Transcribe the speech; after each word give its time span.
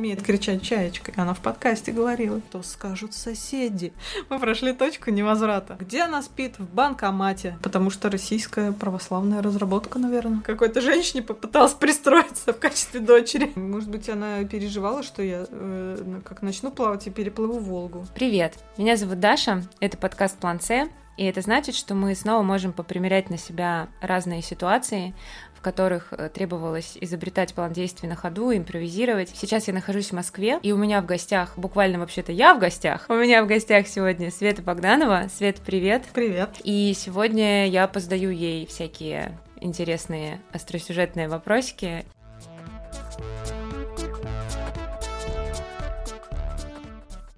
умеет 0.00 0.22
кричать 0.22 0.62
чаечкой. 0.62 1.14
Она 1.16 1.34
в 1.34 1.40
подкасте 1.40 1.92
говорила. 1.92 2.40
То 2.50 2.62
скажут 2.62 3.12
соседи. 3.12 3.92
Мы 4.30 4.38
прошли 4.38 4.72
точку 4.72 5.10
невозврата. 5.10 5.76
Где 5.78 6.02
она 6.02 6.22
спит? 6.22 6.58
В 6.58 6.66
банкомате. 6.74 7.58
Потому 7.62 7.90
что 7.90 8.10
российская 8.10 8.72
православная 8.72 9.42
разработка, 9.42 9.98
наверное. 9.98 10.40
Какой-то 10.40 10.80
женщине 10.80 11.22
попыталась 11.22 11.74
пристроиться 11.74 12.54
в 12.54 12.58
качестве 12.58 13.00
дочери. 13.00 13.52
Может 13.54 13.90
быть, 13.90 14.08
она 14.08 14.42
переживала, 14.44 15.02
что 15.02 15.22
я 15.22 15.44
э, 15.48 16.20
как 16.24 16.40
начну 16.40 16.70
плавать 16.70 17.06
и 17.06 17.10
переплыву 17.10 17.58
Волгу. 17.58 18.06
Привет, 18.14 18.54
меня 18.78 18.96
зовут 18.96 19.20
Даша, 19.20 19.62
это 19.80 19.98
подкаст 19.98 20.38
«План 20.38 20.60
С», 20.60 20.88
и 21.20 21.24
это 21.24 21.42
значит, 21.42 21.74
что 21.74 21.94
мы 21.94 22.14
снова 22.14 22.42
можем 22.42 22.72
попримерять 22.72 23.28
на 23.28 23.36
себя 23.36 23.88
разные 24.00 24.40
ситуации, 24.40 25.14
в 25.60 25.62
которых 25.62 26.12
э, 26.12 26.30
требовалось 26.30 26.96
изобретать 26.98 27.52
план 27.52 27.74
действий 27.74 28.08
на 28.08 28.16
ходу, 28.16 28.50
импровизировать. 28.50 29.30
Сейчас 29.34 29.68
я 29.68 29.74
нахожусь 29.74 30.08
в 30.08 30.14
Москве, 30.14 30.58
и 30.62 30.72
у 30.72 30.78
меня 30.78 31.02
в 31.02 31.06
гостях, 31.06 31.52
буквально 31.58 31.98
вообще-то 31.98 32.32
я 32.32 32.54
в 32.54 32.58
гостях, 32.58 33.04
у 33.10 33.14
меня 33.14 33.44
в 33.44 33.46
гостях 33.46 33.86
сегодня 33.86 34.30
Света 34.30 34.62
Богданова. 34.62 35.26
Свет, 35.36 35.60
привет! 35.64 36.04
Привет! 36.14 36.48
И 36.64 36.94
сегодня 36.96 37.68
я 37.68 37.86
позадаю 37.88 38.34
ей 38.34 38.64
всякие 38.64 39.38
интересные 39.60 40.40
остросюжетные 40.50 41.28
вопросики. 41.28 42.06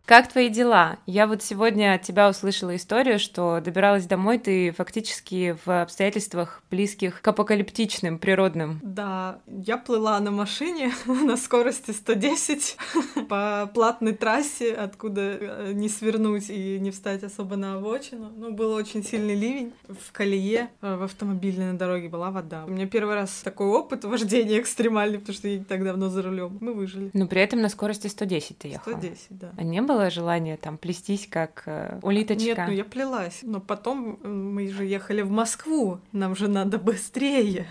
Как 0.04 0.30
твои 0.30 0.48
дела? 0.48 0.98
Я 1.06 1.28
вот 1.28 1.44
сегодня 1.44 1.94
от 1.94 2.02
тебя 2.02 2.28
услышала 2.28 2.74
историю, 2.74 3.20
что 3.20 3.60
добиралась 3.60 4.04
домой 4.06 4.38
ты 4.38 4.72
фактически 4.72 5.56
в 5.64 5.82
обстоятельствах 5.82 6.62
близких 6.70 7.22
к 7.22 7.28
апокалиптичным, 7.28 8.18
природным. 8.18 8.80
Да, 8.82 9.38
я 9.46 9.78
плыла 9.78 10.18
на 10.18 10.32
машине 10.32 10.92
на 11.06 11.36
скорости 11.36 11.92
110 11.92 12.76
по 13.28 13.70
платной 13.72 14.14
трассе, 14.14 14.74
откуда 14.74 15.20
э, 15.20 15.72
не 15.72 15.88
свернуть 15.88 16.50
и 16.50 16.80
не 16.80 16.90
встать 16.90 17.22
особо 17.22 17.54
на 17.54 17.74
обочину. 17.74 18.32
Ну, 18.36 18.52
был 18.52 18.72
очень 18.72 19.04
сильный 19.04 19.36
ливень. 19.36 19.72
В 19.88 20.10
колее 20.10 20.70
э, 20.80 20.96
в 20.96 21.04
автомобильной 21.04 21.72
на 21.72 21.78
дороге 21.78 22.08
была 22.08 22.32
вода. 22.32 22.64
У 22.64 22.70
меня 22.70 22.88
первый 22.88 23.14
раз 23.14 23.40
такой 23.44 23.68
опыт 23.68 24.04
вождения 24.04 24.58
экстремальный, 24.60 25.20
потому 25.20 25.34
что 25.34 25.46
я 25.46 25.58
не 25.58 25.64
так 25.64 25.84
давно 25.84 26.08
за 26.08 26.22
рулем. 26.22 26.58
Мы 26.60 26.74
выжили. 26.74 27.10
Но 27.12 27.28
при 27.28 27.40
этом 27.40 27.62
на 27.62 27.68
скорости 27.68 28.08
110 28.08 28.58
ты 28.58 28.68
ехала. 28.68 28.94
110, 28.94 29.26
да. 29.30 29.52
А 29.56 29.62
не 29.62 29.80
было 29.80 30.01
было 30.02 30.10
желание 30.10 30.56
там 30.56 30.78
плестись 30.78 31.28
как 31.30 31.62
э, 31.66 32.00
улиточка? 32.02 32.44
Нет, 32.44 32.58
ну 32.66 32.72
я 32.72 32.84
плелась. 32.84 33.40
Но 33.42 33.60
потом 33.60 34.18
мы 34.22 34.68
же 34.68 34.84
ехали 34.84 35.22
в 35.22 35.30
Москву. 35.30 36.00
Нам 36.10 36.34
же 36.34 36.48
надо 36.48 36.78
быстрее. 36.78 37.66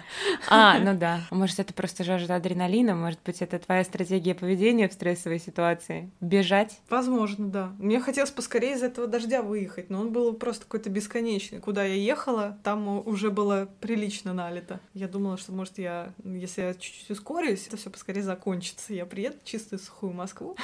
А, 0.50 0.80
ну 0.84 0.98
да. 0.98 1.22
Может, 1.30 1.60
это 1.60 1.74
просто 1.74 2.04
жажда 2.04 2.36
адреналина? 2.36 2.96
Может 2.96 3.20
быть, 3.26 3.42
это 3.42 3.60
твоя 3.60 3.84
стратегия 3.84 4.34
поведения 4.34 4.88
в 4.88 4.94
стрессовой 4.94 5.40
ситуации? 5.40 6.10
Бежать? 6.22 6.80
Возможно, 6.90 7.50
да. 7.50 7.74
Мне 7.80 8.00
хотелось 8.00 8.32
поскорее 8.32 8.76
из 8.76 8.84
этого 8.84 9.08
дождя 9.08 9.42
выехать, 9.42 9.90
но 9.90 10.00
он 10.00 10.14
был 10.14 10.34
просто 10.34 10.64
какой-то 10.64 10.90
бесконечный. 10.90 11.60
Куда 11.60 11.84
я 11.84 11.96
ехала, 11.96 12.58
там 12.64 13.06
уже 13.06 13.30
было 13.30 13.68
прилично 13.82 14.34
налито. 14.34 14.80
Я 14.94 15.10
думала, 15.10 15.38
что, 15.38 15.52
может, 15.52 15.78
я, 15.78 16.14
если 16.24 16.62
я 16.62 16.74
чуть-чуть 16.74 17.12
ускорюсь, 17.12 17.68
это 17.68 17.76
все 17.76 17.90
поскорее 17.90 18.24
закончится. 18.24 18.94
Я 18.94 19.06
приеду 19.06 19.38
в 19.44 19.44
чистую 19.44 19.80
сухую 19.80 20.14
Москву. 20.14 20.56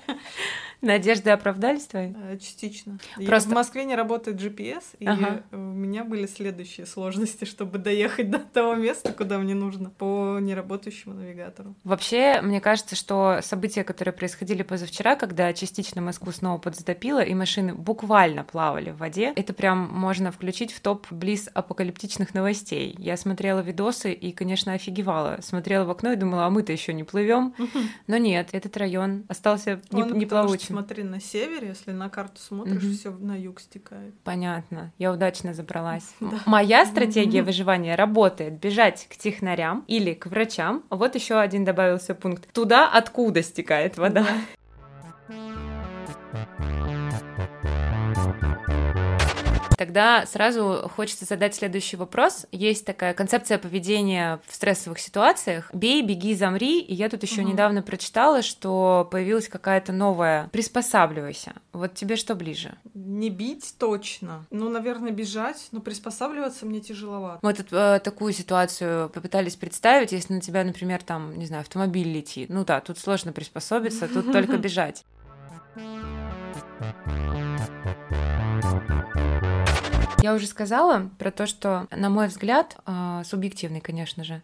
Надежды 0.82 1.30
оправдались 1.30 1.84
твои? 1.86 2.12
Э, 2.14 2.38
частично. 2.38 2.98
Просто... 3.26 3.50
в 3.50 3.52
Москве 3.52 3.84
не 3.84 3.94
работает 3.94 4.40
GPS, 4.40 4.82
и 4.98 5.06
ага. 5.06 5.42
у 5.52 5.56
меня 5.56 6.04
были 6.04 6.26
следующие 6.26 6.86
сложности, 6.86 7.44
чтобы 7.44 7.78
доехать 7.78 8.30
до 8.30 8.38
того 8.38 8.74
места, 8.74 9.12
куда 9.12 9.38
мне 9.38 9.54
нужно, 9.54 9.90
по 9.90 10.38
неработающему 10.40 11.14
навигатору. 11.14 11.74
Вообще, 11.84 12.40
мне 12.40 12.60
кажется, 12.60 12.96
что 12.96 13.40
события, 13.42 13.84
которые 13.84 14.14
происходили 14.14 14.62
позавчера, 14.62 15.16
когда 15.16 15.52
частично 15.52 16.00
Москву 16.00 16.32
снова 16.32 16.58
подзатопило, 16.58 17.22
и 17.22 17.34
машины 17.34 17.74
буквально 17.74 18.44
плавали 18.44 18.90
в 18.90 18.98
воде, 18.98 19.32
это 19.36 19.52
прям 19.52 19.90
можно 19.92 20.32
включить 20.32 20.72
в 20.72 20.80
топ 20.80 21.06
близ 21.10 21.50
апокалиптичных 21.52 22.32
новостей. 22.32 22.94
Я 22.98 23.16
смотрела 23.16 23.60
видосы 23.60 24.12
и, 24.12 24.32
конечно, 24.32 24.72
офигевала. 24.72 25.38
Смотрела 25.42 25.84
в 25.84 25.90
окно 25.90 26.12
и 26.12 26.16
думала, 26.16 26.46
а 26.46 26.50
мы-то 26.50 26.72
еще 26.72 26.94
не 26.94 27.04
плывем. 27.04 27.54
Но 28.06 28.16
нет, 28.16 28.48
этот 28.52 28.76
район 28.76 29.24
остался 29.28 29.80
неплавучим 29.90 30.69
смотри 30.70 31.02
на 31.02 31.20
север, 31.20 31.64
если 31.64 31.92
на 31.92 32.08
карту 32.08 32.40
смотришь, 32.40 32.82
угу. 32.82 32.92
все 32.92 33.10
на 33.10 33.36
юг 33.36 33.60
стекает. 33.60 34.14
Понятно. 34.24 34.92
Я 34.98 35.12
удачно 35.12 35.54
забралась. 35.54 36.08
Да. 36.20 36.38
Моя 36.46 36.86
стратегия 36.86 37.42
выживания 37.42 37.96
работает 37.96 38.60
бежать 38.60 39.08
к 39.10 39.16
технарям 39.16 39.84
или 39.88 40.14
к 40.14 40.26
врачам. 40.26 40.84
Вот 40.90 41.16
еще 41.16 41.40
один 41.40 41.64
добавился 41.64 42.14
пункт. 42.14 42.52
Туда, 42.52 42.88
откуда 42.88 43.42
стекает 43.42 43.98
вода. 43.98 44.24
Да. 45.28 45.34
Тогда 49.80 50.26
сразу 50.26 50.90
хочется 50.94 51.24
задать 51.24 51.54
следующий 51.54 51.96
вопрос. 51.96 52.44
Есть 52.52 52.84
такая 52.84 53.14
концепция 53.14 53.56
поведения 53.56 54.38
в 54.46 54.54
стрессовых 54.54 54.98
ситуациях. 54.98 55.70
Бей, 55.72 56.02
беги, 56.02 56.34
замри. 56.34 56.80
И 56.80 56.92
я 56.92 57.08
тут 57.08 57.22
еще 57.22 57.40
угу. 57.40 57.52
недавно 57.52 57.80
прочитала, 57.80 58.42
что 58.42 59.08
появилась 59.10 59.48
какая-то 59.48 59.94
новая 59.94 60.50
приспосабливайся. 60.52 61.54
Вот 61.72 61.94
тебе 61.94 62.16
что 62.16 62.34
ближе? 62.34 62.74
Не 62.92 63.30
бить 63.30 63.74
точно. 63.78 64.44
Ну, 64.50 64.68
наверное, 64.68 65.12
бежать, 65.12 65.68
но 65.72 65.80
приспосабливаться 65.80 66.66
мне 66.66 66.80
тяжеловато. 66.80 67.38
Мы 67.40 67.54
тут 67.54 67.68
э, 67.70 68.00
такую 68.04 68.34
ситуацию 68.34 69.08
попытались 69.08 69.56
представить, 69.56 70.12
если 70.12 70.34
на 70.34 70.42
тебя, 70.42 70.62
например, 70.62 71.02
там, 71.02 71.38
не 71.38 71.46
знаю, 71.46 71.62
автомобиль 71.62 72.12
летит. 72.12 72.50
Ну 72.50 72.66
да, 72.66 72.80
тут 72.82 72.98
сложно 72.98 73.32
приспособиться, 73.32 74.08
тут 74.08 74.30
только 74.30 74.56
бежать. 74.58 75.06
Я 80.22 80.34
уже 80.34 80.46
сказала 80.46 81.10
про 81.18 81.30
то, 81.30 81.46
что, 81.46 81.86
на 81.90 82.10
мой 82.10 82.28
взгляд, 82.28 82.76
э, 82.86 82.90
субъективный, 83.24 83.80
конечно 83.80 84.24
же, 84.24 84.42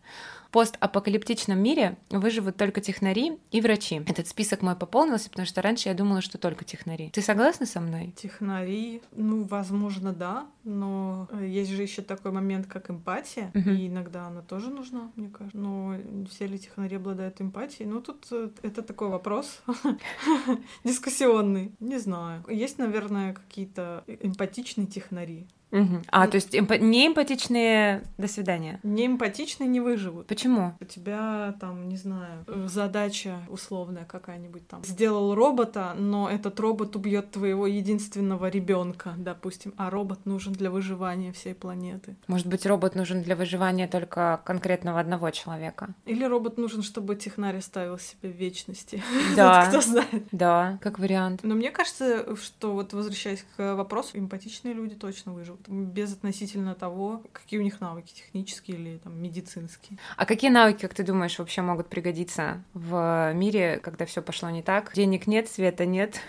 постапокалиптичном 0.56 1.58
мире 1.58 1.98
выживут 2.08 2.56
только 2.56 2.80
технари 2.80 3.38
и 3.50 3.60
врачи. 3.60 4.02
Этот 4.06 4.26
список 4.26 4.62
мой 4.62 4.74
пополнился, 4.74 5.28
потому 5.28 5.44
что 5.44 5.60
раньше 5.60 5.90
я 5.90 5.94
думала, 5.94 6.22
что 6.22 6.38
только 6.38 6.64
технари. 6.64 7.10
Ты 7.10 7.20
согласна 7.20 7.66
со 7.66 7.78
мной? 7.78 8.14
Технари, 8.16 9.02
ну, 9.14 9.44
возможно, 9.44 10.14
да, 10.14 10.46
но 10.64 11.28
э, 11.30 11.46
есть 11.46 11.70
же 11.70 11.82
еще 11.82 12.00
такой 12.00 12.32
момент, 12.32 12.66
как 12.66 12.90
эмпатия, 12.90 13.50
угу. 13.54 13.68
и 13.68 13.88
иногда 13.88 14.28
она 14.28 14.40
тоже 14.40 14.70
нужна, 14.70 15.10
мне 15.16 15.28
кажется. 15.28 15.58
Но 15.58 15.94
все 16.30 16.46
ли 16.46 16.58
технари 16.58 16.96
обладают 16.96 17.38
эмпатией? 17.42 17.86
Ну, 17.86 18.00
тут 18.00 18.26
э, 18.30 18.48
это 18.62 18.80
такой 18.80 19.08
вопрос 19.08 19.62
дискуссионный. 20.84 21.72
Не 21.80 21.98
знаю. 21.98 22.42
Есть, 22.48 22.78
наверное, 22.78 23.34
какие-то 23.34 24.04
эмпатичные 24.06 24.86
технари. 24.86 25.46
Угу. 25.72 26.02
А, 26.08 26.28
то 26.28 26.36
есть 26.36 26.54
эмп... 26.54 26.78
не 26.80 27.08
эмпатичные 27.08 28.04
до 28.18 28.28
свидания? 28.28 28.65
Не 28.82 29.06
эмпатичные 29.06 29.68
не 29.68 29.80
выживут. 29.80 30.26
Почему? 30.26 30.74
У 30.80 30.84
тебя 30.84 31.54
там, 31.60 31.88
не 31.88 31.96
знаю, 31.96 32.44
задача 32.66 33.38
условная 33.48 34.04
какая-нибудь 34.04 34.66
там. 34.68 34.84
Сделал 34.84 35.34
робота, 35.34 35.94
но 35.96 36.28
этот 36.28 36.58
робот 36.60 36.96
убьет 36.96 37.30
твоего 37.30 37.66
единственного 37.66 38.48
ребенка, 38.48 39.14
допустим, 39.16 39.74
а 39.76 39.90
робот 39.90 40.26
нужен 40.26 40.52
для 40.52 40.70
выживания 40.70 41.32
всей 41.32 41.54
планеты. 41.54 42.16
Может 42.26 42.46
быть, 42.46 42.66
робот 42.66 42.94
нужен 42.94 43.22
для 43.22 43.36
выживания 43.36 43.88
только 43.88 44.40
конкретного 44.44 45.00
одного 45.00 45.30
человека? 45.30 45.94
Или 46.04 46.24
робот 46.24 46.58
нужен, 46.58 46.82
чтобы 46.82 47.16
технарь 47.16 47.58
оставил 47.58 47.98
себя 47.98 48.30
в 48.30 48.36
вечности? 48.36 49.02
Да. 49.36 49.66
Кто 49.68 49.80
знает. 49.80 50.24
Да, 50.32 50.78
как 50.80 50.98
вариант. 50.98 51.40
Но 51.42 51.54
мне 51.54 51.70
кажется, 51.70 52.36
что 52.36 52.72
вот 52.72 52.92
возвращаясь 52.92 53.44
к 53.56 53.74
вопросу, 53.74 54.18
эмпатичные 54.18 54.72
люди 54.74 54.94
точно 54.94 55.32
выживут 55.32 55.68
без 55.68 56.12
относительно 56.12 56.74
того, 56.74 57.22
какие 57.32 57.60
у 57.60 57.62
них 57.62 57.80
навыки, 57.80 58.12
технические 58.14 58.55
или 58.64 58.98
там, 58.98 59.20
медицинские. 59.20 59.98
А 60.16 60.26
какие 60.26 60.50
навыки, 60.50 60.82
как 60.82 60.94
ты 60.94 61.02
думаешь, 61.02 61.38
вообще 61.38 61.62
могут 61.62 61.88
пригодиться 61.88 62.62
в 62.74 63.32
мире, 63.34 63.78
когда 63.82 64.06
все 64.06 64.22
пошло 64.22 64.50
не 64.50 64.62
так? 64.62 64.92
Денег 64.94 65.26
нет, 65.26 65.48
света 65.48 65.86
нет, 65.86 66.20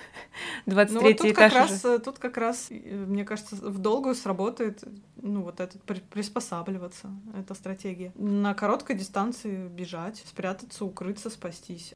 23 0.65 0.95
ну, 1.01 1.07
вот 1.07 1.17
тут 1.17 1.27
этаж 1.27 1.53
как 1.53 1.65
уже. 1.65 1.89
раз, 1.89 2.01
Тут 2.03 2.19
как 2.19 2.37
раз, 2.37 2.67
мне 2.69 3.25
кажется, 3.25 3.55
в 3.55 3.77
долгую 3.79 4.15
сработает 4.15 4.83
ну, 5.21 5.43
вот 5.43 5.59
этот 5.59 5.81
приспосабливаться, 5.83 7.09
эта 7.37 7.53
стратегия. 7.53 8.11
На 8.15 8.53
короткой 8.53 8.95
дистанции 8.95 9.67
бежать, 9.67 10.23
спрятаться, 10.25 10.85
укрыться, 10.85 11.29
спастись. 11.29 11.93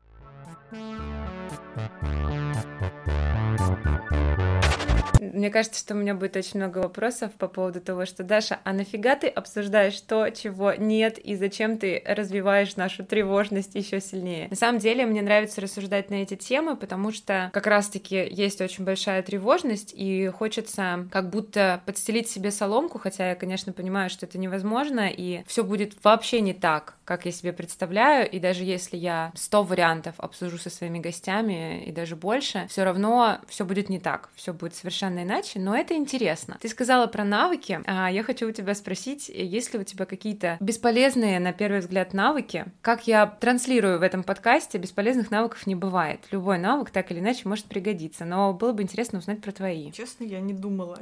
Мне 5.22 5.52
кажется, 5.52 5.80
что 5.80 5.94
у 5.94 5.98
меня 5.98 6.16
будет 6.16 6.36
очень 6.36 6.60
много 6.60 6.80
вопросов 6.80 7.32
по 7.34 7.48
поводу 7.48 7.80
того, 7.80 8.08
что 8.08 8.24
Даша, 8.24 8.60
а 8.64 8.74
нафига 8.74 9.16
ты 9.16 9.28
обсуждаешь 9.28 10.02
то, 10.02 10.28
чего 10.32 10.74
нет, 10.74 11.20
и 11.20 11.36
зачем 11.36 11.78
ты 11.78 12.02
развиваешь 12.08 12.76
нашу 12.76 13.06
тревожность 13.06 13.76
еще 13.76 14.02
сильнее? 14.02 14.48
На 14.50 14.56
самом 14.56 14.80
деле, 14.80 15.06
мне 15.06 15.22
нравится 15.22 15.62
рассуждать 15.62 16.10
на 16.10 16.16
эти 16.16 16.36
темы, 16.36 16.76
потому 16.76 17.12
что 17.12 17.52
как 17.54 17.68
раз-таки 17.68 18.28
есть 18.32 18.62
очень 18.62 18.84
большая 18.84 19.22
тревожность, 19.22 19.94
и 19.96 20.28
хочется 20.30 21.08
как 21.12 21.30
будто 21.30 21.84
подстелить 21.86 22.28
себе 22.28 22.50
соломку, 22.50 22.98
хотя 22.98 23.30
я, 23.30 23.36
конечно, 23.36 23.74
понимаю, 23.74 24.10
что 24.10 24.26
это 24.26 24.40
невозможно, 24.40 25.08
и 25.08 25.44
все 25.46 25.64
будет 25.64 26.04
вообще 26.04 26.42
не 26.42 26.56
так, 26.56 26.96
как 27.06 27.28
я 27.28 27.32
себе 27.32 27.54
представляю, 27.54 28.28
и 28.28 28.40
даже 28.40 28.64
если 28.64 28.98
я 28.98 29.32
100 29.36 29.64
вариантов 29.66 30.16
обсужу 30.18 30.58
со 30.58 30.72
своими 30.72 30.98
гостями 30.98 31.84
и 31.84 31.92
даже 31.92 32.16
больше, 32.16 32.66
все 32.70 32.84
равно 32.84 33.38
все 33.48 33.66
будет 33.66 33.88
не 33.90 34.00
так, 34.00 34.30
все 34.34 34.52
будет 34.52 34.74
совершенно 34.74 35.11
иначе, 35.20 35.60
но 35.60 35.76
это 35.76 35.96
интересно. 35.96 36.58
Ты 36.62 36.68
сказала 36.68 37.08
про 37.08 37.24
навыки, 37.24 37.80
а 37.86 38.12
я 38.12 38.24
хочу 38.24 38.48
у 38.48 38.52
тебя 38.52 38.76
спросить, 38.76 39.30
есть 39.30 39.74
ли 39.74 39.80
у 39.80 39.84
тебя 39.84 40.06
какие-то 40.06 40.58
бесполезные, 40.60 41.40
на 41.40 41.54
первый 41.54 41.80
взгляд, 41.80 42.14
навыки? 42.14 42.66
Как 42.82 43.08
я 43.08 43.26
транслирую 43.26 44.00
в 44.00 44.02
этом 44.02 44.24
подкасте, 44.24 44.78
бесполезных 44.78 45.32
навыков 45.32 45.68
не 45.68 45.76
бывает. 45.76 46.22
Любой 46.32 46.58
навык 46.58 46.92
так 46.92 47.12
или 47.12 47.20
иначе 47.20 47.48
может 47.48 47.66
пригодиться, 47.66 48.26
но 48.26 48.54
было 48.54 48.74
бы 48.74 48.84
интересно 48.84 49.20
узнать 49.20 49.42
про 49.42 49.52
твои. 49.52 49.92
Честно, 49.92 50.24
я 50.24 50.40
не 50.40 50.54
думала 50.54 51.00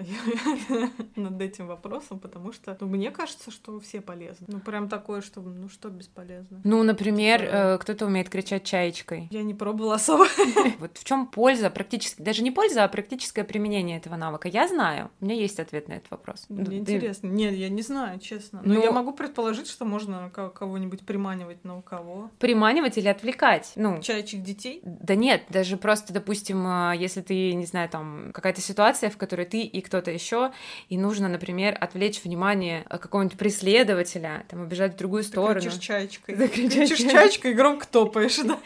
над 1.16 1.42
этим 1.42 1.68
вопросом, 1.68 2.20
потому 2.20 2.54
что 2.54 2.78
ну, 2.80 2.88
мне 2.88 3.12
кажется, 3.12 3.52
что 3.52 3.80
все 3.80 4.02
полезны. 4.02 4.46
Ну, 4.48 4.60
прям 4.60 4.90
такое, 4.90 5.22
что 5.22 5.42
ну 5.42 5.70
что 5.70 5.90
бесполезно. 5.90 6.62
Ну, 6.64 6.84
например, 6.84 7.42
э, 7.44 7.78
кто-то 7.78 8.06
умеет 8.06 8.30
кричать 8.30 8.64
чаечкой. 8.64 9.28
Я 9.32 9.44
не 9.44 9.54
пробовала 9.54 9.96
особо. 9.96 10.26
Вот 10.80 10.98
в 10.98 11.04
чем 11.04 11.28
польза 11.28 11.70
практически, 11.70 12.22
даже 12.22 12.44
не 12.44 12.52
польза, 12.52 12.84
а 12.84 12.88
практическое 12.88 13.44
применение 13.44 13.99
этого 14.00 14.16
навыка? 14.16 14.48
Я 14.48 14.68
знаю, 14.68 15.12
у 15.22 15.26
меня 15.26 15.36
есть 15.36 15.60
ответ 15.60 15.88
на 15.88 15.94
этот 15.94 16.12
вопрос. 16.12 16.46
Мне 16.50 16.80
интересно. 16.80 17.28
Нет, 17.28 17.54
я 17.54 17.70
не 17.70 17.82
знаю, 17.82 18.20
честно. 18.20 18.62
Но 18.64 18.76
ну, 18.76 18.84
я 18.84 18.92
могу 18.92 19.14
предположить, 19.14 19.68
что 19.68 19.86
можно 19.86 20.30
кого-нибудь 20.30 21.06
приманивать, 21.06 21.64
но 21.64 21.82
кого? 21.82 22.32
Приманивать 22.40 22.98
или 22.98 23.08
отвлекать? 23.08 23.74
Ну, 23.76 24.02
Чаячек 24.02 24.42
детей? 24.42 24.82
Да 24.84 25.16
нет, 25.16 25.44
даже 25.50 25.78
просто, 25.78 26.14
допустим, 26.14 26.66
э, 26.66 26.94
если 26.98 27.22
ты, 27.22 27.54
не 27.54 27.66
знаю, 27.66 27.90
там 27.90 28.32
какая-то 28.34 28.62
ситуация, 28.62 29.10
в 29.10 29.18
которой 29.18 29.46
ты 29.46 29.62
и 29.62 29.82
кто-то 29.82 30.12
еще, 30.12 30.52
и 30.90 30.98
нужно, 30.98 31.28
например, 31.28 31.78
отвлечь 31.80 32.24
внимание 32.24 32.84
какого-нибудь 32.90 33.38
преследователя, 33.38 34.46
там, 34.50 34.62
убежать 34.62 34.94
в 34.94 34.98
другую 34.98 35.24
сторону. 35.24 35.62
Ты 35.62 35.80
чаечкой. 35.80 36.36
Закричишь 36.36 36.98
чаечкой 36.98 37.52
и 37.52 37.54
громко 37.54 37.88
топаешь, 37.88 38.38
да? 38.38 38.60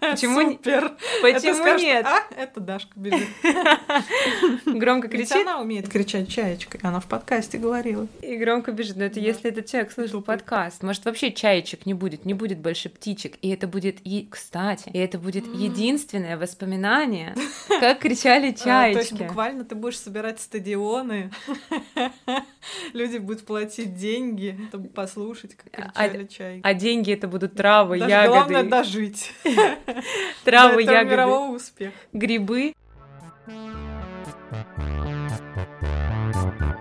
Почему? 0.00 0.40
Супер. 0.40 0.96
Почему 1.22 1.78
нет? 1.78 2.06
А, 2.06 2.22
это 2.36 2.60
Дашка 2.60 2.92
бежит. 2.96 3.28
Громко 4.80 5.08
кричит? 5.08 5.36
она 5.36 5.60
умеет 5.60 5.88
кричать 5.88 6.28
чаечкой. 6.28 6.80
Она 6.82 7.00
в 7.00 7.06
подкасте 7.06 7.58
говорила. 7.58 8.06
И 8.22 8.36
громко 8.36 8.72
бежит. 8.72 8.96
Но 8.96 9.04
это 9.04 9.20
если 9.20 9.50
этот 9.50 9.66
человек 9.66 9.92
слышал 9.92 10.22
подкаст. 10.22 10.82
Может, 10.82 11.04
вообще 11.04 11.32
чаечек 11.32 11.86
не 11.86 11.94
будет, 11.94 12.24
не 12.24 12.34
будет 12.34 12.58
больше 12.58 12.88
птичек. 12.88 13.36
И 13.42 13.50
это 13.50 13.68
будет, 13.68 13.98
и, 14.04 14.26
кстати, 14.30 14.88
и 14.88 14.98
это 14.98 15.18
будет 15.18 15.46
единственное 15.54 16.38
воспоминание, 16.38 17.34
как 17.68 17.98
кричали 17.98 18.52
чаечки. 18.52 18.94
То 18.94 19.00
есть 19.00 19.12
буквально 19.12 19.64
ты 19.64 19.74
будешь 19.74 19.98
собирать 19.98 20.40
стадионы, 20.40 21.30
люди 22.92 23.18
будут 23.18 23.44
платить 23.44 23.96
деньги, 23.96 24.58
чтобы 24.68 24.88
послушать, 24.88 25.56
как 25.56 25.92
а, 25.94 26.08
кричали 26.08 26.26
чайки. 26.26 26.60
А 26.64 26.74
деньги 26.74 27.12
это 27.12 27.28
будут 27.28 27.54
травы, 27.54 27.98
ягоды. 27.98 28.28
Главное 28.28 28.62
дожить. 28.64 29.32
Травы, 30.44 30.82
ягоды. 30.82 31.10
мирового 31.10 31.56
успеха. 31.56 31.92
Грибы. 32.12 32.72
Thank 36.32 36.60
you. 36.60 36.79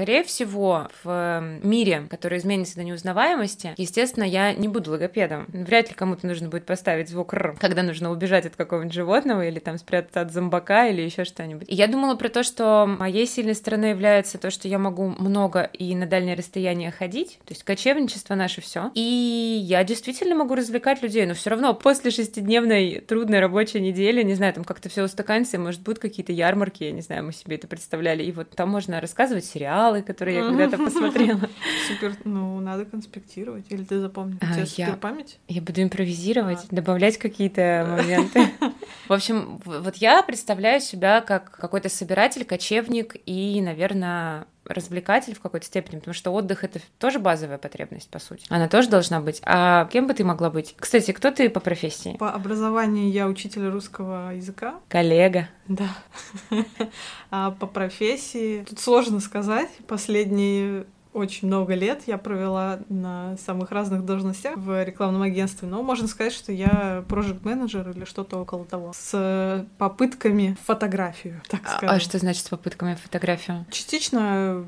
Скорее 0.00 0.24
всего, 0.24 0.88
в 1.04 1.10
эм, 1.10 1.60
мире, 1.62 2.06
который 2.08 2.38
изменится 2.38 2.76
до 2.76 2.84
неузнаваемости, 2.84 3.74
естественно, 3.76 4.24
я 4.24 4.54
не 4.54 4.66
буду 4.66 4.92
логопедом. 4.92 5.44
Вряд 5.48 5.90
ли 5.90 5.94
кому-то 5.94 6.26
нужно 6.26 6.48
будет 6.48 6.64
поставить 6.64 7.10
звук 7.10 7.34
«р», 7.34 7.54
когда 7.60 7.82
нужно 7.82 8.10
убежать 8.10 8.46
от 8.46 8.56
какого-нибудь 8.56 8.94
животного 8.94 9.46
или 9.46 9.58
там 9.58 9.76
спрятаться 9.76 10.22
от 10.22 10.32
зомбака 10.32 10.86
или 10.88 11.02
еще 11.02 11.26
что-нибудь. 11.26 11.66
Я 11.68 11.86
думала 11.86 12.14
про 12.14 12.30
то, 12.30 12.42
что 12.42 12.86
моей 12.86 13.26
сильной 13.26 13.54
стороной 13.54 13.90
является 13.90 14.38
то, 14.38 14.50
что 14.50 14.68
я 14.68 14.78
могу 14.78 15.14
много 15.18 15.64
и 15.64 15.94
на 15.94 16.06
дальнее 16.06 16.34
расстояние 16.34 16.92
ходить, 16.92 17.38
то 17.44 17.52
есть 17.52 17.62
кочевничество 17.64 18.34
наше 18.34 18.62
все. 18.62 18.90
И 18.94 19.60
я 19.62 19.84
действительно 19.84 20.34
могу 20.34 20.54
развлекать 20.54 21.02
людей, 21.02 21.26
но 21.26 21.34
все 21.34 21.50
равно 21.50 21.74
после 21.74 22.10
шестидневной 22.10 23.00
трудной 23.00 23.40
рабочей 23.40 23.80
недели, 23.80 24.22
не 24.22 24.32
знаю, 24.32 24.54
там 24.54 24.64
как-то 24.64 24.88
все 24.88 25.02
устаканится, 25.02 25.58
может, 25.58 25.82
будут 25.82 25.98
какие-то 25.98 26.32
ярмарки, 26.32 26.84
я 26.84 26.92
не 26.92 27.02
знаю, 27.02 27.26
мы 27.26 27.34
себе 27.34 27.56
это 27.56 27.68
представляли, 27.68 28.22
и 28.22 28.32
вот 28.32 28.48
там 28.48 28.70
можно 28.70 28.98
рассказывать 28.98 29.44
сериал, 29.44 29.89
сериалы, 29.90 30.02
которые 30.02 30.38
я 30.38 30.46
когда-то 30.46 30.78
посмотрела. 30.78 31.40
Супер, 31.88 32.14
ну 32.24 32.60
надо 32.60 32.84
конспектировать, 32.84 33.66
или 33.70 33.82
ты 33.82 34.00
запомнишь? 34.00 34.38
У 34.42 34.46
тебя 34.46 34.66
супер 34.66 34.96
память? 34.96 35.38
Я 35.48 35.62
буду 35.62 35.82
импровизировать, 35.82 36.66
а. 36.70 36.74
добавлять 36.74 37.18
какие-то 37.18 37.86
моменты. 37.88 38.48
В 39.08 39.12
общем, 39.12 39.60
вот 39.64 39.96
я 39.96 40.22
представляю 40.22 40.80
себя 40.80 41.20
как 41.20 41.50
какой-то 41.50 41.88
собиратель, 41.88 42.44
кочевник 42.44 43.16
и, 43.26 43.60
наверное, 43.60 44.46
развлекатель 44.74 45.34
в 45.34 45.40
какой-то 45.40 45.66
степени, 45.66 45.98
потому 45.98 46.14
что 46.14 46.32
отдых 46.32 46.64
это 46.64 46.80
тоже 46.98 47.18
базовая 47.18 47.58
потребность, 47.58 48.08
по 48.10 48.18
сути. 48.18 48.44
Она 48.48 48.68
тоже 48.68 48.88
должна 48.88 49.20
быть. 49.20 49.40
А 49.44 49.86
кем 49.86 50.06
бы 50.06 50.14
ты 50.14 50.24
могла 50.24 50.50
быть? 50.50 50.74
Кстати, 50.78 51.12
кто 51.12 51.30
ты 51.30 51.50
по 51.50 51.60
профессии? 51.60 52.16
По 52.18 52.30
образованию 52.32 53.10
я 53.10 53.26
учитель 53.26 53.68
русского 53.68 54.30
языка. 54.34 54.80
Коллега. 54.88 55.48
Да. 55.68 55.88
А 57.32 57.52
по 57.52 57.66
профессии 57.66 58.64
тут 58.68 58.80
сложно 58.80 59.20
сказать. 59.20 59.68
Последние 59.86 60.84
очень 61.12 61.48
много 61.48 61.74
лет 61.74 62.02
я 62.06 62.18
провела 62.18 62.80
на 62.88 63.36
самых 63.36 63.70
разных 63.70 64.04
должностях 64.04 64.56
в 64.56 64.84
рекламном 64.84 65.22
агентстве, 65.22 65.68
но 65.68 65.82
можно 65.82 66.06
сказать, 66.06 66.32
что 66.32 66.52
я 66.52 67.04
проект 67.08 67.44
менеджер 67.44 67.90
или 67.90 68.04
что-то 68.04 68.38
около 68.38 68.64
того, 68.64 68.92
с 68.94 69.66
попытками 69.78 70.56
фотографию, 70.64 71.42
так 71.48 71.62
а, 71.64 71.76
скажем. 71.76 71.96
А 71.96 72.00
что 72.00 72.18
значит 72.18 72.44
с 72.44 72.48
попытками 72.48 72.94
фотографию? 72.94 73.66
Частично 73.70 74.64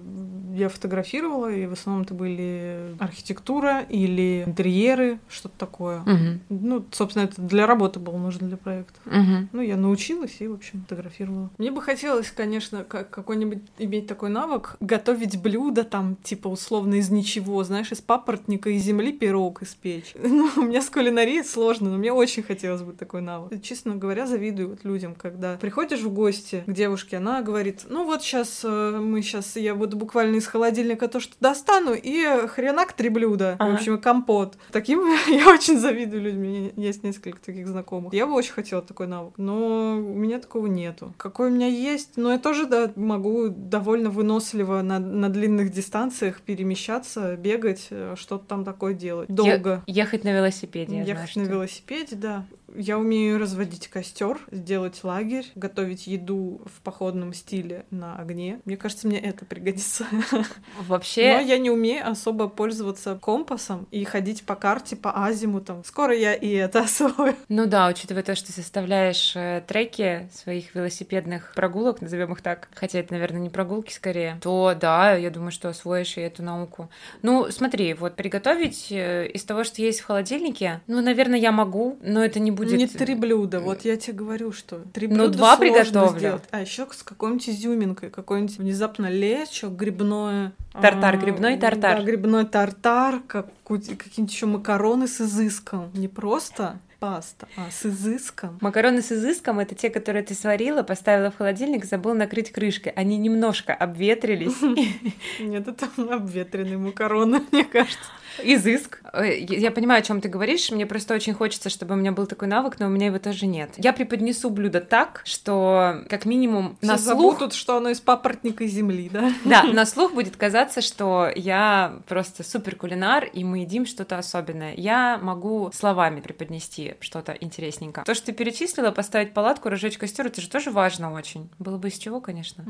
я 0.55 0.69
фотографировала, 0.69 1.51
и 1.51 1.67
в 1.67 1.73
основном 1.73 2.05
это 2.05 2.15
были 2.15 2.97
архитектура 2.99 3.81
или 3.81 4.45
интерьеры, 4.47 5.19
что-то 5.29 5.57
такое. 5.59 6.01
Угу. 6.01 6.41
Ну, 6.51 6.85
собственно, 6.91 7.25
это 7.25 7.41
для 7.41 7.67
работы 7.67 8.01
было 8.01 8.19
нужно 8.19 8.49
для 8.49 8.57
проекта. 8.57 8.99
Угу. 9.07 9.49
Ну, 9.53 9.61
я 9.61 9.77
научилась 9.77 10.37
и, 10.41 10.49
в 10.49 10.55
общем, 10.55 10.83
фотографировала. 10.83 11.51
Мне 11.59 11.71
бы 11.71 11.81
хотелось, 11.83 12.31
конечно, 12.31 12.85
какой-нибудь 12.85 13.63
иметь 13.79 14.07
такой 14.07 14.31
навык, 14.31 14.77
готовить 14.81 15.41
блюда 15.41 15.85
там, 15.85 16.17
типа 16.33 16.49
условно 16.49 16.95
из 16.95 17.11
ничего, 17.11 17.63
знаешь, 17.63 17.93
из 17.93 18.01
папоротника 18.01 18.71
и 18.71 18.79
земли 18.79 19.13
пирог 19.13 19.63
испечь. 19.63 20.15
Ну, 20.33 20.49
у 20.57 20.63
меня 20.63 20.81
с 20.81 20.89
кулинарией 20.89 21.45
сложно, 21.45 21.91
но 21.91 21.99
мне 21.99 22.11
очень 22.11 22.43
хотелось 22.43 22.81
бы 22.81 22.95
такой 22.95 23.21
навык. 23.21 23.63
Честно 23.63 23.97
говоря, 23.97 24.27
завидую 24.27 24.71
вот 24.71 24.85
людям, 24.85 25.15
когда 25.15 25.59
приходишь 25.61 26.01
в 26.01 26.11
гости 26.11 26.65
к 26.67 26.73
девушке, 26.73 27.19
она 27.19 27.43
говорит, 27.43 27.83
ну 27.91 28.07
вот 28.07 28.23
сейчас 28.23 28.63
э, 28.65 28.99
мы 28.99 29.21
сейчас, 29.21 29.57
я 29.57 29.75
буду 29.75 29.99
буквально 29.99 30.37
из 30.37 30.47
холодильника 30.47 31.07
то, 31.07 31.21
что 31.21 31.35
достану, 31.39 31.93
и 31.93 32.25
хренак 32.49 32.95
три 32.95 33.11
блюда, 33.11 33.57
ага. 33.59 33.73
в 33.73 33.75
общем, 33.75 33.97
и 33.97 34.01
компот. 34.01 34.57
Таким 34.71 35.01
я 35.29 35.51
очень 35.51 35.79
завидую 35.79 36.23
людям, 36.23 36.73
есть 36.77 37.03
несколько 37.03 37.39
таких 37.41 37.69
знакомых. 37.69 38.15
Я 38.15 38.27
бы 38.27 38.33
очень 38.33 38.53
хотела 38.53 38.81
такой 38.81 39.07
навык, 39.07 39.35
но 39.37 39.97
у 39.97 40.15
меня 40.15 40.41
такого 40.41 40.67
нету. 40.67 41.13
Какой 41.19 41.51
у 41.51 41.53
меня 41.53 41.69
есть, 41.69 42.17
но 42.17 42.33
я 42.33 42.39
тоже 42.39 42.67
да, 42.67 42.91
могу 42.97 43.49
довольно 43.49 44.09
выносливо 44.09 44.81
на, 44.81 44.99
на 44.99 45.29
длинных 45.29 45.71
дистанциях 45.71 46.22
дистанциях 46.23 46.41
перемещаться, 46.43 47.37
бегать, 47.37 47.89
э, 47.91 48.15
что-то 48.17 48.47
там 48.47 48.65
такое 48.65 48.95
делать. 48.95 49.29
Долго. 49.29 49.83
Е- 49.87 49.95
ехать 49.95 50.25
на 50.25 50.33
велосипеде. 50.33 50.99
Ехать 50.99 51.07
знаю, 51.15 51.21
на 51.37 51.45
что... 51.45 51.53
велосипеде, 51.53 52.17
да. 52.17 52.45
Я 52.75 52.99
умею 52.99 53.39
разводить 53.39 53.89
костер, 53.89 54.39
сделать 54.51 55.05
лагерь, 55.05 55.47
готовить 55.55 56.07
еду 56.07 56.63
в 56.65 56.81
походном 56.81 57.35
стиле 57.35 57.85
на 57.91 58.17
огне. 58.17 58.61
Мне 58.65 58.77
кажется, 58.77 59.07
мне 59.07 59.19
это 59.19 59.45
пригодится. 59.45 60.07
Вообще... 60.81 61.35
Но 61.35 61.41
я 61.41 61.59
не 61.59 61.71
умею 61.71 62.09
особо 62.09 62.49
пользоваться 62.49 63.19
компасом 63.21 63.87
и 63.91 64.05
ходить 64.05 64.45
по 64.45 64.55
карте, 64.55 64.97
по 64.97 65.27
азимутам. 65.27 65.85
Скоро 65.85 66.17
я 66.17 66.33
и 66.35 66.49
это 66.51 66.81
освою. 66.85 67.37
Ну 67.49 67.67
да, 67.67 67.89
учитывая 67.89 68.23
то, 68.23 68.35
что 68.35 68.53
составляешь 68.53 69.35
э, 69.37 69.63
треки 69.67 70.31
своих 70.33 70.75
велосипедных 70.75 71.53
прогулок, 71.55 72.01
назовем 72.01 72.33
их 72.33 72.41
так, 72.41 72.69
хотя 72.75 73.01
это, 73.01 73.13
наверное, 73.13 73.41
не 73.41 73.51
прогулки 73.51 73.93
скорее, 73.93 74.39
то 74.41 74.75
да, 74.79 75.15
я 75.15 75.31
думаю, 75.31 75.51
что 75.51 75.69
освоишь 75.69 76.12
и 76.21 76.25
эту 76.25 76.43
науку. 76.43 76.91
Ну, 77.23 77.51
смотри, 77.51 77.95
вот 77.95 78.17
приготовить 78.17 78.89
э, 78.91 79.29
из 79.29 79.45
того, 79.45 79.65
что 79.65 79.83
есть 79.83 80.01
в 80.01 80.07
холодильнике, 80.07 80.81
ну, 80.87 81.01
наверное, 81.01 81.39
я 81.39 81.53
могу, 81.53 81.99
но 82.03 82.25
это 82.25 82.41
не 82.41 82.51
будет. 82.51 82.79
Не 82.79 82.87
три 82.87 83.15
блюда, 83.15 83.61
вот 83.61 83.85
я 83.85 83.97
тебе 83.97 84.15
говорю, 84.15 84.53
что 84.53 84.81
три 84.93 85.09
ну, 85.09 85.15
блюда 85.15 85.29
Ну, 85.29 85.35
два 85.35 85.57
приготовлю. 85.57 86.19
Сделать. 86.19 86.43
А 86.51 86.61
еще 86.61 86.87
с 86.91 87.03
какой-нибудь 87.03 87.49
изюминкой, 87.49 88.11
какой-нибудь 88.11 88.59
внезапно 88.59 89.11
лечо, 89.11 89.69
грибное. 89.69 90.53
Тартар, 90.73 91.19
грибной 91.19 91.59
тартар. 91.59 91.99
Да, 91.99 92.05
грибной 92.05 92.45
тартар, 92.47 93.21
как, 93.27 93.47
какие-нибудь 93.67 94.33
еще 94.33 94.47
макароны 94.47 95.07
с 95.07 95.21
изыском. 95.21 95.91
Не 95.95 96.09
просто 96.09 96.79
паста, 97.03 97.49
а 97.57 97.69
с 97.69 97.85
изыском. 97.85 98.59
Макароны 98.61 99.03
с 99.03 99.11
изыском 99.11 99.59
это 99.59 99.75
те, 99.75 99.91
которые 99.91 100.23
ты 100.23 100.35
сварила, 100.35 100.85
поставила 100.85 101.33
в 101.33 101.37
холодильник, 101.37 101.85
забыл 101.85 102.15
накрыть 102.15 102.53
крышкой. 102.53 102.93
Они 102.93 103.17
немножко 103.19 103.75
обветрились. 103.75 104.55
Нет, 105.41 105.67
это 105.67 105.89
обветренные 106.15 106.79
макароны, 106.79 107.43
мне 107.51 107.65
кажется. 107.65 107.99
Изыск. 108.43 109.01
Э, 109.13 109.37
Я 109.37 109.73
понимаю, 109.73 109.99
о 109.99 110.03
чем 110.03 110.21
ты 110.21 110.29
говоришь. 110.29 110.71
Мне 110.71 110.87
просто 110.87 111.15
очень 111.15 111.35
хочется, 111.35 111.69
чтобы 111.71 111.95
у 111.95 111.97
меня 111.97 112.13
был 112.13 112.27
такой 112.27 112.47
навык, 112.49 112.79
но 112.79 112.87
у 112.87 112.89
меня 112.89 113.07
его 113.07 113.19
тоже 113.19 113.47
нет. 113.47 113.71
Я 113.77 113.93
преподнесу 113.93 114.49
блюдо 114.49 114.81
так, 114.81 115.23
что 115.25 116.05
как 116.09 116.25
минимум 116.25 116.77
Все 116.81 116.93
на 116.93 116.99
слух... 116.99 117.07
забудут, 117.33 117.53
что 117.53 117.77
оно 117.77 117.91
из 117.91 118.01
папоротника 118.01 118.65
земли, 118.67 119.11
да? 119.13 119.33
Да, 119.45 119.65
на 119.65 119.85
слух 119.85 120.15
будет 120.15 120.37
казаться, 120.37 120.81
что 120.81 121.31
я 121.35 121.97
просто 122.07 122.43
супер 122.45 122.77
кулинар, 122.77 123.25
и 123.25 123.45
мы 123.45 123.59
едим 123.59 123.87
что-то 123.87 124.19
особенное. 124.19 124.75
Я 124.77 125.19
могу 125.21 125.71
словами 125.75 126.21
преподнести 126.21 126.92
что-то 127.01 127.33
интересненькое. 127.33 128.05
То, 128.05 128.15
что 128.15 128.27
ты 128.27 128.33
перечислила, 128.33 128.91
поставить 128.91 129.33
палатку, 129.35 129.69
разжечь 129.69 129.99
костер, 129.99 130.27
это 130.27 130.41
же 130.41 130.49
тоже 130.49 130.71
важно 130.71 131.13
очень. 131.13 131.49
Было 131.59 131.79
бы 131.79 131.89
из 131.89 131.99
чего, 131.99 132.21
конечно. 132.21 132.65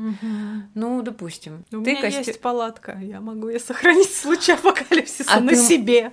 Ну, 0.73 1.01
допустим. 1.01 1.65
У 1.71 1.81
ты 1.83 1.91
меня 1.91 2.01
костер- 2.01 2.27
есть 2.27 2.41
палатка, 2.41 2.97
я 3.01 3.19
могу 3.21 3.49
ее 3.49 3.59
сохранить 3.59 4.07
в 4.09 4.17
случае 4.17 4.55
апокалипсиса 4.55 5.31
А 5.33 5.39
на 5.39 5.49
ты- 5.51 5.55
себе. 5.55 6.11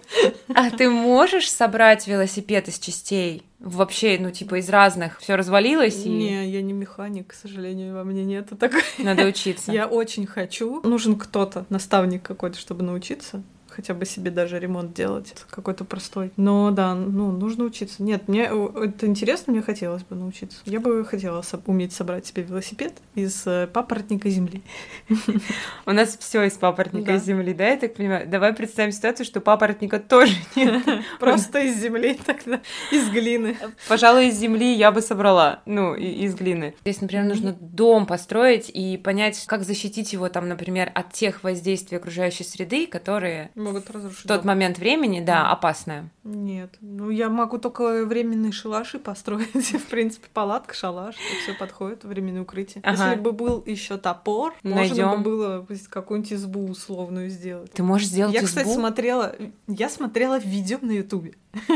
А 0.55 0.71
ты 0.71 0.89
можешь 0.91 1.51
собрать 1.51 2.07
велосипед 2.07 2.69
из 2.69 2.79
частей? 2.79 3.43
Вообще, 3.59 4.17
ну, 4.19 4.31
типа, 4.31 4.59
из 4.59 4.71
разных. 4.71 5.19
Все 5.21 5.35
развалилось, 5.35 6.07
и 6.07 6.09
Не, 6.09 6.51
я 6.51 6.63
не 6.63 6.73
механик, 6.73 7.29
к 7.29 7.33
сожалению, 7.35 7.95
во 7.95 8.05
мне 8.05 8.25
нету 8.25 8.57
такой. 8.57 8.81
надо 8.99 9.25
учиться. 9.27 9.71
Я 9.71 9.87
очень 9.87 10.27
хочу. 10.27 10.81
Нужен 10.83 11.19
кто-то, 11.19 11.67
наставник 11.69 12.23
какой-то, 12.23 12.59
чтобы 12.59 12.83
научиться. 12.85 13.43
Хотя 13.71 13.95
бы 13.95 14.05
себе 14.05 14.31
даже 14.31 14.59
ремонт 14.59 14.93
делать 14.93 15.35
какой-то 15.49 15.85
простой. 15.85 16.33
Но 16.37 16.71
да, 16.71 16.95
ну, 16.95 17.31
нужно 17.31 17.65
учиться. 17.65 18.03
Нет, 18.03 18.29
мне 18.29 18.49
э, 18.51 18.69
это 18.85 19.07
интересно, 19.07 19.53
мне 19.53 19.63
хотелось 19.63 20.03
бы 20.03 20.17
научиться. 20.17 20.59
Я 20.65 20.81
бы 20.81 21.05
хотела 21.05 21.43
со- 21.43 21.61
уметь 21.67 21.93
собрать 21.93 22.27
себе 22.27 22.43
велосипед 22.43 22.95
из 23.15 23.47
э, 23.47 23.69
папоротника 23.73 24.29
земли. 24.29 24.63
У 25.87 25.93
нас 25.93 26.17
все 26.19 26.43
из 26.45 26.55
папоротника 26.55 27.17
земли, 27.19 27.55
да, 27.55 27.69
я 27.69 27.77
так 27.77 27.95
понимаю? 27.95 28.29
Давай 28.29 28.53
представим 28.53 28.93
ситуацию, 28.93 29.25
что 29.25 29.41
папоротника 29.41 30.01
тоже 30.01 30.35
нет. 30.57 30.83
Просто 31.19 31.61
из 31.61 31.77
земли 31.79 32.19
тогда, 32.25 32.61
из 32.91 33.09
глины. 33.11 33.57
Пожалуй, 33.89 34.29
из 34.29 34.39
земли 34.39 34.75
я 34.75 34.91
бы 34.91 35.01
собрала, 35.01 35.63
ну, 35.67 35.95
из 35.95 36.35
глины. 36.35 36.75
Здесь, 36.83 37.01
например, 37.01 37.27
нужно 37.27 37.57
дом 37.61 38.07
построить 38.07 38.71
и 38.73 38.97
понять, 38.97 39.45
как 39.47 39.63
защитить 39.63 40.13
его, 40.13 40.29
там, 40.29 40.49
например, 40.49 40.91
от 40.95 41.13
тех 41.13 41.43
воздействий 41.45 41.99
окружающей 41.99 42.45
среды, 42.45 42.87
которые 42.87 43.51
Могут 43.61 43.91
разрушить 43.91 44.21
в 44.25 44.27
тот 44.29 44.39
дом. 44.39 44.47
момент 44.49 44.79
времени, 44.79 45.21
да, 45.21 45.43
Мгм. 45.45 45.53
опасные. 45.53 46.09
Нет, 46.25 46.75
ну 46.81 47.11
я 47.11 47.29
могу 47.29 47.59
только 47.59 48.05
временные 48.05 48.53
шалаши 48.53 48.99
построить. 48.99 49.51
В 49.55 49.87
принципе, 49.87 50.29
палатка, 50.33 50.75
шалаш, 50.75 51.15
все 51.43 51.55
подходит, 51.55 52.05
временное 52.05 52.43
укрытие. 52.43 52.83
Ага. 52.85 53.11
Если 53.11 53.21
бы 53.21 53.33
был 53.33 53.63
еще 53.67 53.97
топор, 53.97 54.55
можно 54.63 54.81
Найдём. 54.97 55.23
бы 55.23 55.31
было 55.31 55.67
какую-нибудь 55.89 56.33
избу 56.35 56.67
условную 56.69 57.31
сделать. 57.31 57.73
Ты 57.73 57.83
можешь 57.83 58.09
сделать 58.09 58.35
Я, 58.35 58.41
избу? 58.41 58.49
кстати, 58.49 58.69
смотрела, 58.69 59.35
я 59.69 59.89
смотрела 59.89 60.39
видео 60.39 60.79
на 60.83 60.93
Ютубе. 60.93 61.35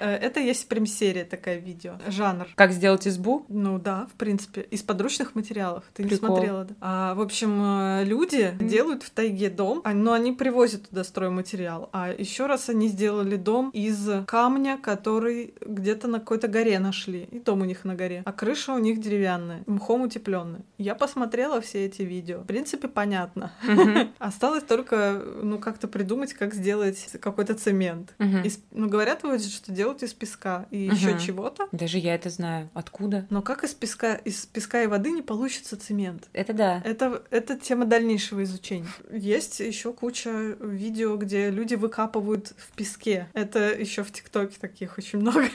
Э, 0.00 0.14
Это 0.16 0.40
есть 0.40 0.66
прям 0.68 0.84
серия 0.86 1.24
такая 1.24 1.58
видео, 1.58 1.94
жанр. 2.08 2.48
Как 2.56 2.72
сделать 2.72 3.06
избу? 3.06 3.44
Ну 3.48 3.78
да, 3.78 4.06
в 4.12 4.16
принципе, 4.18 4.62
из 4.62 4.82
подручных 4.82 5.34
материалов. 5.36 5.84
Ты 5.94 6.02
не 6.02 6.08
Прикол. 6.08 6.28
смотрела, 6.36 6.64
да? 6.64 6.74
А, 6.80 7.14
в 7.14 7.20
общем, 7.20 7.60
э, 7.62 8.04
люди 8.04 8.52
делают 8.60 9.02
в 9.04 9.10
тайге 9.10 9.48
дом, 9.48 9.80
а- 9.84 9.92
но 9.92 10.12
они 10.12 10.32
привозят 10.32 10.88
туда 10.88 11.01
стройматериал. 11.02 11.88
А 11.92 12.12
еще 12.12 12.46
раз 12.46 12.68
они 12.68 12.88
сделали 12.88 13.36
дом 13.36 13.70
из 13.70 14.08
камня, 14.26 14.78
который 14.82 15.54
где-то 15.60 16.08
на 16.08 16.20
какой-то 16.20 16.48
горе 16.48 16.78
нашли. 16.78 17.28
И 17.30 17.38
дом 17.38 17.62
у 17.62 17.64
них 17.64 17.84
на 17.84 17.94
горе. 17.94 18.22
А 18.24 18.32
крыша 18.32 18.72
у 18.72 18.78
них 18.78 19.00
деревянная, 19.00 19.62
мхом 19.66 20.02
утепленная. 20.02 20.62
Я 20.78 20.94
посмотрела 20.94 21.60
все 21.60 21.86
эти 21.86 22.02
видео. 22.02 22.40
В 22.40 22.46
принципе, 22.46 22.88
понятно. 22.88 23.52
Осталось 24.18 24.64
только, 24.64 25.22
ну, 25.42 25.58
как-то 25.58 25.88
придумать, 25.88 26.34
как 26.34 26.54
сделать 26.54 27.08
какой-то 27.20 27.54
цемент. 27.54 28.14
Ну, 28.18 28.88
говорят, 28.88 29.22
вроде, 29.22 29.48
что 29.48 29.72
делают 29.72 30.02
из 30.02 30.12
песка 30.12 30.66
и 30.70 30.78
еще 30.78 31.18
чего-то. 31.18 31.68
Даже 31.72 31.98
я 31.98 32.14
это 32.14 32.30
знаю. 32.30 32.70
Откуда? 32.74 33.26
Но 33.30 33.42
как 33.42 33.64
из 33.64 33.74
песка, 33.74 34.14
из 34.14 34.46
песка 34.46 34.82
и 34.82 34.86
воды 34.86 35.10
не 35.10 35.22
получится 35.22 35.76
цемент? 35.76 36.28
Это 36.32 36.52
да. 36.52 36.82
Это, 36.84 37.22
это 37.30 37.58
тема 37.58 37.84
дальнейшего 37.84 38.42
изучения. 38.44 38.88
Есть 39.10 39.60
еще 39.60 39.92
куча 39.92 40.30
видео, 40.60 40.91
где 40.92 41.50
люди 41.50 41.74
выкапывают 41.74 42.52
в 42.56 42.74
песке. 42.76 43.28
Это 43.34 43.72
еще 43.72 44.02
в 44.02 44.12
ТикТоке 44.12 44.56
таких 44.60 44.98
очень 44.98 45.18
много. 45.20 45.48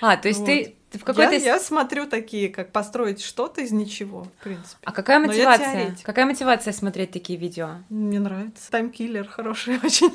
А, 0.00 0.16
то 0.16 0.28
есть 0.28 0.40
Вот. 0.40 0.46
ты, 0.46 0.76
ты 0.92 0.98
в 0.98 1.00
Я, 1.00 1.06
какой-то... 1.06 1.34
я 1.36 1.58
смотрю 1.58 2.06
такие, 2.06 2.50
как 2.50 2.70
построить 2.70 3.22
что-то 3.22 3.62
из 3.62 3.72
ничего, 3.72 4.24
в 4.24 4.44
принципе. 4.44 4.76
А 4.84 4.92
какая 4.92 5.20
я 5.20 5.26
мотивация? 5.26 5.96
Какая 6.02 6.26
мотивация 6.26 6.72
смотреть 6.72 7.10
такие 7.12 7.38
видео? 7.38 7.76
Мне 7.88 8.20
нравится. 8.20 8.70
Таймкиллер 8.70 9.26
хороший 9.26 9.78
очень. 9.82 10.12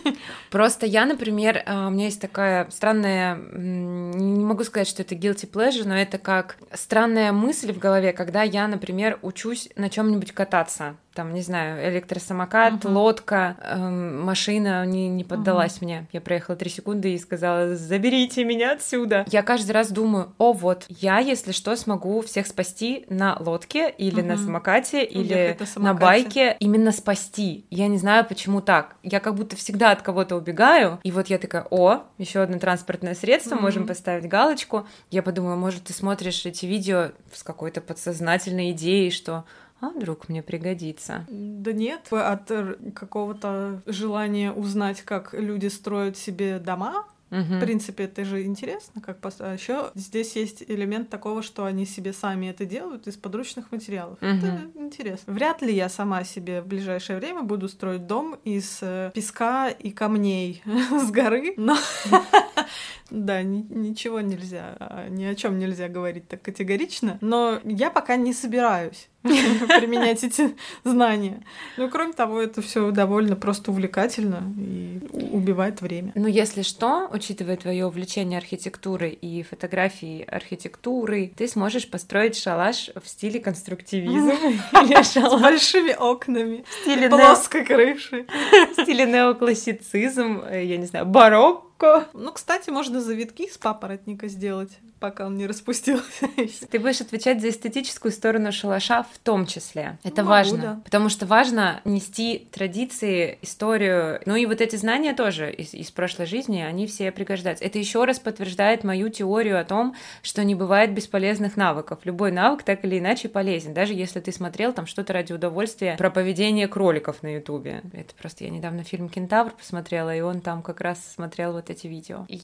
Просто 0.52 0.86
я, 0.86 1.06
например, 1.06 1.64
а, 1.66 1.88
у 1.88 1.90
меня 1.90 2.06
есть 2.06 2.22
такая 2.22 2.70
странная, 2.70 3.36
не 3.36 4.46
могу 4.46 4.64
сказать, 4.64 4.88
что 4.88 5.02
это 5.02 5.16
guilty 5.16 5.50
pleasure, 5.50 5.88
но 5.88 5.98
это 5.98 6.18
как 6.20 6.58
странная 6.74 7.32
мысль 7.32 7.72
в 7.74 7.80
голове, 7.80 8.14
когда 8.14 8.44
я, 8.44 8.68
например, 8.68 9.18
учусь 9.22 9.70
на 9.76 9.90
чем-нибудь 9.90 10.32
кататься. 10.34 10.96
Там, 11.14 11.34
не 11.34 11.42
знаю, 11.42 11.92
электросамокат, 11.92 12.84
Мгм. 12.84 12.96
лодка, 12.96 13.58
эм, 13.64 14.22
машина 14.22 14.86
не, 14.86 15.10
не 15.10 15.24
поддалась 15.24 15.82
мне. 15.82 16.06
Я 16.12 16.22
проехала 16.22 16.56
три 16.56 16.70
секунды 16.70 17.16
и 17.16 17.18
сказала, 17.18 17.76
заберите 17.76 18.44
меня 18.44 18.74
отсюда. 18.74 19.26
Я 19.32 19.42
каждый 19.42 19.72
раз 19.72 19.90
думаю, 19.90 20.36
о, 20.38 20.54
вот, 20.54 20.67
я, 20.90 21.20
если 21.20 21.52
что, 21.52 21.76
смогу 21.76 22.22
всех 22.22 22.48
спасти 22.48 23.06
на 23.10 23.38
лодке 23.40 23.90
или 23.90 24.22
на 24.22 24.36
Мгм. 24.36 24.44
самокате, 24.44 25.04
или 25.04 25.58
на 25.76 25.84
на 25.84 25.94
байке, 25.94 26.58
именно 26.60 26.92
спасти. 26.92 27.66
Я 27.70 27.88
не 27.88 27.98
знаю, 27.98 28.26
почему 28.26 28.62
так. 28.62 28.96
Я 29.04 29.20
как 29.20 29.36
будто 29.36 29.56
всегда 29.56 29.92
от 29.92 30.02
кого-то 30.02 30.36
убегаю, 30.36 31.00
и 31.04 31.12
вот 31.12 31.28
я 31.28 31.38
такая, 31.38 31.66
о, 31.70 32.04
еще 32.18 32.42
одно 32.42 32.60
транспортное 32.60 33.16
средство, 33.16 33.56
Мгм. 33.56 33.64
можем 33.64 33.88
поставить 33.88 34.28
галочку. 34.28 34.88
Я 35.12 35.24
подумала, 35.24 35.56
может, 35.56 35.86
ты 35.86 35.94
смотришь 35.94 36.46
эти 36.46 36.66
видео 36.66 37.12
с 37.34 37.44
какой-то 37.44 37.82
подсознательной 37.82 38.72
идеей, 38.72 39.12
что 39.12 39.46
а 39.80 39.90
вдруг 39.90 40.28
мне 40.28 40.42
пригодится. 40.42 41.26
Да 41.30 41.72
нет, 41.72 42.08
от 42.12 42.50
э, 42.50 42.76
какого-то 42.96 43.82
желания 43.86 44.52
узнать, 44.52 45.02
как 45.02 45.34
люди 45.34 45.68
строят 45.68 46.18
себе 46.18 46.58
дома, 46.60 47.06
Мгм. 47.30 47.58
В 47.58 47.60
принципе, 47.60 48.06
это 48.06 48.24
же 48.24 48.44
интересно, 48.44 49.02
как 49.02 49.20
пос... 49.20 49.38
А 49.40 49.54
еще 49.54 49.92
здесь 49.96 50.36
есть 50.36 50.64
элемент 50.68 51.10
такого, 51.10 51.42
что 51.44 51.66
они 51.66 51.86
себе 51.86 52.14
сами 52.14 52.48
это 52.48 52.66
делают 52.66 53.06
из 53.08 53.18
подручных 53.18 53.72
материалов. 53.72 54.18
Это 54.22 54.46
Мгм. 54.46 54.72
интересно. 54.86 55.34
Вряд 55.34 55.62
ли 55.62 55.74
я 55.74 55.90
сама 55.90 56.24
себе 56.24 56.62
в 56.62 56.68
ближайшее 56.68 57.20
время 57.20 57.42
буду 57.42 57.68
строить 57.68 58.08
дом 58.08 58.36
из 58.46 58.80
э, 58.82 59.12
песка 59.14 59.70
и 59.70 59.92
камней 59.92 60.62
с 60.92 61.12
горы, 61.12 61.54
но 61.58 61.76
да, 63.10 63.42
ни- 63.44 63.66
ничего 63.70 64.20
нельзя, 64.22 64.76
а, 64.80 65.08
ни 65.10 65.24
о 65.26 65.36
чем 65.36 65.60
нельзя 65.60 65.88
говорить 65.88 66.28
так 66.28 66.42
категорично. 66.42 67.18
Но 67.22 67.60
я 67.64 67.90
пока 67.90 68.16
не 68.16 68.34
собираюсь 68.34 69.10
применять 69.80 70.24
эти 70.24 70.56
знания. 70.84 71.44
Ну, 71.78 71.90
кроме 71.90 72.14
того, 72.14 72.42
это 72.42 72.62
все 72.62 72.92
довольно 72.92 73.36
просто 73.36 73.72
увлекательно 73.72 74.44
и 74.58 75.00
убивает 75.32 75.82
время. 75.82 76.12
Ну, 76.16 76.28
если 76.28 76.62
что, 76.62 77.08
учитывая 77.12 77.58
твое 77.58 77.86
увлечение 77.86 78.38
архитектурой 78.38 79.12
и 79.12 79.44
фотографией 79.44 80.24
архитектуры, 80.24 81.32
ты 81.36 81.48
сможешь 81.48 81.90
построить 81.90 82.38
шалаш 82.38 82.90
в 83.02 83.08
стиле 83.08 83.40
конструктивизм 83.40 84.30
или 84.74 85.04
С 85.04 85.42
большими 85.42 85.94
окнами, 85.94 86.64
в 86.68 86.82
стиле 86.82 87.10
плоской 87.10 87.66
крышей. 87.66 88.28
в 88.78 88.82
стиле 88.82 89.06
неоклассицизм, 89.06 90.42
э, 90.50 90.66
я 90.66 90.78
не 90.78 90.86
знаю, 90.86 91.06
барокко. 91.06 92.08
Ну, 92.14 92.32
кстати, 92.32 92.70
можно 92.70 93.02
завитки 93.02 93.44
из 93.44 93.58
папоротника 93.58 94.28
сделать, 94.28 94.72
пока 95.00 95.26
он 95.26 95.38
не 95.38 95.48
распустился. 95.48 96.28
Ты 96.70 96.80
будешь 96.80 97.02
отвечать 97.02 97.42
за 97.42 97.50
эстетическую 97.50 98.12
сторону 98.12 98.52
шалаша 98.52 99.04
в 99.04 99.18
том 99.20 99.46
числе. 99.46 99.98
Это 100.04 100.24
Могу, 100.24 100.30
важно. 100.30 100.58
да. 100.58 100.82
Потому 100.84 101.10
что 101.10 101.26
важно 101.26 101.82
нести 101.86 102.48
традиции, 102.52 103.38
историю. 103.42 104.22
Ну 104.26 104.36
и 104.36 104.46
вот 104.46 104.62
эти 104.62 104.76
знания 104.76 105.14
тоже 105.14 105.52
из, 105.52 105.74
из 105.74 105.92
прошлой 105.92 106.26
жизни, 106.26 106.62
они 106.62 106.88
все 106.88 107.12
пригождаются. 107.12 107.64
Это 107.64 107.80
еще 107.80 108.06
раз 108.06 108.20
подтверждает 108.20 108.84
мою 108.84 109.10
теорию 109.10 109.60
о 109.60 109.64
том, 109.64 109.96
что 110.22 110.44
не 110.44 110.56
бывает 110.56 110.94
бесполезных 110.94 111.58
навыков. 111.58 112.00
Любой 112.04 112.32
навык 112.32 112.64
так 112.64 112.84
или 112.86 113.00
иначе 113.00 113.30
полезен. 113.30 113.74
Даже 113.74 113.94
если 113.94 114.20
ты 114.20 114.32
смотрел 114.32 114.74
там 114.74 114.88
что-то 114.88 115.14
ради 115.14 115.34
удовольствия 115.34 115.96
про 115.98 116.10
поведение 116.10 116.68
кроликов 116.68 117.24
на 117.24 117.36
Ютубе. 117.36 117.82
Это 117.94 118.14
просто 118.16 118.44
я 118.44 118.50
недавно 118.50 118.84
фильм 118.84 119.10
«Кентавр» 119.10 119.52
посмотрела, 119.52 120.16
и 120.16 120.22
он 120.22 120.42
там 120.42 120.62
как 120.62 120.82
раз 120.82 121.00
смотрел 121.14 121.54
вот 121.54 121.70
эти 121.70 121.88
видео. 121.88 122.26
И 122.28 122.42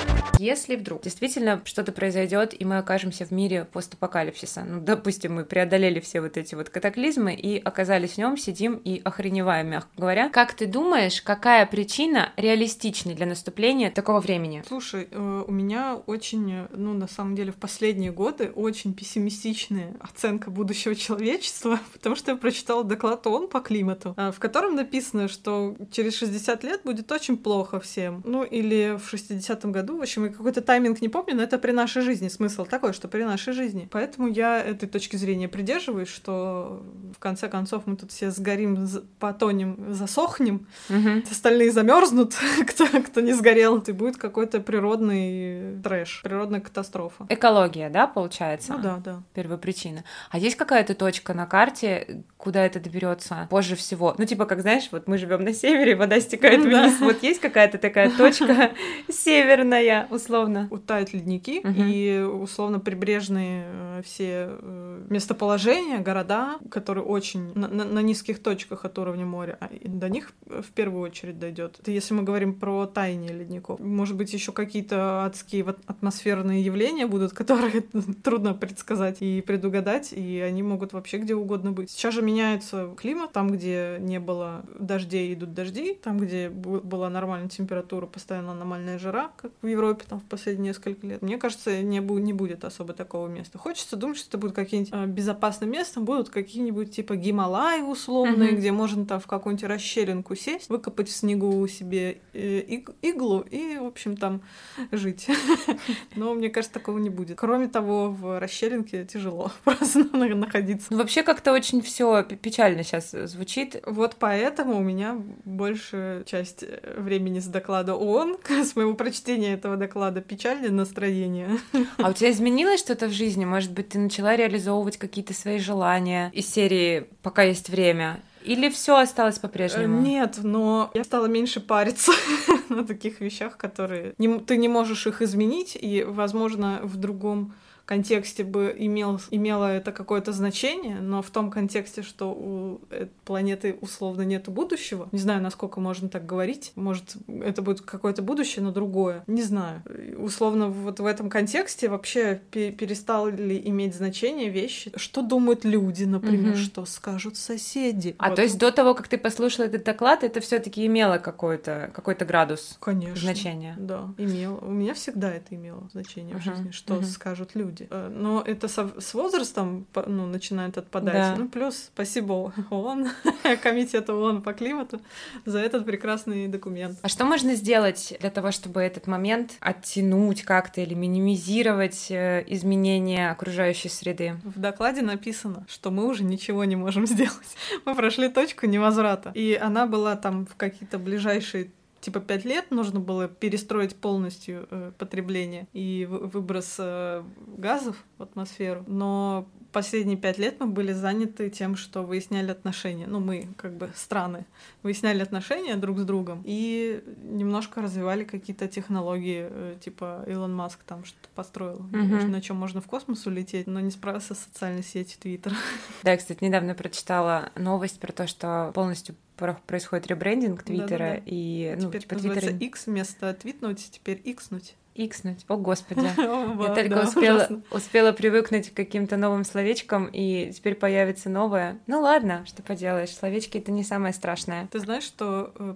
Если 0.42 0.74
вдруг 0.74 1.02
действительно 1.02 1.62
что-то 1.64 1.92
произойдет, 1.92 2.52
и 2.60 2.64
мы 2.64 2.78
окажемся 2.78 3.24
в 3.24 3.30
мире 3.30 3.64
постапокалипсиса, 3.64 4.64
ну, 4.64 4.80
допустим, 4.80 5.36
мы 5.36 5.44
преодолели 5.44 6.00
все 6.00 6.20
вот 6.20 6.36
эти 6.36 6.56
вот 6.56 6.68
катаклизмы 6.68 7.32
и 7.32 7.60
оказались 7.60 8.14
в 8.14 8.18
нем, 8.18 8.36
сидим 8.36 8.74
и 8.74 9.00
охреневаем, 9.04 9.68
мягко 9.68 9.90
говоря. 9.96 10.30
Как 10.30 10.54
ты 10.54 10.66
думаешь, 10.66 11.22
какая 11.22 11.64
причина 11.66 12.32
реалистична 12.36 13.14
для 13.14 13.26
наступления 13.26 13.92
такого 13.92 14.18
времени? 14.18 14.64
Слушай, 14.66 15.06
э, 15.12 15.44
у 15.46 15.52
меня 15.52 15.94
очень, 16.06 16.66
ну, 16.72 16.92
на 16.92 17.06
самом 17.06 17.36
деле, 17.36 17.52
в 17.52 17.56
последние 17.56 18.10
годы 18.10 18.50
очень 18.50 18.94
пессимистичная 18.94 19.94
оценка 20.00 20.50
будущего 20.50 20.96
человечества, 20.96 21.78
потому 21.92 22.16
что 22.16 22.32
я 22.32 22.36
прочитала 22.36 22.82
доклад 22.82 23.24
ООН 23.28 23.46
по 23.46 23.60
климату, 23.60 24.14
э, 24.16 24.32
в 24.32 24.40
котором 24.40 24.74
написано, 24.74 25.28
что 25.28 25.76
через 25.92 26.16
60 26.16 26.64
лет 26.64 26.80
будет 26.82 27.12
очень 27.12 27.36
плохо 27.36 27.78
всем. 27.78 28.22
Ну, 28.24 28.42
или 28.42 28.98
в 28.98 29.14
60-м 29.14 29.70
году, 29.70 29.98
в 29.98 30.02
общем, 30.12 30.32
какой-то 30.32 30.60
тайминг 30.60 31.00
не 31.00 31.08
помню, 31.08 31.34
но 31.34 31.42
это 31.42 31.58
при 31.58 31.72
нашей 31.72 32.02
жизни. 32.02 32.28
Смысл 32.28 32.64
такой, 32.64 32.92
что 32.92 33.08
при 33.08 33.22
нашей 33.22 33.52
жизни. 33.52 33.88
Поэтому 33.90 34.28
я 34.28 34.60
этой 34.60 34.88
точки 34.88 35.16
зрения 35.16 35.48
придерживаюсь, 35.48 36.08
что 36.08 36.82
в 37.16 37.18
конце 37.18 37.48
концов 37.48 37.86
мы 37.86 37.96
тут 37.96 38.12
все 38.12 38.30
сгорим, 38.30 38.88
потонем, 39.18 39.92
засохнем, 39.94 40.66
угу. 40.88 41.22
остальные 41.30 41.72
замерзнут, 41.72 42.34
кто, 42.68 42.86
кто 42.86 43.20
не 43.20 43.32
сгорел, 43.32 43.78
и 43.78 43.92
будет 43.92 44.16
какой-то 44.16 44.60
природный 44.60 45.80
трэш, 45.82 46.20
природная 46.22 46.60
катастрофа. 46.60 47.26
Экология, 47.28 47.88
да, 47.88 48.06
получается? 48.06 48.74
Ну 48.74 48.82
да, 48.82 48.96
да. 49.02 49.22
Первопричина. 49.34 50.04
А 50.30 50.38
есть 50.38 50.56
какая-то 50.56 50.94
точка 50.94 51.34
на 51.34 51.46
карте, 51.46 52.24
куда 52.36 52.64
это 52.64 52.80
доберется 52.80 53.46
позже 53.50 53.76
всего? 53.76 54.14
Ну, 54.18 54.24
типа, 54.24 54.44
как 54.46 54.60
знаешь, 54.60 54.88
вот 54.92 55.08
мы 55.08 55.18
живем 55.18 55.44
на 55.44 55.54
севере, 55.54 55.96
вода 55.96 56.20
стекает 56.20 56.60
вниз. 56.60 57.00
Вот 57.00 57.22
есть 57.22 57.40
какая-то 57.40 57.78
такая 57.78 58.10
точка 58.10 58.72
северная, 59.10 60.01
условно. 60.10 60.68
Утают 60.70 61.12
ледники, 61.12 61.62
и 61.64 62.20
условно 62.20 62.80
прибрежные 62.80 63.64
э, 63.66 64.02
все 64.04 64.48
э, 64.50 65.02
местоположения, 65.08 65.98
города, 65.98 66.58
которые 66.70 67.04
очень 67.04 67.52
на, 67.54 67.68
на, 67.68 67.84
на 67.84 67.98
низких 68.00 68.42
точках 68.42 68.84
от 68.84 68.98
уровня 68.98 69.26
моря, 69.26 69.56
а 69.60 69.70
до 69.84 70.08
них 70.08 70.32
в 70.46 70.70
первую 70.72 71.02
очередь 71.02 71.38
дойдет. 71.38 71.76
Это 71.80 71.90
если 71.90 72.14
мы 72.14 72.22
говорим 72.22 72.54
про 72.54 72.86
таяние 72.86 73.32
ледников. 73.32 73.80
Может 73.80 74.16
быть, 74.16 74.32
еще 74.32 74.52
какие-то 74.52 75.24
адские 75.24 75.64
атмосферные 75.86 76.62
явления 76.62 77.06
будут, 77.06 77.32
которые 77.42 77.82
трудно 78.22 78.54
предсказать 78.54 79.18
и 79.20 79.40
предугадать, 79.40 80.12
и 80.12 80.40
они 80.40 80.62
могут 80.62 80.92
вообще 80.92 81.18
где 81.18 81.34
угодно 81.34 81.72
быть. 81.72 81.90
Сейчас 81.90 82.14
же 82.14 82.22
меняется 82.22 82.94
климат, 82.96 83.32
там, 83.32 83.50
где 83.50 83.96
не 84.00 84.20
было 84.20 84.64
дождей, 84.78 85.34
идут 85.34 85.54
дожди, 85.54 85.94
там, 85.94 86.18
где 86.18 86.48
была 86.48 87.10
нормальная 87.10 87.48
температура, 87.48 88.06
постоянно 88.06 88.52
аномальная 88.52 88.98
жара, 88.98 89.30
как 89.36 89.52
в 89.62 89.66
Европе 89.66 89.91
там 89.94 90.20
в 90.20 90.24
последние 90.24 90.72
несколько 90.72 91.06
лет. 91.06 91.22
Мне 91.22 91.38
кажется, 91.38 91.82
не, 91.82 92.00
бу- 92.00 92.20
не 92.20 92.32
будет 92.32 92.64
особо 92.64 92.92
такого 92.94 93.28
места. 93.28 93.58
Хочется 93.58 93.96
думать, 93.96 94.16
что 94.16 94.28
это 94.28 94.38
будет 94.38 94.54
какие-нибудь 94.54 94.92
э, 94.92 95.06
безопасным 95.06 95.70
местом, 95.70 96.04
будут 96.04 96.30
какие-нибудь 96.30 96.94
типа 96.94 97.16
Гималаи 97.16 97.82
условные, 97.82 98.50
mm-hmm. 98.50 98.56
где 98.56 98.72
можно 98.72 99.06
там 99.06 99.20
в 99.20 99.26
какую-нибудь 99.26 99.68
расщелинку 99.68 100.34
сесть, 100.34 100.68
выкопать 100.68 101.08
в 101.08 101.12
снегу 101.12 101.66
себе 101.68 102.18
э, 102.32 102.60
иг- 102.60 102.94
иглу 103.02 103.40
и, 103.40 103.78
в 103.78 103.86
общем, 103.86 104.16
там 104.16 104.42
жить. 104.90 105.28
Но 106.16 106.34
мне 106.34 106.48
кажется, 106.48 106.74
такого 106.74 106.98
не 106.98 107.10
будет. 107.10 107.38
Кроме 107.38 107.68
того, 107.68 108.10
в 108.10 108.40
расщелинке 108.40 109.04
тяжело 109.04 109.52
просто 109.64 110.04
находиться. 110.16 110.94
Вообще 110.94 111.22
как-то 111.22 111.52
очень 111.52 111.82
все 111.82 112.22
печально 112.24 112.82
сейчас 112.82 113.10
звучит. 113.10 113.82
Вот 113.86 114.16
поэтому 114.18 114.78
у 114.78 114.82
меня 114.82 115.20
большая 115.44 116.24
часть 116.24 116.62
э, 116.62 116.94
времени 116.98 117.40
с 117.40 117.46
доклада 117.46 117.94
ООН, 117.94 118.38
с 118.48 118.76
моего 118.76 118.94
прочтения 118.94 119.54
этого 119.54 119.76
доклада, 119.82 120.20
печальное 120.20 120.70
настроение. 120.70 121.58
А 121.98 122.10
у 122.10 122.12
тебя 122.12 122.30
изменилось 122.30 122.80
что-то 122.80 123.08
в 123.08 123.12
жизни? 123.12 123.44
Может 123.44 123.72
быть, 123.72 123.90
ты 123.90 123.98
начала 123.98 124.36
реализовывать 124.36 124.96
какие-то 124.96 125.34
свои 125.34 125.58
желания 125.58 126.30
из 126.32 126.48
серии 126.48 127.08
«Пока 127.22 127.42
есть 127.42 127.68
время»? 127.68 128.20
Или 128.44 128.70
все 128.70 128.96
осталось 128.96 129.38
по-прежнему? 129.38 129.98
Э, 129.98 130.02
нет, 130.02 130.38
но 130.42 130.90
я 130.94 131.04
стала 131.04 131.26
меньше 131.26 131.60
париться 131.60 132.12
на 132.68 132.84
таких 132.84 133.20
вещах, 133.20 133.56
которые 133.56 134.14
не, 134.18 134.38
ты 134.40 134.56
не 134.56 134.68
можешь 134.68 135.06
их 135.06 135.22
изменить, 135.22 135.78
и, 135.80 136.02
возможно, 136.02 136.80
в 136.82 136.96
другом 136.96 137.54
контексте 137.84 138.44
бы 138.44 138.74
имел, 138.76 139.20
имело 139.30 139.66
это 139.66 139.92
какое-то 139.92 140.32
значение, 140.32 141.00
но 141.00 141.22
в 141.22 141.30
том 141.30 141.50
контексте, 141.50 142.02
что 142.02 142.30
у 142.30 142.80
планеты 143.24 143.76
условно 143.80 144.22
нету 144.22 144.50
будущего, 144.50 145.08
не 145.12 145.18
знаю, 145.18 145.42
насколько 145.42 145.80
можно 145.80 146.08
так 146.08 146.26
говорить, 146.26 146.72
может, 146.74 147.16
это 147.26 147.62
будет 147.62 147.80
какое-то 147.82 148.22
будущее, 148.22 148.64
но 148.64 148.72
другое, 148.72 149.24
не 149.26 149.42
знаю. 149.42 149.82
Условно, 150.18 150.68
вот 150.68 151.00
в 151.00 151.06
этом 151.06 151.28
контексте 151.28 151.88
вообще 151.88 152.40
перестали 152.50 153.60
иметь 153.66 153.94
значение 153.94 154.48
вещи, 154.48 154.92
что 154.96 155.22
думают 155.22 155.64
люди, 155.64 156.04
например, 156.04 156.52
угу. 156.52 156.58
что 156.58 156.84
скажут 156.84 157.36
соседи. 157.36 158.14
А 158.18 158.28
вот. 158.28 158.36
то 158.36 158.42
есть 158.42 158.58
до 158.58 158.70
того, 158.70 158.94
как 158.94 159.08
ты 159.08 159.18
послушала 159.18 159.66
этот 159.66 159.84
доклад, 159.84 160.24
это 160.24 160.40
все 160.40 160.58
таки 160.58 160.86
имело 160.86 161.18
какой-то 161.18 161.90
какой 161.94 162.14
градус 162.14 162.76
Конечно, 162.80 163.16
значения? 163.16 163.74
Да, 163.78 164.14
имело. 164.18 164.58
У 164.58 164.70
меня 164.70 164.94
всегда 164.94 165.32
это 165.32 165.54
имело 165.54 165.88
значение 165.92 166.36
угу. 166.36 166.42
в 166.42 166.44
жизни, 166.44 166.70
что 166.70 166.94
угу. 166.94 167.04
скажут 167.04 167.54
люди 167.54 167.71
люди. 167.72 167.88
Э, 167.90 168.08
но 168.08 168.42
это 168.42 168.68
со, 168.68 168.90
с 169.00 169.14
возрастом 169.14 169.86
ну, 170.06 170.26
начинает 170.26 170.78
отпадать. 170.78 171.14
Да. 171.14 171.36
Ну, 171.36 171.48
плюс 171.48 171.90
спасибо 171.94 172.52
ООН, 172.70 173.08
Комитету 173.62 174.14
ООН 174.14 174.42
по 174.42 174.52
климату 174.52 175.00
за 175.44 175.58
этот 175.58 175.84
прекрасный 175.84 176.48
документ. 176.48 176.98
А 177.02 177.08
что 177.08 177.24
можно 177.24 177.54
сделать 177.54 178.14
для 178.20 178.30
того, 178.30 178.50
чтобы 178.50 178.80
этот 178.80 179.06
момент 179.06 179.52
оттянуть 179.60 180.42
как-то 180.42 180.80
или 180.80 180.94
минимизировать 180.94 182.10
э, 182.10 182.44
изменения 182.48 183.30
окружающей 183.30 183.88
среды? 183.88 184.36
В 184.44 184.58
докладе 184.58 185.02
написано, 185.02 185.66
что 185.68 185.90
мы 185.90 186.06
уже 186.06 186.24
ничего 186.24 186.64
не 186.64 186.76
можем 186.76 187.06
сделать. 187.12 187.56
Мы 187.84 187.94
прошли 187.94 188.28
точку 188.28 188.66
невозврата. 188.66 189.32
И 189.34 189.54
она 189.54 189.86
была 189.86 190.16
там 190.16 190.46
в 190.46 190.56
какие-то 190.56 190.98
ближайшие 190.98 191.70
типа 192.02 192.20
пять 192.20 192.44
лет 192.44 192.70
нужно 192.70 193.00
было 193.00 193.28
перестроить 193.28 193.96
полностью 193.96 194.66
э, 194.70 194.92
потребление 194.98 195.68
и 195.72 196.06
выброс 196.10 196.76
э, 196.78 197.22
газов 197.56 197.96
в 198.18 198.22
атмосферу, 198.22 198.84
но 198.88 199.48
последние 199.72 200.16
пять 200.16 200.36
лет 200.36 200.56
мы 200.60 200.66
были 200.66 200.92
заняты 200.92 201.48
тем, 201.48 201.76
что 201.76 202.02
выясняли 202.02 202.50
отношения. 202.50 203.06
Ну, 203.06 203.20
мы, 203.20 203.48
как 203.56 203.76
бы, 203.76 203.90
страны, 203.94 204.44
выясняли 204.82 205.22
отношения 205.22 205.76
друг 205.76 205.98
с 205.98 206.04
другом 206.04 206.42
и 206.44 207.02
немножко 207.22 207.80
развивали 207.80 208.24
какие-то 208.24 208.68
технологии, 208.68 209.46
э, 209.48 209.76
типа 209.82 210.24
Илон 210.26 210.54
Маск 210.54 210.80
там 210.82 211.04
что-то 211.04 211.28
построил, 211.34 211.78
mm-hmm. 211.92 212.26
на 212.26 212.42
чем 212.42 212.56
можно 212.56 212.80
в 212.80 212.86
космос 212.86 213.26
улететь, 213.26 213.68
но 213.68 213.78
не 213.80 213.92
справился 213.92 214.34
с 214.34 214.40
социальной 214.40 214.82
сетью 214.82 215.20
Твиттер. 215.20 215.54
Да, 216.02 216.10
я, 216.10 216.16
кстати, 216.16 216.42
недавно 216.42 216.74
прочитала 216.74 217.50
новость 217.54 218.00
про 218.00 218.12
то, 218.12 218.26
что 218.26 218.72
полностью 218.74 219.14
происходит 219.36 220.06
ребрендинг 220.06 220.62
Твиттера, 220.62 220.98
да, 220.98 221.14
да, 221.14 221.14
да. 221.14 221.22
и 221.26 221.76
ну, 221.78 221.88
теперь 221.88 222.02
типа 222.02 222.16
Твиттера... 222.16 222.56
X 222.56 222.86
вместо 222.86 223.34
твитнуть, 223.34 223.90
теперь 223.90 224.20
икснуть. 224.24 224.76
Икснуть. 224.94 225.44
О, 225.48 225.56
господи. 225.56 226.00
Я 226.16 226.74
только 226.74 227.02
успела, 227.06 227.48
успела 227.70 228.12
привыкнуть 228.12 228.70
к 228.70 228.74
каким-то 228.74 229.16
новым 229.16 229.44
словечкам, 229.44 230.06
и 230.12 230.52
теперь 230.52 230.74
появится 230.74 231.30
новое. 231.30 231.78
Ну 231.86 232.00
ладно, 232.00 232.44
что 232.46 232.62
поделаешь, 232.62 233.10
словечки— 233.10 233.58
это 233.58 233.72
не 233.72 233.84
самое 233.84 234.12
страшное. 234.12 234.68
Ты 234.70 234.80
знаешь, 234.80 235.04
что 235.04 235.52
э, 235.58 235.74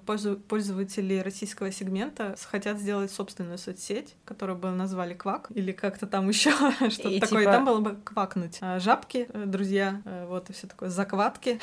пользователи 0.49 1.19
российского 1.19 1.73
сегмента 1.73 2.37
хотят 2.45 2.79
сделать 2.79 3.11
собственную 3.11 3.59
соцсеть, 3.59 4.15
которую 4.25 4.59
бы 4.59 4.71
назвали 4.71 5.15
Квак, 5.15 5.49
или 5.55 5.73
как-то 5.73 6.07
там 6.07 6.29
еще 6.29 6.51
что-то 6.91 7.21
такое, 7.21 7.41
типа... 7.41 7.53
там 7.53 7.65
было 7.65 7.81
бы 7.81 7.97
квакнуть. 8.05 8.59
А 8.61 8.79
жабки, 8.79 9.29
э, 9.33 9.45
друзья, 9.47 10.03
э, 10.05 10.27
вот 10.29 10.51
и 10.51 10.53
все 10.53 10.67
такое, 10.67 10.91
закватки. 10.91 11.59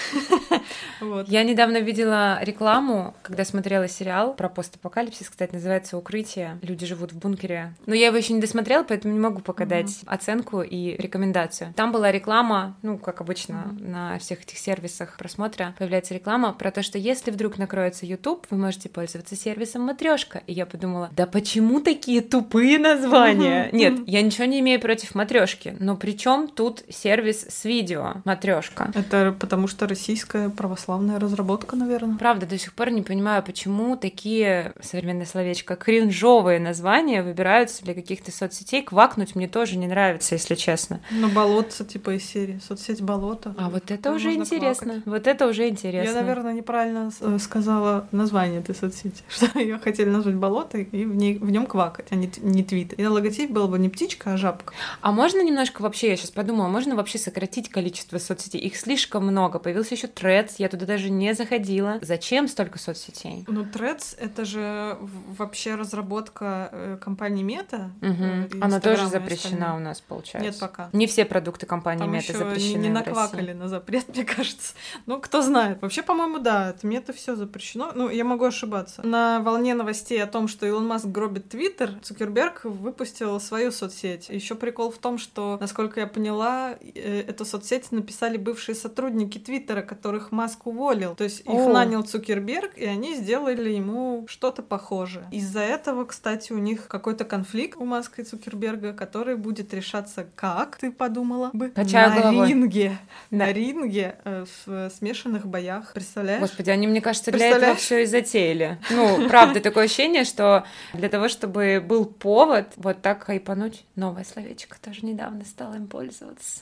вот. 1.01 1.27
Я 1.27 1.43
недавно 1.43 1.79
видела 1.81 2.39
рекламу, 2.43 3.15
когда 3.21 3.45
смотрела 3.45 3.87
сериал 3.87 4.33
про 4.33 4.49
постапокалипсис, 4.49 5.29
кстати, 5.29 5.53
называется 5.53 5.97
«Укрытие». 5.97 6.59
Люди 6.61 6.85
живут 6.85 7.13
в 7.13 7.19
бункере 7.19 7.42
бункере. 7.43 7.73
Но 7.85 7.95
я 7.95 8.07
его 8.07 8.17
еще 8.17 8.33
не 8.33 8.41
досмотрела, 8.41 8.83
поэтому 8.83 9.13
не 9.13 9.19
могу 9.19 9.39
пока 9.41 9.63
mm-hmm. 9.63 9.67
дать 9.67 9.99
оценку 10.05 10.61
и 10.61 10.95
рекомендацию. 10.97 11.73
Там 11.75 11.91
была 11.91 12.11
реклама, 12.11 12.75
ну, 12.81 12.97
как 12.97 13.21
обычно, 13.21 13.53
mm-hmm. 13.65 13.87
на 13.87 14.19
всех 14.19 14.41
этих 14.41 14.57
сервисах 14.57 15.17
просмотра 15.17 15.75
появляется 15.77 16.13
реклама 16.13 16.53
про 16.53 16.71
то, 16.71 16.83
что 16.83 16.97
если 16.97 17.31
вдруг 17.31 17.57
накроется 17.57 18.05
YouTube, 18.05 18.45
вы 18.49 18.57
можете 18.57 18.89
пользоваться 18.89 19.35
сервисом 19.35 19.83
Матрешка. 19.83 20.41
И 20.47 20.53
я 20.53 20.65
подумала, 20.65 21.09
да 21.15 21.25
почему 21.25 21.79
такие 21.79 22.21
тупые 22.21 22.79
названия? 22.79 23.65
Mm-hmm. 23.65 23.75
Нет, 23.75 23.93
я 24.07 24.21
ничего 24.21 24.45
не 24.45 24.59
имею 24.59 24.79
против 24.79 25.15
матрешки, 25.15 25.75
но 25.79 25.95
при 25.95 26.17
чем 26.17 26.47
тут 26.47 26.83
сервис 26.89 27.45
с 27.49 27.65
видео 27.65 28.15
Матрешка? 28.25 28.91
Это 28.93 29.35
потому 29.37 29.67
что 29.67 29.87
российская 29.87 30.49
православная 30.49 31.19
разработка, 31.19 31.75
наверное. 31.75 32.17
Правда, 32.17 32.45
до 32.45 32.57
сих 32.57 32.73
пор 32.73 32.91
не 32.91 33.01
понимаю, 33.01 33.43
почему 33.43 33.97
такие 33.97 34.73
современные 34.81 35.25
словечко 35.25 35.75
кринжовые 35.75 36.59
названия 36.59 37.23
выбираются 37.33 37.83
для 37.83 37.95
каких-то 37.95 38.31
соцсетей. 38.31 38.83
Квакнуть 38.83 39.35
мне 39.35 39.47
тоже 39.47 39.75
не 39.77 39.87
нравится, 39.87 40.35
если 40.35 40.53
честно. 40.53 41.01
Ну, 41.09 41.29
болотце 41.29 41.83
типа 41.83 42.15
из 42.15 42.23
серии. 42.23 42.59
Соцсеть 42.65 43.01
болото. 43.01 43.55
А 43.57 43.69
вот 43.69 43.89
это 43.89 44.11
уже 44.11 44.33
интересно. 44.33 44.93
Квакать. 44.93 45.05
Вот 45.05 45.27
это 45.27 45.47
уже 45.47 45.67
интересно. 45.67 46.09
Я, 46.09 46.21
наверное, 46.21 46.53
неправильно 46.53 47.11
э, 47.19 47.37
сказала 47.39 48.07
название 48.11 48.59
этой 48.59 48.75
соцсети. 48.75 49.23
Что 49.27 49.59
ее 49.59 49.79
хотели 49.79 50.09
назвать 50.09 50.35
болото 50.35 50.77
и 50.77 51.05
в, 51.05 51.15
ней, 51.15 51.39
в 51.39 51.49
нем 51.49 51.65
квакать, 51.65 52.07
а 52.11 52.15
не, 52.15 52.31
не 52.37 52.63
твит. 52.63 52.97
И 52.97 53.03
на 53.03 53.11
логотип 53.11 53.49
был 53.49 53.67
бы 53.67 53.79
не 53.79 53.89
птичка, 53.89 54.33
а 54.33 54.37
жабка. 54.37 54.73
А 55.01 55.11
можно 55.11 55.43
немножко 55.43 55.81
вообще, 55.81 56.09
я 56.09 56.17
сейчас 56.17 56.31
подумала, 56.31 56.67
можно 56.67 56.95
вообще 56.95 57.17
сократить 57.17 57.69
количество 57.69 58.19
соцсетей? 58.19 58.61
Их 58.61 58.77
слишком 58.77 59.25
много. 59.25 59.57
Появился 59.57 59.95
еще 59.95 60.07
Threads, 60.07 60.53
я 60.59 60.69
туда 60.69 60.85
даже 60.85 61.09
не 61.09 61.33
заходила. 61.33 61.97
Зачем 62.01 62.47
столько 62.47 62.77
соцсетей? 62.77 63.43
Ну, 63.47 63.63
Threads— 63.63 64.15
это 64.19 64.45
же 64.45 64.97
вообще 65.37 65.73
разработка 65.75 66.69
э, 66.71 66.97
компании 67.23 67.43
Мета. 67.43 67.91
Угу. 68.01 68.61
Она 68.61 68.79
тоже 68.79 69.07
запрещена 69.07 69.77
у 69.77 69.79
нас, 69.79 70.01
получается. 70.01 70.51
Нет 70.51 70.59
пока. 70.59 70.89
Не 70.91 71.07
все 71.07 71.23
продукты 71.23 71.65
компании 71.65 72.05
Мета 72.05 72.33
запрещены 72.33 72.81
не, 72.81 72.87
не 72.87 72.89
наквакали 72.89 73.53
на 73.53 73.69
запрет, 73.69 74.07
мне 74.13 74.25
кажется. 74.25 74.73
Ну, 75.05 75.21
кто 75.21 75.41
знает. 75.41 75.81
Вообще, 75.81 76.03
по-моему, 76.03 76.39
да, 76.39 76.71
это 76.71 76.85
Мета 76.85 77.13
все 77.13 77.35
запрещено. 77.35 77.91
Ну, 77.95 78.09
я 78.09 78.25
могу 78.25 78.45
ошибаться. 78.45 79.05
На 79.05 79.39
волне 79.39 79.73
новостей 79.73 80.21
о 80.21 80.27
том, 80.27 80.47
что 80.47 80.65
Илон 80.65 80.85
Маск 80.85 81.05
гробит 81.05 81.49
Твиттер, 81.49 81.91
Цукерберг 82.01 82.65
выпустил 82.65 83.39
свою 83.39 83.71
соцсеть. 83.71 84.27
Еще 84.29 84.55
прикол 84.55 84.91
в 84.91 84.97
том, 84.97 85.17
что, 85.17 85.57
насколько 85.61 86.01
я 86.01 86.07
поняла, 86.07 86.73
э, 86.81 87.21
эту 87.21 87.45
соцсеть 87.45 87.91
написали 87.91 88.37
бывшие 88.37 88.75
сотрудники 88.75 89.37
Твиттера, 89.37 89.81
которых 89.81 90.31
Маск 90.31 90.67
уволил. 90.67 91.15
То 91.15 91.23
есть 91.23 91.39
их 91.41 91.47
О. 91.47 91.71
нанял 91.71 92.03
Цукерберг, 92.03 92.77
и 92.77 92.85
они 92.85 93.15
сделали 93.15 93.69
ему 93.69 94.25
что-то 94.27 94.61
похожее. 94.61 95.27
Из-за 95.31 95.61
этого, 95.61 96.03
кстати, 96.03 96.51
у 96.51 96.57
них 96.57 96.87
какой-то 97.13 97.25
конфликт 97.29 97.77
у 97.79 97.85
Маска 97.85 98.21
и 98.21 98.25
Цукерберга, 98.25 98.93
который 98.93 99.35
будет 99.35 99.71
решаться 99.73 100.25
как, 100.35 100.77
ты 100.77 100.91
подумала 100.91 101.51
бы? 101.53 101.69
Качаю 101.69 102.09
на 102.09 102.21
головой. 102.21 102.49
ринге. 102.49 102.97
Да. 103.29 103.37
На 103.37 103.53
ринге 103.53 104.15
э, 104.23 104.45
в 104.65 104.89
смешанных 104.89 105.45
боях. 105.45 105.93
Представляешь? 105.93 106.41
Господи, 106.41 106.71
они, 106.71 106.87
мне 106.87 107.01
кажется, 107.01 107.31
для 107.31 107.49
этого 107.49 107.75
все 107.75 108.01
и 108.01 108.05
затеяли. 108.05 108.79
Ну, 108.89 109.27
правда, 109.29 109.59
такое 109.59 109.85
ощущение, 109.85 110.23
что 110.23 110.65
для 110.93 111.09
того, 111.09 111.27
чтобы 111.27 111.83
был 111.85 112.05
повод 112.05 112.67
вот 112.77 113.01
так 113.03 113.23
хайпануть, 113.25 113.85
новое 113.95 114.23
словечко 114.23 114.77
тоже 114.81 115.05
недавно 115.05 115.45
стало 115.45 115.75
им 115.75 115.85
пользоваться. 115.85 116.61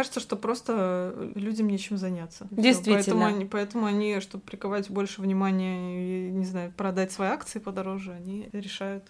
Кажется, 0.00 0.20
что 0.20 0.36
просто 0.36 1.14
людям 1.34 1.68
нечем 1.68 1.98
заняться. 1.98 2.46
Действительно. 2.50 2.96
Поэтому 2.96 3.26
они, 3.26 3.44
поэтому 3.44 3.84
они, 3.84 4.20
чтобы 4.20 4.42
приковать 4.42 4.88
больше 4.88 5.20
внимания 5.20 6.30
и, 6.30 6.30
не 6.30 6.46
знаю, 6.46 6.72
продать 6.74 7.12
свои 7.12 7.28
акции 7.28 7.58
подороже, 7.58 8.12
они 8.12 8.48
решают. 8.54 9.04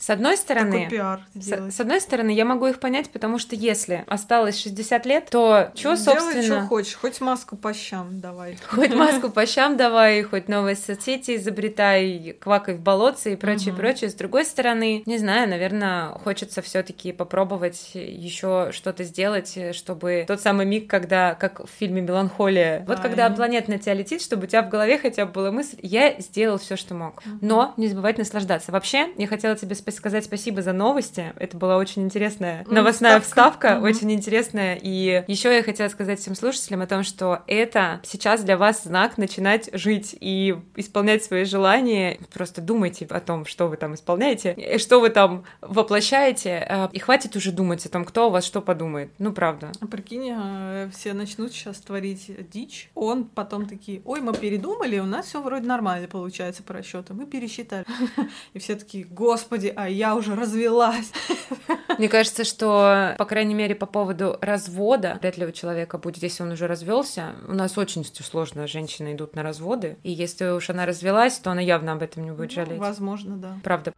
С 0.00 0.10
одной 0.10 0.36
стороны, 0.36 0.90
с, 1.36 1.48
с 1.48 1.78
одной 1.78 2.00
стороны, 2.00 2.30
я 2.30 2.44
могу 2.44 2.66
их 2.66 2.80
понять, 2.80 3.10
потому 3.10 3.38
что 3.38 3.54
если 3.54 4.04
осталось 4.08 4.58
60 4.58 5.06
лет, 5.06 5.28
то 5.30 5.70
что, 5.76 5.94
собственно... 5.94 6.42
Что 6.42 6.60
хочешь, 6.62 6.96
хоть 6.96 7.20
маску 7.20 7.56
по 7.56 7.72
щам 7.72 8.20
давай. 8.20 8.58
Хоть 8.68 8.96
маску 8.96 9.30
по 9.30 9.46
щам 9.46 9.76
давай, 9.76 10.24
хоть 10.24 10.48
новые 10.48 10.74
соцсети 10.74 11.36
изобретай, 11.36 12.36
квакай 12.40 12.74
в 12.74 12.80
болотце 12.80 13.34
и 13.34 13.36
прочее, 13.36 13.72
прочее. 13.72 14.10
С 14.10 14.14
другой 14.14 14.44
стороны, 14.44 15.04
не 15.06 15.18
знаю, 15.18 15.48
наверное, 15.48 16.08
хочется 16.08 16.62
все 16.62 16.82
таки 16.82 17.12
попробовать 17.12 17.92
еще 17.94 18.70
что-то 18.72 19.04
сделать, 19.04 19.56
чтобы 19.72 20.24
тот 20.32 20.40
самый 20.40 20.66
миг, 20.66 20.88
когда, 20.88 21.34
как 21.34 21.60
в 21.60 21.68
фильме 21.78 22.00
«Меланхолия», 22.00 22.84
вот 22.86 23.00
когда 23.00 23.28
планета 23.30 23.70
на 23.70 23.78
тебя 23.78 23.94
летит, 23.94 24.22
чтобы 24.22 24.44
у 24.44 24.46
тебя 24.46 24.62
в 24.62 24.68
голове 24.68 24.98
хотя 24.98 25.26
бы 25.26 25.32
была 25.32 25.50
мысль, 25.50 25.76
я 25.82 26.18
сделал 26.20 26.58
все, 26.58 26.76
что 26.76 26.94
мог. 26.94 27.22
Но 27.40 27.74
не 27.76 27.88
забывать 27.88 28.18
наслаждаться. 28.18 28.72
Вообще, 28.72 29.08
я 29.16 29.26
хотела 29.26 29.56
тебе 29.56 29.74
сказать 29.74 30.24
спасибо 30.24 30.62
за 30.62 30.72
новости. 30.72 31.32
Это 31.36 31.56
была 31.56 31.76
очень 31.76 32.02
интересная 32.04 32.64
новостная 32.66 33.20
вставка, 33.20 33.68
вставка 33.68 33.84
очень 33.84 34.12
интересная. 34.12 34.78
И 34.80 35.24
еще 35.26 35.54
я 35.54 35.62
хотела 35.62 35.88
сказать 35.88 36.20
всем 36.20 36.34
слушателям 36.34 36.82
о 36.82 36.86
том, 36.86 37.02
что 37.02 37.40
это 37.46 38.00
сейчас 38.04 38.42
для 38.42 38.56
вас 38.56 38.84
знак 38.84 39.18
начинать 39.18 39.68
жить 39.72 40.16
и 40.18 40.56
исполнять 40.76 41.24
свои 41.24 41.44
желания. 41.44 42.18
Просто 42.32 42.60
думайте 42.60 43.06
о 43.10 43.20
том, 43.20 43.44
что 43.44 43.68
вы 43.68 43.76
там 43.76 43.94
исполняете, 43.94 44.78
что 44.78 45.00
вы 45.00 45.10
там 45.10 45.44
воплощаете, 45.60 46.66
э, 46.68 46.88
и 46.92 46.98
хватит 46.98 47.36
уже 47.36 47.52
думать 47.52 47.84
о 47.86 47.88
том, 47.88 48.04
кто 48.04 48.28
у 48.28 48.30
вас 48.30 48.44
что 48.44 48.60
подумает. 48.60 49.10
Ну, 49.18 49.32
правда. 49.32 49.72
А 49.80 49.86
прикинь, 50.12 50.32
э, 50.34 50.90
все 50.92 51.12
начнут 51.12 51.52
сейчас 51.52 51.78
творить 51.78 52.30
дичь. 52.50 52.90
Он 52.94 53.24
потом 53.24 53.66
такие, 53.66 54.02
ой, 54.04 54.20
мы 54.20 54.34
передумали, 54.34 54.98
у 54.98 55.04
нас 55.04 55.26
все 55.26 55.40
вроде 55.40 55.66
нормально 55.66 56.08
получается 56.08 56.62
по 56.62 56.74
расчету. 56.74 57.14
Мы 57.14 57.26
пересчитали. 57.26 57.84
И 58.54 58.58
все 58.58 58.76
такие, 58.76 59.04
господи, 59.04 59.72
а 59.74 59.88
я 59.88 60.14
уже 60.14 60.34
развелась. 60.34 61.12
Мне 61.98 62.08
кажется, 62.08 62.44
что, 62.44 63.14
по 63.18 63.24
крайней 63.24 63.54
мере, 63.54 63.74
по 63.74 63.86
поводу 63.86 64.38
развода, 64.40 65.18
вряд 65.20 65.36
ли 65.38 65.46
у 65.46 65.52
человека 65.52 65.98
будет, 65.98 66.22
если 66.22 66.42
он 66.42 66.52
уже 66.52 66.66
развелся. 66.66 67.34
У 67.48 67.54
нас 67.54 67.78
очень 67.78 68.04
сложно, 68.04 68.66
женщины 68.66 69.14
идут 69.14 69.34
на 69.36 69.42
разводы. 69.42 69.96
И 70.02 70.10
если 70.10 70.46
уж 70.46 70.70
она 70.70 70.86
развелась, 70.86 71.38
то 71.38 71.50
она 71.50 71.60
явно 71.60 71.92
об 71.92 72.02
этом 72.02 72.24
не 72.24 72.30
будет 72.30 72.50
ну, 72.50 72.54
жалеть. 72.56 72.78
Возможно, 72.78 73.36
да. 73.36 73.58
Правда. 73.62 73.92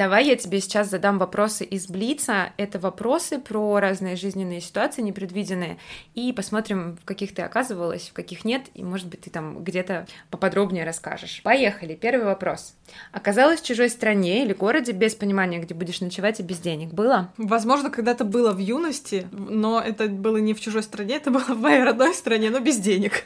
Давай 0.00 0.24
я 0.28 0.36
тебе 0.36 0.62
сейчас 0.62 0.88
задам 0.88 1.18
вопросы 1.18 1.62
из 1.62 1.86
Блица. 1.86 2.54
Это 2.56 2.78
вопросы 2.78 3.38
про 3.38 3.80
разные 3.80 4.16
жизненные 4.16 4.62
ситуации 4.62 5.02
непредвиденные. 5.02 5.76
И 6.14 6.32
посмотрим, 6.32 6.96
в 7.02 7.04
каких 7.04 7.34
ты 7.34 7.42
оказывалась, 7.42 8.08
в 8.08 8.14
каких 8.14 8.46
нет. 8.46 8.62
И, 8.72 8.82
может 8.82 9.08
быть, 9.08 9.20
ты 9.20 9.28
там 9.28 9.62
где-то 9.62 10.06
поподробнее 10.30 10.86
расскажешь. 10.86 11.42
Поехали. 11.42 11.96
Первый 11.96 12.24
вопрос. 12.24 12.76
Оказалась 13.12 13.60
в 13.60 13.66
чужой 13.66 13.90
стране 13.90 14.42
или 14.42 14.54
городе 14.54 14.92
без 14.92 15.14
понимания, 15.14 15.58
где 15.58 15.74
будешь 15.74 16.00
ночевать 16.00 16.40
и 16.40 16.42
без 16.42 16.60
денег. 16.60 16.94
Было? 16.94 17.30
Возможно, 17.36 17.90
когда-то 17.90 18.24
было 18.24 18.52
в 18.52 18.58
юности, 18.58 19.26
но 19.32 19.82
это 19.82 20.08
было 20.08 20.38
не 20.38 20.54
в 20.54 20.62
чужой 20.62 20.82
стране, 20.82 21.16
это 21.16 21.30
было 21.30 21.44
в 21.44 21.60
моей 21.60 21.84
родной 21.84 22.14
стране, 22.14 22.48
но 22.48 22.60
без 22.60 22.78
денег. 22.78 23.24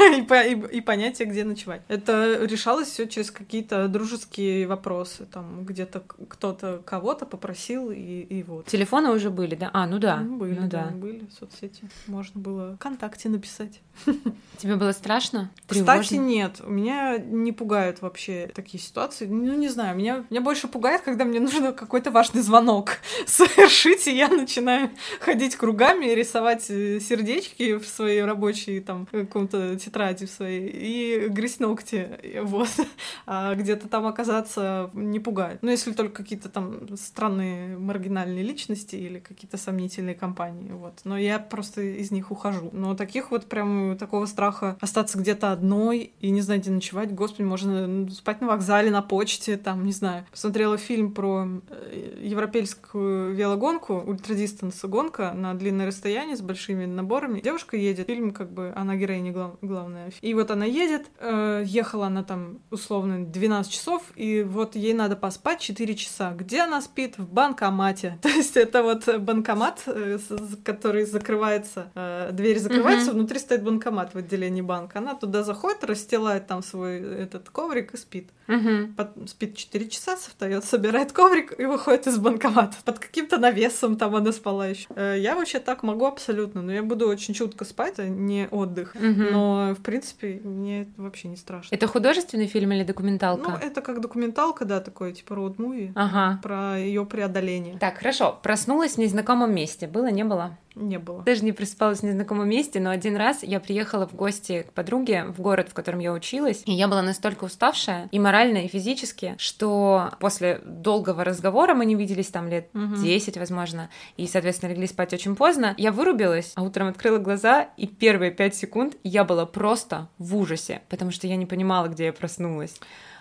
и, 0.18 0.22
по, 0.22 0.42
и, 0.42 0.78
и 0.78 0.80
понятие, 0.80 1.28
где 1.28 1.44
ночевать. 1.44 1.82
Это 1.86 2.44
решалось 2.44 2.88
все 2.88 3.06
через 3.06 3.30
какие-то 3.30 3.86
дружеские 3.86 4.66
вопросы. 4.66 5.24
Там 5.26 5.64
где-то 5.64 6.00
кто-то 6.28 6.82
кого-то 6.84 7.26
попросил, 7.26 7.90
и, 7.90 7.96
и 8.22 8.42
вот. 8.42 8.66
Телефоны 8.66 9.10
уже 9.10 9.30
были, 9.30 9.54
да? 9.54 9.70
А, 9.72 9.86
ну 9.86 9.98
да. 9.98 10.18
Ну, 10.20 10.36
были, 10.36 10.58
ну, 10.58 10.68
да, 10.68 10.86
да, 10.86 10.96
были 10.96 11.28
соцсети. 11.38 11.88
Можно 12.06 12.40
было 12.40 12.76
ВКонтакте 12.76 13.28
написать. 13.28 13.80
Тебе 14.58 14.74
было 14.74 14.90
страшно? 14.90 15.52
Кстати, 15.68 16.14
нет. 16.14 16.60
Меня 16.66 17.16
не 17.16 17.52
пугают 17.52 18.02
вообще 18.02 18.50
такие 18.52 18.82
ситуации. 18.82 19.26
Ну, 19.26 19.54
не 19.54 19.68
знаю, 19.68 19.96
меня, 19.96 20.24
меня 20.30 20.40
больше 20.40 20.66
пугает, 20.66 21.02
когда 21.02 21.24
мне 21.24 21.38
нужно 21.38 21.72
какой-то 21.72 22.10
важный 22.10 22.42
звонок 22.42 22.96
совершить, 23.26 24.08
и 24.08 24.16
я 24.16 24.26
начинаю 24.26 24.90
ходить 25.20 25.54
кругами, 25.54 26.06
рисовать 26.06 26.66
э, 26.70 26.98
сердечки 26.98 27.76
в 27.76 27.86
своей 27.86 28.22
рабочей 28.22 28.80
там 28.80 29.06
каком-то 29.06 29.78
тетради 29.78 30.26
в 30.26 30.30
своей 30.30 30.68
и 30.68 31.28
грызть 31.28 31.60
ногти. 31.60 32.08
Вот. 32.42 32.68
А 33.26 33.54
где-то 33.54 33.88
там 33.88 34.06
оказаться 34.06 34.90
не 34.94 35.20
пугает. 35.20 35.58
Ну, 35.62 35.70
если 35.70 35.92
только 35.92 36.22
какие-то 36.22 36.48
там 36.48 36.96
странные 36.96 37.76
маргинальные 37.76 38.42
личности 38.42 38.96
или 38.96 39.18
какие-то 39.18 39.56
сомнительные 39.56 40.14
компании. 40.14 40.72
Вот. 40.72 41.00
Но 41.04 41.18
я 41.18 41.38
просто 41.38 41.82
из 41.82 42.10
них 42.10 42.30
ухожу. 42.30 42.70
Но 42.72 42.94
таких 42.94 43.30
вот 43.30 43.46
прям 43.46 43.87
такого 43.96 44.26
страха 44.26 44.76
остаться 44.80 45.18
где-то 45.18 45.52
одной 45.52 46.12
и 46.20 46.30
не 46.30 46.40
знать, 46.40 46.60
где 46.62 46.70
ночевать. 46.70 47.14
Господи, 47.14 47.46
можно 47.46 48.08
спать 48.10 48.40
на 48.40 48.48
вокзале, 48.48 48.90
на 48.90 49.02
почте, 49.02 49.56
там, 49.56 49.84
не 49.84 49.92
знаю. 49.92 50.26
Посмотрела 50.30 50.76
фильм 50.76 51.12
про 51.12 51.46
э, 51.68 52.18
европейскую 52.22 53.34
велогонку, 53.34 53.94
ультрадистанс 53.94 54.84
гонка 54.84 55.32
на 55.34 55.54
длинное 55.54 55.86
расстояние 55.86 56.36
с 56.36 56.40
большими 56.40 56.84
наборами. 56.84 57.40
Девушка 57.40 57.76
едет, 57.76 58.06
фильм 58.06 58.32
как 58.32 58.52
бы, 58.52 58.72
она 58.76 58.96
героиня 58.96 59.32
глав, 59.32 59.56
главная. 59.62 60.12
И 60.20 60.34
вот 60.34 60.50
она 60.50 60.64
едет, 60.64 61.06
э, 61.18 61.62
ехала 61.66 62.06
она 62.06 62.22
там 62.22 62.60
условно 62.70 63.24
12 63.24 63.72
часов, 63.72 64.02
и 64.16 64.42
вот 64.42 64.76
ей 64.76 64.94
надо 64.94 65.16
поспать 65.16 65.60
4 65.60 65.94
часа. 65.94 66.32
Где 66.32 66.62
она 66.62 66.80
спит? 66.80 67.18
В 67.18 67.28
банкомате. 67.28 68.18
То 68.22 68.28
есть 68.28 68.56
это 68.56 68.82
вот 68.82 69.08
банкомат, 69.18 69.82
э, 69.86 70.18
который 70.64 71.04
закрывается, 71.04 71.90
э, 71.94 72.30
дверь 72.32 72.58
закрывается, 72.58 73.10
mm-hmm. 73.10 73.14
внутри 73.14 73.38
стоит 73.38 73.62
банкомат 73.62 73.77
в 73.80 74.16
отделении 74.16 74.62
банка. 74.62 74.98
Она 74.98 75.14
туда 75.14 75.42
заходит, 75.42 75.84
расстилает 75.84 76.46
там 76.46 76.62
свой 76.62 76.98
этот 76.98 77.48
коврик 77.50 77.94
и 77.94 77.96
спит. 77.96 78.28
Mm-hmm. 78.48 78.94
Под, 78.94 79.28
спит 79.28 79.56
4 79.56 79.88
часа, 79.88 80.16
встает, 80.16 80.64
собирает 80.64 81.12
коврик 81.12 81.58
и 81.60 81.66
выходит 81.66 82.06
из 82.06 82.18
банкомата. 82.18 82.76
Под 82.84 82.98
каким-то 82.98 83.38
навесом 83.38 83.96
там 83.96 84.16
она 84.16 84.32
спала 84.32 84.66
еще. 84.66 84.86
Э, 84.96 85.16
я 85.18 85.34
вообще 85.34 85.58
так 85.58 85.82
могу 85.82 86.06
абсолютно, 86.06 86.62
но 86.62 86.72
я 86.72 86.82
буду 86.82 87.06
очень 87.08 87.34
чутко 87.34 87.64
спать, 87.64 87.98
а 87.98 88.06
не 88.08 88.48
отдых. 88.50 88.96
Mm-hmm. 88.96 89.30
Но, 89.30 89.74
в 89.78 89.82
принципе, 89.82 90.40
мне 90.42 90.82
это 90.82 90.92
вообще 90.96 91.28
не 91.28 91.36
страшно. 91.36 91.74
Это 91.74 91.86
художественный 91.86 92.46
фильм 92.46 92.72
или 92.72 92.84
документалка? 92.84 93.50
Ну, 93.50 93.56
это 93.56 93.82
как 93.82 94.00
документалка, 94.00 94.64
да, 94.64 94.80
такой, 94.80 95.12
типа 95.12 95.34
роуд-муви. 95.34 95.92
Ага. 95.94 96.40
Про 96.42 96.78
ее 96.78 97.04
преодоление. 97.04 97.78
Так, 97.78 97.98
хорошо. 97.98 98.38
Проснулась 98.42 98.94
в 98.94 98.98
незнакомом 98.98 99.54
месте. 99.54 99.86
Было, 99.86 100.10
не 100.10 100.24
было? 100.24 100.56
Не 100.78 100.98
было. 100.98 101.22
Даже 101.22 101.44
не 101.44 101.52
просыпалась 101.52 102.00
в 102.00 102.02
незнакомом 102.04 102.48
месте, 102.48 102.80
но 102.80 102.90
один 102.90 103.16
раз 103.16 103.42
я 103.42 103.60
приехала 103.60 104.06
в 104.06 104.14
гости 104.14 104.64
к 104.68 104.72
подруге 104.72 105.24
в 105.24 105.40
город, 105.40 105.68
в 105.70 105.74
котором 105.74 105.98
я 105.98 106.12
училась, 106.12 106.62
и 106.64 106.72
я 106.72 106.88
была 106.88 107.02
настолько 107.02 107.44
уставшая 107.44 108.08
и 108.10 108.18
морально, 108.18 108.58
и 108.58 108.68
физически, 108.68 109.34
что 109.38 110.12
после 110.20 110.60
долгого 110.64 111.24
разговора 111.24 111.74
мы 111.74 111.84
не 111.86 111.94
виделись 111.94 112.28
там 112.28 112.48
лет 112.48 112.68
угу. 112.74 112.96
10, 112.96 113.36
возможно, 113.36 113.90
и, 114.16 114.26
соответственно, 114.26 114.70
легли 114.70 114.86
спать 114.86 115.12
очень 115.12 115.36
поздно. 115.36 115.74
Я 115.76 115.92
вырубилась, 115.92 116.52
а 116.54 116.62
утром 116.62 116.88
открыла 116.88 117.18
глаза, 117.18 117.68
и 117.76 117.86
первые 117.86 118.30
пять 118.30 118.54
секунд 118.54 118.96
я 119.02 119.24
была 119.24 119.46
просто 119.46 120.08
в 120.18 120.36
ужасе, 120.36 120.82
потому 120.88 121.10
что 121.10 121.26
я 121.26 121.36
не 121.36 121.46
понимала, 121.46 121.88
где 121.88 122.06
я 122.06 122.12
проснулась. 122.12 122.74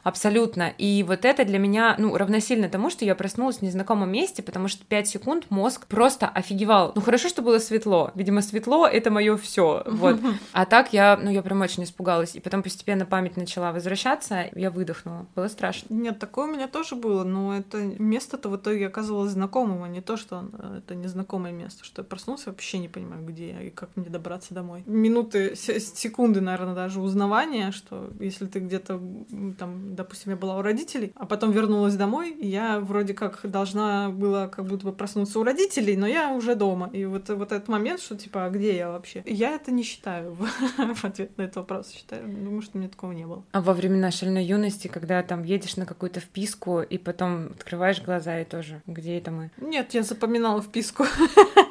Абсолютно. 0.07 0.73
И 0.77 1.03
вот 1.03 1.25
это 1.25 1.43
для 1.43 1.59
меня, 1.59 1.95
ну, 1.97 2.15
равносильно 2.15 2.69
тому, 2.69 2.89
что 2.89 3.03
я 3.03 3.13
проснулась 3.13 3.57
в 3.57 3.61
незнакомом 3.61 4.09
месте, 4.09 4.41
потому 4.41 4.69
что 4.69 4.85
5 4.85 5.05
секунд 5.05 5.45
мозг 5.49 5.85
просто 5.85 6.29
офигевал. 6.29 6.93
Ну, 6.95 7.01
хорошо, 7.01 7.27
что 7.27 7.41
было 7.47 7.59
светло. 7.59 8.11
Видимо, 8.15 8.41
светло— 8.41 8.85
это 8.97 9.09
мое 9.09 9.37
все. 9.37 9.83
Вот. 9.85 10.19
А 10.53 10.65
так 10.65 10.93
я, 10.93 11.17
ну, 11.21 11.29
я 11.29 11.41
прям 11.41 11.61
очень 11.61 11.83
испугалась. 11.83 12.35
И 12.35 12.39
потом 12.39 12.63
постепенно 12.63 13.05
память 13.05 13.37
начала 13.37 13.71
возвращаться, 13.71 14.49
я 14.55 14.71
выдохнула. 14.71 15.25
Было 15.35 15.47
страшно. 15.47 15.87
Нет, 15.93 16.19
такое 16.19 16.45
у 16.45 16.51
меня 16.51 16.67
тоже 16.67 16.95
было, 16.95 17.23
но 17.23 17.55
это 17.55 17.77
место-то 17.77 18.49
в 18.49 18.55
итоге 18.57 18.87
оказывалось 18.87 19.31
знакомым, 19.31 19.83
а 19.83 19.87
не 19.87 20.01
то, 20.01 20.17
что 20.17 20.45
это 20.77 20.95
незнакомое 20.95 21.51
место, 21.51 21.83
что 21.83 22.01
я 22.01 22.05
проснулся, 22.05 22.49
вообще 22.49 22.79
не 22.79 22.89
понимаю, 22.89 23.25
где 23.25 23.49
я 23.49 23.61
и 23.61 23.69
как 23.69 23.89
мне 23.95 24.09
добраться 24.09 24.53
домой. 24.53 24.83
Минуты, 24.85 25.55
секунды, 25.55 26.41
наверное, 26.41 26.75
даже 26.75 27.01
узнавания, 27.01 27.71
что 27.71 28.09
если 28.19 28.45
ты 28.45 28.59
где-то 28.59 28.99
там 29.57 29.95
допустим, 29.95 30.31
я 30.31 30.37
была 30.37 30.57
у 30.57 30.61
родителей, 30.61 31.11
а 31.15 31.25
потом 31.25 31.51
вернулась 31.51 31.95
домой, 31.95 32.35
я 32.39 32.79
вроде 32.79 33.13
как 33.13 33.39
должна 33.43 34.09
была 34.09 34.47
как 34.47 34.65
будто 34.65 34.85
бы 34.85 34.93
проснуться 34.93 35.39
у 35.39 35.43
родителей, 35.43 35.97
но 35.97 36.07
я 36.07 36.31
уже 36.31 36.55
дома. 36.55 36.89
И 36.93 37.05
вот, 37.05 37.29
вот 37.37 37.51
этот 37.51 37.67
момент, 37.67 37.99
что 38.01 38.15
типа, 38.15 38.45
а 38.45 38.49
где 38.49 38.75
я 38.75 38.89
вообще? 38.89 39.23
Я 39.25 39.51
это 39.51 39.71
не 39.71 39.83
считаю 39.83 40.35
в 40.95 41.05
ответ 41.05 41.37
на 41.37 41.43
этот 41.43 41.57
вопрос. 41.57 41.91
Считаю, 41.91 42.27
думаю, 42.27 42.61
что 42.61 42.77
у 42.77 42.79
меня 42.79 42.89
такого 42.89 43.11
не 43.11 43.25
было. 43.25 43.43
А 43.51 43.61
во 43.61 43.73
времена 43.73 44.11
шальной 44.11 44.43
юности, 44.43 44.87
когда 44.87 45.21
там 45.23 45.43
едешь 45.43 45.77
на 45.77 45.85
какую-то 45.85 46.19
вписку, 46.19 46.81
и 46.81 46.97
потом 46.97 47.47
открываешь 47.47 48.01
глаза 48.01 48.39
и 48.39 48.45
тоже, 48.45 48.81
где 48.87 49.17
это 49.17 49.31
мы? 49.31 49.51
Нет, 49.57 49.93
я 49.93 50.03
запоминала 50.03 50.61
вписку. 50.61 51.05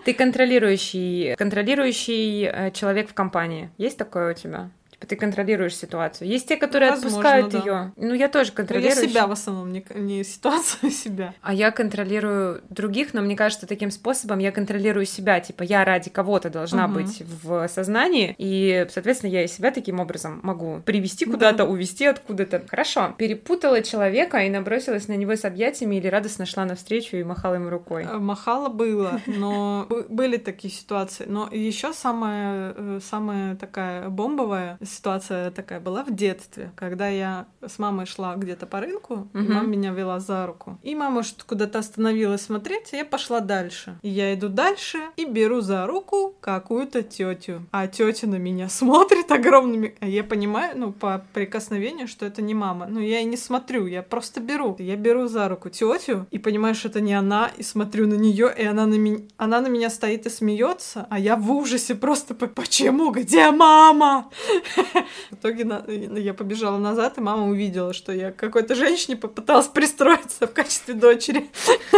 Ты 0.04 0.14
контролирующий, 0.14 1.34
контролирующий 1.36 2.44
э, 2.44 2.70
человек 2.70 3.10
в 3.10 3.14
компании. 3.14 3.70
Есть 3.78 3.98
такое 3.98 4.32
у 4.32 4.34
тебя? 4.34 4.70
Типа 4.98 5.08
ты 5.08 5.16
контролируешь 5.16 5.76
ситуацию. 5.76 6.28
Есть 6.28 6.48
те, 6.48 6.56
которые 6.56 6.90
Возможно, 6.90 7.18
отпускают 7.18 7.52
да. 7.52 7.58
ее. 7.58 7.92
Ну, 7.96 8.14
я 8.14 8.28
тоже 8.28 8.52
контролирую. 8.52 8.94
я 8.94 9.08
себя 9.08 9.26
в 9.26 9.32
основном, 9.32 9.70
не, 9.70 9.84
не 9.94 10.24
ситуацию, 10.24 10.88
а 10.88 10.90
себя. 10.90 11.34
А 11.42 11.52
я 11.52 11.70
контролирую 11.70 12.62
других, 12.70 13.12
но 13.12 13.20
мне 13.20 13.36
кажется, 13.36 13.66
таким 13.66 13.90
способом 13.90 14.38
я 14.38 14.52
контролирую 14.52 15.04
себя. 15.04 15.40
Типа, 15.40 15.64
я 15.64 15.84
ради 15.84 16.08
кого-то 16.08 16.48
должна 16.48 16.86
угу. 16.86 16.94
быть 16.94 17.22
в 17.42 17.68
сознании, 17.68 18.34
и, 18.38 18.86
соответственно, 18.90 19.30
я 19.30 19.44
и 19.44 19.48
себя 19.48 19.70
таким 19.70 20.00
образом 20.00 20.40
могу 20.42 20.80
привести 20.84 21.26
куда-то, 21.26 21.58
да. 21.58 21.64
увести 21.66 22.06
откуда-то. 22.06 22.64
Хорошо. 22.66 23.14
Перепутала 23.18 23.82
человека 23.82 24.38
и 24.38 24.48
набросилась 24.48 25.08
на 25.08 25.16
него 25.16 25.36
с 25.36 25.44
объятиями 25.44 25.96
или 25.96 26.08
радостно 26.08 26.46
шла 26.46 26.64
навстречу 26.64 27.16
и 27.16 27.24
махала 27.24 27.54
ему 27.54 27.68
рукой. 27.68 28.04
Э, 28.04 28.16
махала 28.16 28.70
было, 28.70 29.20
но 29.26 29.86
были 30.08 30.38
такие 30.38 30.72
ситуации. 30.72 31.26
Но 31.28 31.50
еще 31.52 31.92
самая, 31.92 32.72
э, 32.74 33.00
самая 33.02 33.56
такая 33.56 34.08
бомбовая 34.08 34.78
ситуация 34.86 35.50
такая 35.50 35.80
была 35.80 36.04
в 36.04 36.14
детстве, 36.14 36.72
когда 36.76 37.08
я 37.08 37.46
с 37.66 37.78
мамой 37.78 38.06
шла 38.06 38.36
где-то 38.36 38.66
по 38.66 38.80
рынку, 38.80 39.28
угу. 39.32 39.38
и 39.38 39.48
мама 39.48 39.66
меня 39.66 39.90
вела 39.90 40.20
за 40.20 40.46
руку. 40.46 40.78
И 40.82 40.94
мама 40.94 41.22
что 41.22 41.44
куда-то 41.44 41.78
остановилась 41.78 42.42
смотреть, 42.42 42.92
а 42.92 42.96
я 42.96 43.04
пошла 43.04 43.40
дальше. 43.40 43.98
И 44.02 44.08
я 44.08 44.34
иду 44.34 44.48
дальше 44.48 44.98
и 45.16 45.24
беру 45.24 45.60
за 45.60 45.86
руку 45.86 46.34
какую-то 46.40 47.02
тетю. 47.02 47.62
А 47.72 47.86
тетя 47.86 48.26
на 48.26 48.36
меня 48.36 48.68
смотрит 48.70 49.30
огромными. 49.30 49.94
А 50.00 50.06
я 50.06 50.24
понимаю, 50.24 50.78
ну, 50.78 50.92
по 50.92 51.24
прикосновению, 51.32 52.08
что 52.08 52.26
это 52.26 52.42
не 52.42 52.54
мама. 52.54 52.86
Ну, 52.86 53.00
я 53.00 53.20
и 53.20 53.24
не 53.24 53.36
смотрю, 53.36 53.86
я 53.86 54.02
просто 54.02 54.40
беру. 54.40 54.76
Я 54.78 54.96
беру 54.96 55.26
за 55.26 55.48
руку 55.48 55.68
тетю 55.70 56.26
и 56.30 56.38
понимаю, 56.38 56.74
что 56.74 56.88
это 56.88 57.00
не 57.00 57.14
она, 57.14 57.50
и 57.56 57.62
смотрю 57.62 58.06
на 58.06 58.14
нее, 58.14 58.52
и 58.56 58.64
она 58.64 58.86
на 58.86 58.94
меня, 58.94 59.20
она 59.36 59.60
на 59.60 59.66
меня 59.68 59.90
стоит 59.90 60.26
и 60.26 60.30
смеется, 60.30 61.06
а 61.10 61.18
я 61.18 61.36
в 61.36 61.50
ужасе 61.50 61.94
просто 61.94 62.34
почему? 62.34 63.10
Где 63.10 63.50
мама? 63.50 64.30
В 65.30 65.34
итоге 65.34 65.66
я 66.20 66.34
побежала 66.34 66.78
назад, 66.78 67.18
и 67.18 67.20
мама 67.20 67.48
увидела, 67.48 67.92
что 67.92 68.12
я 68.12 68.32
какой-то 68.32 68.74
женщине 68.74 69.16
попыталась 69.16 69.68
пристроиться 69.68 70.46
в 70.46 70.52
качестве 70.52 70.94
дочери. 70.94 71.50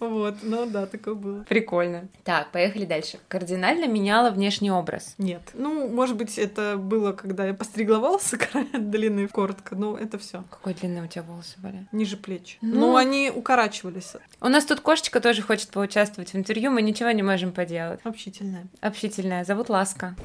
Вот, 0.00 0.38
ну 0.42 0.66
да, 0.66 0.86
такое 0.86 1.14
было. 1.14 1.44
Прикольно. 1.48 2.08
Так, 2.24 2.50
поехали 2.50 2.84
дальше. 2.84 3.18
Кардинально 3.28 3.86
меняла 3.86 4.30
внешний 4.30 4.70
образ? 4.70 5.14
Нет. 5.18 5.42
Ну, 5.54 5.88
может 5.88 6.16
быть, 6.16 6.38
это 6.38 6.76
было, 6.76 7.12
когда 7.12 7.46
я 7.46 7.54
постригла 7.54 7.98
волосы 7.98 8.38
длинные, 8.72 9.28
коротко, 9.28 9.76
но 9.76 9.96
это 9.96 10.18
все. 10.18 10.42
Какой 10.50 10.74
длинные 10.74 11.04
у 11.04 11.06
тебя 11.06 11.22
волосы 11.22 11.54
были? 11.58 11.86
Ниже 11.92 12.16
плеч. 12.16 12.58
Ну, 12.60 12.80
ну, 12.80 12.96
они 12.96 13.30
укорачивались. 13.34 14.14
У 14.40 14.48
нас 14.48 14.64
тут 14.64 14.80
кошечка 14.80 15.20
тоже 15.20 15.42
хочет 15.42 15.68
поучаствовать 15.70 16.32
в 16.32 16.36
интервью, 16.36 16.70
мы 16.70 16.82
ничего 16.82 17.10
не 17.10 17.22
можем 17.22 17.52
поделать. 17.52 18.00
Общительная. 18.04 18.66
Общительная. 18.80 19.44
Зовут 19.44 19.68
Ласка. 19.68 20.16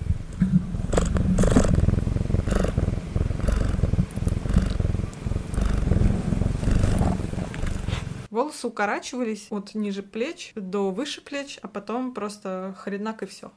Волосы 8.37 8.67
укорачивались 8.67 9.47
от 9.49 9.73
ниже 9.73 10.03
плеч 10.03 10.51
до 10.53 10.91
выше 10.91 11.21
плеч, 11.21 11.57
а 11.63 11.67
потом 11.67 12.13
просто 12.13 12.75
хренак 12.77 13.23
и 13.23 13.25
все. 13.25 13.51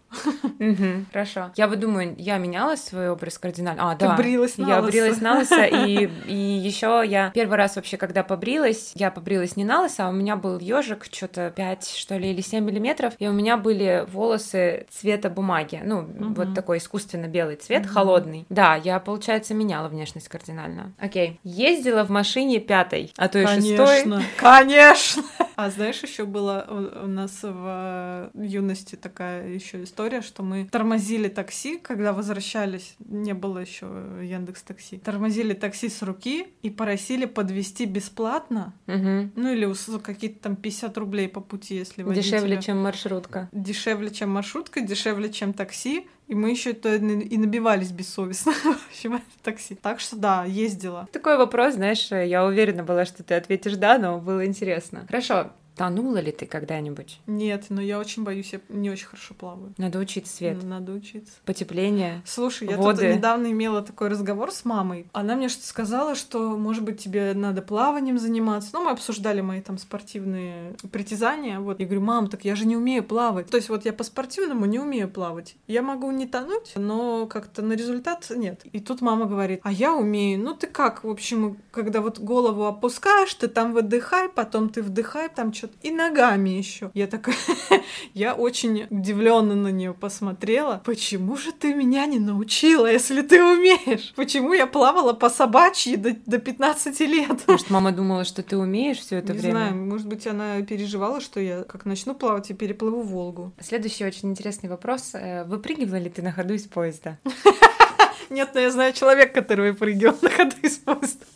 Хорошо. 1.12 1.50
Я 1.56 1.68
вот 1.68 1.80
думаю, 1.80 2.14
я 2.16 2.38
меняла 2.38 2.76
свой 2.76 3.10
образ 3.10 3.38
кардинально. 3.38 3.90
А, 3.90 3.94
да. 3.94 4.16
Ты 4.16 4.22
брилась 4.22 4.56
на 4.56 4.66
Я 4.66 4.80
брилась 4.80 5.20
на 5.20 5.34
лысо, 5.34 5.64
и, 5.64 6.08
и 6.26 6.34
еще 6.34 7.02
я 7.06 7.30
первый 7.34 7.58
раз 7.58 7.76
вообще, 7.76 7.98
когда 7.98 8.22
побрилась, 8.22 8.92
я 8.94 9.10
побрилась 9.10 9.54
не 9.54 9.64
на 9.64 9.82
лысо, 9.82 10.06
а 10.06 10.08
у 10.08 10.12
меня 10.12 10.36
был 10.36 10.58
ежик, 10.58 11.04
что-то 11.12 11.52
5, 11.54 11.86
что 11.86 12.16
ли, 12.16 12.30
или 12.30 12.40
7 12.40 12.64
миллиметров, 12.64 13.12
и 13.18 13.28
у 13.28 13.32
меня 13.32 13.58
были 13.58 14.06
волосы 14.10 14.86
цвета 14.88 15.28
бумаги, 15.28 15.82
ну, 15.84 16.06
вот 16.34 16.54
такой 16.54 16.78
искусственно 16.78 17.26
белый 17.26 17.56
цвет, 17.56 17.86
холодный. 17.86 18.46
Да, 18.48 18.76
я, 18.76 18.98
получается, 18.98 19.52
меняла 19.52 19.88
внешность 19.88 20.28
кардинально. 20.28 20.94
Окей. 20.98 21.38
Ездила 21.44 22.04
в 22.04 22.08
машине 22.08 22.60
пятой, 22.60 23.12
а 23.18 23.28
то 23.28 23.38
и 23.40 23.46
шестой. 23.46 24.04
Конечно, 24.38 24.69
Конечно. 24.70 25.24
А 25.56 25.70
знаешь, 25.70 26.02
еще 26.02 26.24
была 26.24 26.66
у 27.02 27.06
нас 27.06 27.40
в 27.42 28.30
юности 28.34 28.96
такая 28.96 29.48
еще 29.48 29.82
история, 29.84 30.22
что 30.22 30.42
мы 30.42 30.66
тормозили 30.70 31.28
такси, 31.28 31.78
когда 31.78 32.12
возвращались, 32.12 32.94
не 32.98 33.34
было 33.34 33.58
еще 33.58 33.86
Яндекс 34.22 34.62
Такси. 34.62 34.98
Тормозили 34.98 35.52
такси 35.54 35.88
с 35.88 36.02
руки 36.02 36.46
и 36.62 36.70
просили 36.70 37.26
подвести 37.26 37.84
бесплатно. 37.84 38.72
Угу. 38.86 39.30
Ну 39.36 39.52
или 39.52 39.70
какие-то 39.98 40.40
там 40.40 40.56
50 40.56 40.96
рублей 40.98 41.28
по 41.28 41.40
пути, 41.40 41.76
если 41.76 42.02
водителя... 42.02 42.38
Дешевле, 42.38 42.62
чем 42.62 42.82
маршрутка. 42.82 43.48
Дешевле, 43.52 44.10
чем 44.10 44.30
маршрутка, 44.30 44.80
дешевле, 44.80 45.30
чем 45.30 45.52
такси. 45.52 46.08
И 46.30 46.34
мы 46.36 46.50
еще 46.50 46.70
это 46.70 46.94
и 46.94 47.36
набивались 47.36 47.90
бессовестно 47.90 48.52
в 48.62 48.88
общем, 48.88 49.20
такси. 49.42 49.74
Так 49.74 49.98
что 49.98 50.14
да, 50.14 50.44
ездила. 50.44 51.08
Такой 51.12 51.36
вопрос, 51.36 51.74
знаешь, 51.74 52.08
я 52.12 52.44
уверена 52.44 52.84
была, 52.84 53.04
что 53.04 53.24
ты 53.24 53.34
ответишь 53.34 53.74
да, 53.74 53.98
но 53.98 54.20
было 54.20 54.46
интересно. 54.46 55.04
Хорошо, 55.08 55.50
Тонула 55.76 56.18
ли 56.18 56.32
ты 56.32 56.46
когда-нибудь? 56.46 57.20
Нет, 57.26 57.66
но 57.68 57.80
я 57.80 57.98
очень 57.98 58.22
боюсь, 58.24 58.52
я 58.52 58.60
не 58.68 58.90
очень 58.90 59.06
хорошо 59.06 59.34
плаваю. 59.34 59.74
Надо 59.78 59.98
учиться, 59.98 60.36
Свет. 60.36 60.62
Надо 60.62 60.92
учиться. 60.92 61.32
Потепление. 61.44 62.22
Слушай, 62.24 62.68
я 62.68 62.76
воды. 62.76 63.06
тут 63.06 63.16
недавно 63.16 63.50
имела 63.50 63.82
такой 63.82 64.08
разговор 64.08 64.52
с 64.52 64.64
мамой. 64.64 65.06
Она 65.12 65.36
мне 65.36 65.48
что-то 65.48 65.66
сказала, 65.66 66.14
что, 66.14 66.56
может 66.56 66.84
быть, 66.84 67.02
тебе 67.02 67.32
надо 67.34 67.62
плаванием 67.62 68.18
заниматься. 68.18 68.70
Ну, 68.72 68.84
мы 68.84 68.90
обсуждали 68.90 69.40
мои 69.40 69.60
там 69.60 69.78
спортивные 69.78 70.74
притязания. 70.92 71.60
Вот. 71.60 71.80
Я 71.80 71.86
говорю, 71.86 72.02
мам, 72.02 72.28
так 72.28 72.44
я 72.44 72.56
же 72.56 72.66
не 72.66 72.76
умею 72.76 73.02
плавать. 73.02 73.48
То 73.48 73.56
есть 73.56 73.68
вот 73.68 73.84
я 73.84 73.92
по-спортивному 73.92 74.66
не 74.66 74.78
умею 74.78 75.08
плавать. 75.08 75.56
Я 75.66 75.82
могу 75.82 76.10
не 76.10 76.26
тонуть, 76.26 76.72
но 76.76 77.26
как-то 77.26 77.62
на 77.62 77.72
результат 77.72 78.26
нет. 78.30 78.62
И 78.72 78.80
тут 78.80 79.00
мама 79.00 79.26
говорит, 79.26 79.60
а 79.62 79.72
я 79.72 79.94
умею. 79.94 80.40
Ну, 80.40 80.54
ты 80.54 80.66
как? 80.66 81.04
В 81.04 81.10
общем, 81.10 81.58
когда 81.70 82.00
вот 82.00 82.18
голову 82.18 82.66
опускаешь, 82.66 83.34
ты 83.34 83.48
там 83.48 83.72
выдыхай, 83.72 84.28
потом 84.28 84.68
ты 84.68 84.82
вдыхай, 84.82 85.28
там 85.28 85.52
что-то 85.60 85.74
и 85.82 85.90
ногами 85.90 86.50
еще. 86.50 86.90
Я 86.94 87.06
такая, 87.06 87.36
я 88.14 88.34
очень 88.34 88.86
удивленно 88.88 89.54
на 89.54 89.68
нее 89.68 89.92
посмотрела. 89.92 90.80
Почему 90.84 91.36
же 91.36 91.52
ты 91.52 91.74
меня 91.74 92.06
не 92.06 92.18
научила, 92.18 92.90
если 92.90 93.20
ты 93.20 93.42
умеешь? 93.42 94.12
Почему 94.16 94.54
я 94.54 94.66
плавала 94.66 95.12
по 95.12 95.28
собачьи 95.28 95.96
до, 95.96 96.16
до 96.26 96.38
15 96.38 97.00
лет? 97.00 97.46
Может, 97.46 97.68
мама 97.68 97.92
думала, 97.92 98.24
что 98.24 98.42
ты 98.42 98.56
умеешь 98.56 98.98
все 98.98 99.16
это 99.16 99.34
не 99.34 99.38
время? 99.38 99.52
Не 99.52 99.68
знаю, 99.68 99.76
может 99.76 100.06
быть, 100.06 100.26
она 100.26 100.62
переживала, 100.62 101.20
что 101.20 101.40
я 101.40 101.64
как 101.64 101.84
начну 101.84 102.14
плавать 102.14 102.50
и 102.50 102.54
переплыву 102.54 103.02
Волгу. 103.02 103.52
Следующий 103.60 104.04
очень 104.04 104.30
интересный 104.30 104.70
вопрос. 104.70 105.10
Э, 105.12 105.44
выпрыгивала 105.44 105.98
ли 105.98 106.08
ты 106.08 106.22
на 106.22 106.32
ходу 106.32 106.54
из 106.54 106.66
поезда? 106.66 107.18
Нет, 108.30 108.50
но 108.54 108.60
я 108.60 108.70
знаю 108.70 108.92
человека, 108.92 109.42
который 109.42 109.72
выпрыгивал 109.72 110.16
на 110.22 110.30
ходу 110.30 110.56
из 110.62 110.78
поезда. 110.78 111.26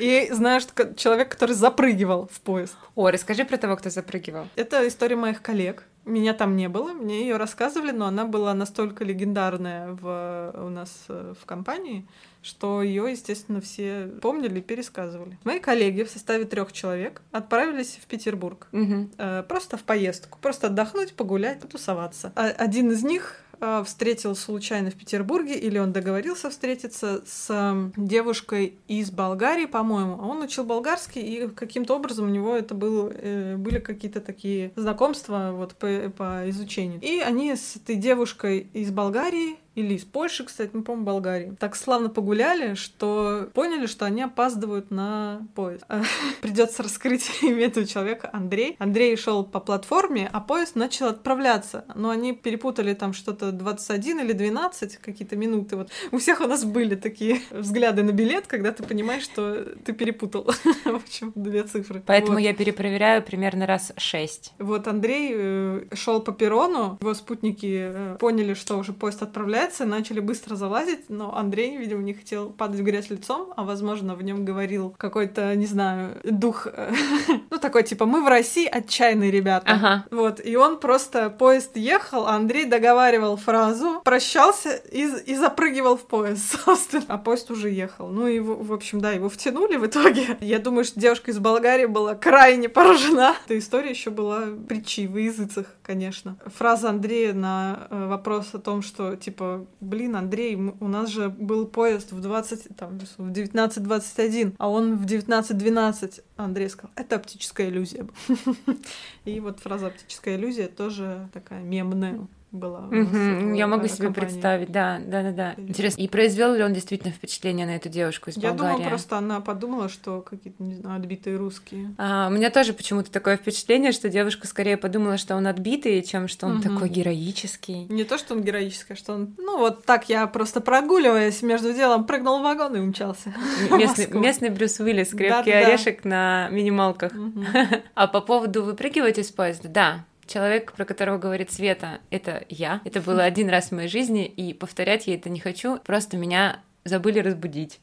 И 0.00 0.28
знаешь, 0.32 0.66
человек, 0.96 1.30
который 1.30 1.54
запрыгивал 1.54 2.28
в 2.32 2.40
поезд. 2.40 2.76
О, 2.94 3.10
расскажи 3.10 3.44
про 3.44 3.56
того, 3.56 3.76
кто 3.76 3.90
запрыгивал. 3.90 4.46
Это 4.56 4.86
история 4.86 5.16
моих 5.16 5.42
коллег. 5.42 5.84
Меня 6.06 6.32
там 6.32 6.56
не 6.56 6.68
было, 6.68 6.92
мне 6.92 7.20
ее 7.20 7.36
рассказывали, 7.36 7.90
но 7.90 8.06
она 8.06 8.24
была 8.24 8.54
настолько 8.54 9.04
легендарная 9.04 9.92
в, 9.92 10.52
у 10.56 10.68
нас 10.70 11.04
э, 11.08 11.34
в 11.40 11.44
компании, 11.44 12.08
что 12.40 12.82
ее, 12.82 13.10
естественно, 13.10 13.60
все 13.60 14.10
помнили 14.22 14.60
и 14.60 14.62
пересказывали. 14.62 15.38
Мои 15.44 15.60
коллеги 15.60 16.04
в 16.04 16.10
составе 16.10 16.46
трех 16.46 16.72
человек 16.72 17.20
отправились 17.32 17.98
в 18.02 18.06
Петербург. 18.06 18.66
Мгм. 18.72 19.10
Э, 19.18 19.42
Просто 19.46 19.76
в 19.76 19.82
поездку. 19.82 20.38
Просто 20.40 20.68
отдохнуть, 20.68 21.12
погулять, 21.12 21.60
потусоваться. 21.60 22.32
А 22.34 22.46
Один 22.46 22.90
из 22.90 23.02
них 23.02 23.36
встретил 23.84 24.34
случайно 24.34 24.90
в 24.90 24.94
Петербурге, 24.94 25.58
или 25.58 25.78
он 25.78 25.92
договорился 25.92 26.50
встретиться 26.50 27.22
с 27.26 27.46
э, 27.50 27.90
девушкой 27.96 28.78
из 28.88 29.10
Болгарии, 29.10 29.66
по-моему. 29.66 30.18
А 30.20 30.26
он 30.26 30.42
учил 30.42 30.64
болгарский, 30.64 31.22
и 31.22 31.48
каким-то 31.48 31.96
образом 31.96 32.26
у 32.26 32.30
него 32.30 32.56
это 32.56 32.74
был, 32.74 33.10
э, 33.12 33.56
были 33.56 33.78
какие-то 33.78 34.20
такие 34.20 34.72
знакомства 34.76 35.50
вот 35.52 35.74
по, 35.74 36.10
по 36.16 36.48
изучению. 36.50 37.00
И 37.00 37.20
они 37.20 37.54
с 37.54 37.76
этой 37.76 37.96
девушкой 37.96 38.68
из 38.72 38.90
Болгарии 38.90 39.58
или 39.74 39.94
из 39.94 40.04
Польши, 40.04 40.44
кстати, 40.44 40.70
ну, 40.72 40.82
по-моему, 40.82 41.06
Болгарии. 41.06 41.56
Так 41.58 41.76
славно 41.76 42.08
погуляли, 42.08 42.74
что 42.74 43.48
поняли, 43.54 43.86
что 43.86 44.04
они 44.04 44.22
опаздывают 44.22 44.90
на 44.90 45.46
поезд. 45.54 45.84
Придется 46.42 46.82
раскрыть 46.82 47.30
имя 47.42 47.66
этого 47.66 47.86
человека 47.86 48.30
Андрей. 48.32 48.76
Андрей 48.78 49.16
шел 49.16 49.44
по 49.44 49.60
платформе, 49.60 50.28
а 50.32 50.40
поезд 50.40 50.76
начал 50.76 51.06
отправляться. 51.06 51.84
Но 51.94 52.10
они 52.10 52.32
перепутали 52.32 52.94
там 52.94 53.12
что-то 53.12 53.52
21 53.52 54.20
или 54.20 54.32
12 54.32 54.96
какие-то 54.98 55.36
минуты. 55.36 55.76
Вот 55.76 55.90
у 56.10 56.18
всех 56.18 56.40
у 56.40 56.46
нас 56.46 56.64
были 56.64 56.94
такие 56.94 57.40
взгляды 57.50 58.02
на 58.02 58.10
билет, 58.10 58.46
когда 58.46 58.72
ты 58.72 58.82
понимаешь, 58.82 59.22
что 59.22 59.64
ты 59.84 59.92
перепутал. 59.92 60.44
В 60.84 60.94
общем, 60.94 61.32
две 61.34 61.62
цифры. 61.62 62.02
Поэтому 62.06 62.34
Вот. 62.34 62.38
я 62.38 62.54
перепроверяю 62.54 63.22
примерно 63.22 63.66
раз 63.66 63.92
шесть. 63.96 64.52
Вот 64.58 64.88
Андрей 64.88 65.86
шел 65.94 66.20
по 66.20 66.32
перрону, 66.32 66.98
его 67.00 67.14
спутники 67.14 67.78
э, 67.80 68.16
поняли, 68.18 68.54
что 68.54 68.76
уже 68.76 68.92
поезд 68.92 69.22
отправляется, 69.22 69.59
начали 69.80 70.20
быстро 70.20 70.56
залазить, 70.56 71.08
но 71.08 71.36
Андрей, 71.36 71.76
видимо, 71.76 72.02
не 72.02 72.14
хотел 72.14 72.50
падать 72.50 72.80
в 72.80 72.84
грязь 72.84 73.10
лицом, 73.10 73.52
а 73.56 73.64
возможно 73.64 74.14
в 74.14 74.22
нем 74.22 74.44
говорил 74.44 74.94
какой-то, 74.98 75.54
не 75.54 75.66
знаю, 75.66 76.16
дух, 76.24 76.66
э, 76.72 76.92
ну 77.50 77.58
такой 77.58 77.82
типа 77.82 78.06
мы 78.06 78.22
в 78.22 78.28
России 78.28 78.66
отчаянные 78.66 79.30
ребята. 79.30 79.66
Ага. 79.72 80.04
Вот, 80.10 80.44
и 80.44 80.56
он 80.56 80.78
просто, 80.78 81.30
поезд 81.30 81.76
ехал, 81.76 82.26
а 82.26 82.34
Андрей 82.34 82.64
договаривал 82.64 83.36
фразу, 83.36 84.00
прощался 84.04 84.76
и, 84.90 85.06
и 85.26 85.34
запрыгивал 85.34 85.96
в 85.96 86.06
поезд, 86.06 86.60
собственно. 86.64 87.04
А 87.08 87.18
поезд 87.18 87.50
уже 87.50 87.70
ехал. 87.70 88.08
Ну 88.08 88.26
и, 88.26 88.38
в, 88.38 88.66
в 88.66 88.72
общем, 88.72 89.00
да, 89.00 89.12
его 89.12 89.28
втянули 89.28 89.76
в 89.76 89.86
итоге. 89.86 90.38
Я 90.40 90.58
думаю, 90.58 90.84
что 90.84 91.00
девушка 91.00 91.30
из 91.30 91.38
Болгарии 91.38 91.86
была 91.86 92.14
крайне 92.14 92.68
поражена. 92.68 93.34
Эта 93.44 93.58
история 93.58 93.90
еще 93.90 94.10
была 94.10 94.44
притчей 94.68 95.06
во 95.06 95.20
языцах, 95.20 95.66
конечно. 95.82 96.36
Фраза 96.46 96.90
Андрея 96.90 97.32
на 97.32 97.86
э, 97.90 98.06
вопрос 98.06 98.50
о 98.54 98.58
том, 98.58 98.82
что, 98.82 99.16
типа, 99.16 99.49
блин, 99.80 100.16
Андрей, 100.16 100.56
у 100.56 100.88
нас 100.88 101.10
же 101.10 101.28
был 101.28 101.66
поезд 101.66 102.12
в 102.12 102.20
20, 102.20 102.76
там, 102.76 102.98
в 102.98 103.30
19.21, 103.30 104.54
а 104.58 104.68
он 104.68 104.96
в 104.96 105.06
19.12. 105.06 106.22
Андрей 106.36 106.68
сказал, 106.68 106.90
это 106.96 107.16
оптическая 107.16 107.68
иллюзия. 107.68 108.06
И 109.24 109.40
вот 109.40 109.60
фраза 109.60 109.88
оптическая 109.88 110.36
иллюзия 110.36 110.68
тоже 110.68 111.28
такая 111.32 111.62
мемная 111.62 112.26
была. 112.52 112.80
в, 112.90 113.54
Я 113.54 113.66
могу 113.66 113.86
себе 113.86 114.06
компании. 114.06 114.28
представить, 114.28 114.70
да, 114.72 114.98
да, 115.04 115.22
да, 115.22 115.30
да. 115.32 115.54
Интересно. 115.56 116.00
И 116.02 116.08
произвел 116.08 116.54
ли 116.54 116.62
он 116.62 116.72
действительно 116.72 117.12
впечатление 117.12 117.66
на 117.66 117.76
эту 117.76 117.88
девушку 117.88 118.30
из 118.30 118.36
Я 118.36 118.50
Болгарии? 118.50 118.72
думаю, 118.74 118.88
просто 118.90 119.18
она 119.18 119.40
подумала, 119.40 119.88
что 119.88 120.20
какие-то, 120.22 120.62
не 120.62 120.74
знаю, 120.74 121.00
отбитые 121.00 121.36
русские. 121.36 121.94
А, 121.98 122.28
у 122.28 122.32
меня 122.32 122.50
тоже 122.50 122.72
почему-то 122.72 123.10
такое 123.10 123.36
впечатление, 123.36 123.92
что 123.92 124.08
девушка 124.08 124.46
скорее 124.46 124.76
подумала, 124.76 125.16
что 125.16 125.36
он 125.36 125.46
отбитый, 125.46 126.02
чем 126.02 126.26
что 126.28 126.46
он 126.46 126.54
Мгм. 126.58 126.62
такой 126.62 126.88
героический. 126.88 127.84
Не 127.88 128.04
то, 128.04 128.18
что 128.18 128.34
он 128.34 128.42
героический, 128.42 128.94
а 128.94 128.96
что 128.96 129.14
он... 129.14 129.34
Ну, 129.38 129.58
вот 129.58 129.84
так 129.84 130.08
я 130.08 130.26
просто 130.26 130.60
прогуливаясь 130.60 131.42
между 131.42 131.72
делом, 131.72 132.04
прыгнул 132.04 132.40
в 132.40 132.42
вагон 132.42 132.76
и 132.76 132.80
умчался. 132.80 133.32
Местный, 133.70 134.08
местный 134.18 134.48
Брюс 134.50 134.80
Уиллис, 134.80 135.10
крепкий 135.10 135.50
Да-да-да. 135.52 135.66
орешек 135.68 136.04
на 136.04 136.48
минималках. 136.50 137.12
Мгм. 137.12 137.46
А 137.94 138.06
по 138.06 138.20
поводу 138.20 138.62
выпрыгивать 138.62 139.18
из 139.18 139.30
поезда, 139.30 139.68
да. 139.68 140.04
Человек, 140.30 140.74
про 140.74 140.84
которого 140.84 141.18
говорит 141.18 141.50
Света, 141.50 141.98
это 142.10 142.44
я. 142.48 142.80
Это 142.84 143.00
было 143.00 143.24
один 143.24 143.48
раз 143.48 143.70
в 143.70 143.72
моей 143.72 143.88
жизни, 143.88 144.26
и 144.26 144.54
повторять 144.54 145.08
я 145.08 145.16
это 145.16 145.28
не 145.28 145.40
хочу. 145.40 145.78
Просто 145.78 146.16
меня 146.16 146.60
забыли 146.84 147.18
разбудить. 147.18 147.80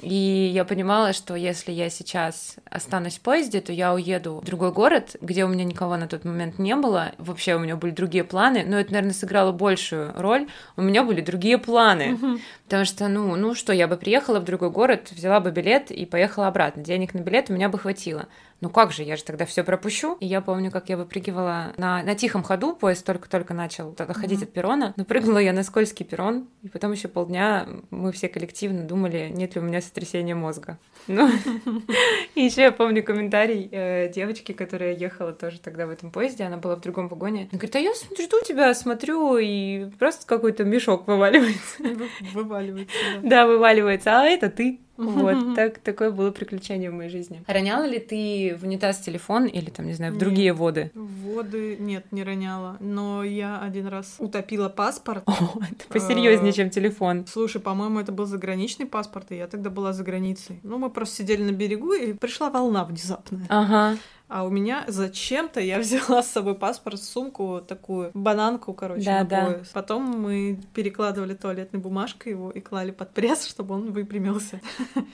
И 0.00 0.50
я 0.52 0.64
понимала, 0.64 1.12
что 1.12 1.36
если 1.36 1.72
я 1.72 1.90
сейчас 1.90 2.56
останусь 2.64 3.18
в 3.18 3.20
поезде, 3.20 3.60
то 3.60 3.72
я 3.72 3.92
уеду 3.92 4.40
в 4.40 4.44
другой 4.44 4.72
город, 4.72 5.16
где 5.20 5.44
у 5.44 5.48
меня 5.48 5.64
никого 5.64 5.98
на 5.98 6.08
тот 6.08 6.24
момент 6.24 6.58
не 6.58 6.74
было. 6.74 7.12
Вообще 7.18 7.54
у 7.54 7.58
меня 7.58 7.76
были 7.76 7.90
другие 7.90 8.24
планы, 8.24 8.64
но 8.66 8.80
это, 8.80 8.92
наверное, 8.92 9.14
сыграло 9.14 9.52
большую 9.52 10.12
роль. 10.16 10.48
У 10.76 10.82
меня 10.82 11.04
были 11.04 11.20
другие 11.20 11.58
планы. 11.58 12.40
Потому 12.64 12.86
что, 12.86 13.08
ну, 13.08 13.36
ну 13.36 13.54
что, 13.54 13.74
я 13.74 13.86
бы 13.86 13.96
приехала 13.96 14.40
в 14.40 14.44
другой 14.44 14.70
город, 14.70 15.10
взяла 15.10 15.38
бы 15.40 15.50
билет 15.50 15.90
и 15.90 16.06
поехала 16.06 16.46
обратно. 16.46 16.82
Денег 16.82 17.12
на 17.12 17.18
билет 17.18 17.50
у 17.50 17.52
меня 17.52 17.68
бы 17.68 17.78
хватило. 17.78 18.26
Ну 18.60 18.68
как 18.68 18.92
же, 18.92 19.02
я 19.02 19.16
же 19.16 19.24
тогда 19.24 19.46
все 19.46 19.64
пропущу. 19.64 20.16
И 20.20 20.26
я 20.26 20.40
помню, 20.40 20.70
как 20.70 20.88
я 20.90 20.96
выпрыгивала 20.96 21.72
на, 21.78 22.02
на 22.02 22.14
тихом 22.14 22.42
ходу, 22.42 22.74
поезд 22.74 23.06
только-только 23.06 23.54
начал 23.54 23.94
отходить 23.98 24.38
Мгм. 24.40 24.44
от 24.48 24.52
перрона. 24.52 24.94
Но 24.96 25.04
прыгнула 25.04 25.38
я 25.38 25.52
на 25.52 25.62
скользкий 25.62 26.04
перрон, 26.04 26.48
и 26.62 26.68
потом 26.68 26.92
еще 26.92 27.08
полдня 27.08 27.66
мы 27.90 28.12
все 28.12 28.28
коллективно 28.28 28.82
думали, 28.84 29.30
нет 29.32 29.54
ли 29.54 29.60
у 29.60 29.64
меня 29.64 29.80
сотрясения 29.80 30.34
мозга. 30.34 30.78
Ну, 31.06 31.30
и 32.34 32.42
еще 32.42 32.62
я 32.62 32.72
помню 32.72 33.02
комментарий 33.02 33.68
э, 33.72 34.10
девочки, 34.12 34.52
которая 34.52 34.94
ехала 34.94 35.32
тоже 35.32 35.58
тогда 35.60 35.86
в 35.86 35.90
этом 35.90 36.10
поезде, 36.10 36.44
она 36.44 36.56
была 36.56 36.76
в 36.76 36.80
другом 36.80 37.08
вагоне. 37.08 37.48
Она 37.50 37.58
говорит, 37.58 37.76
а 37.76 37.78
я 37.78 37.92
жду 37.94 38.36
тебя, 38.46 38.74
смотрю, 38.74 39.38
и 39.38 39.86
просто 39.98 40.26
какой-то 40.26 40.64
мешок 40.64 41.06
вываливается. 41.06 41.82
Вы- 41.82 42.08
Вываливается, 42.34 42.94
да. 43.22 43.28
Да, 43.28 43.46
вываливается, 43.46 44.20
а 44.20 44.24
это 44.24 44.50
ты. 44.50 44.80
Вот, 45.00 45.54
так, 45.54 45.78
такое 45.78 46.10
было 46.10 46.30
приключение 46.30 46.90
в 46.90 46.94
моей 46.94 47.10
жизни. 47.10 47.42
Роняла 47.46 47.84
ли 47.84 47.98
ты 47.98 48.56
в 48.60 48.64
унитаз 48.64 48.98
телефон 48.98 49.46
или 49.46 49.70
там, 49.70 49.86
не 49.86 49.94
знаю, 49.94 50.12
в 50.12 50.14
Нет. 50.16 50.24
другие 50.24 50.52
воды? 50.52 50.90
Воды 50.94 51.76
нет, 51.78 52.06
не 52.10 52.22
роняла. 52.22 52.76
Но 52.80 53.24
я 53.24 53.60
один 53.60 53.86
раз 53.86 54.16
утопила 54.18 54.68
паспорт. 54.68 55.22
О, 55.26 55.32
это 55.32 55.88
посерьезнее, 55.88 56.50
А, 56.50 56.52
чем 56.52 56.70
телефон. 56.70 57.26
Слушай, 57.26 57.60
по-моему, 57.60 58.00
это 58.00 58.12
был 58.12 58.26
заграничный 58.26 58.86
паспорт, 58.86 59.32
и 59.32 59.36
я 59.36 59.46
тогда 59.46 59.70
была 59.70 59.92
за 59.92 60.04
границей. 60.04 60.60
Ну, 60.62 60.78
мы 60.78 60.90
просто 60.90 61.16
сидели 61.16 61.42
на 61.42 61.52
берегу, 61.52 61.92
и 61.92 62.12
пришла 62.12 62.50
волна 62.50 62.84
внезапная. 62.84 63.46
Ага. 63.48 63.96
А 64.30 64.44
у 64.44 64.48
меня 64.48 64.84
зачем-то 64.86 65.60
я 65.60 65.78
взяла 65.80 66.22
с 66.22 66.30
собой 66.30 66.54
паспорт, 66.54 67.02
сумку 67.02 67.60
такую, 67.66 68.12
бананку, 68.14 68.72
короче, 68.72 69.04
Да, 69.04 69.18
на 69.18 69.24
да. 69.24 69.44
пояс. 69.46 69.68
Потом 69.74 70.04
мы 70.04 70.60
перекладывали 70.72 71.34
туалетной 71.34 71.80
бумажкой 71.80 72.32
его 72.32 72.50
и 72.50 72.60
клали 72.60 72.92
под 72.92 73.12
пресс, 73.12 73.44
чтобы 73.44 73.74
он 73.74 73.90
выпрямился. 73.90 74.60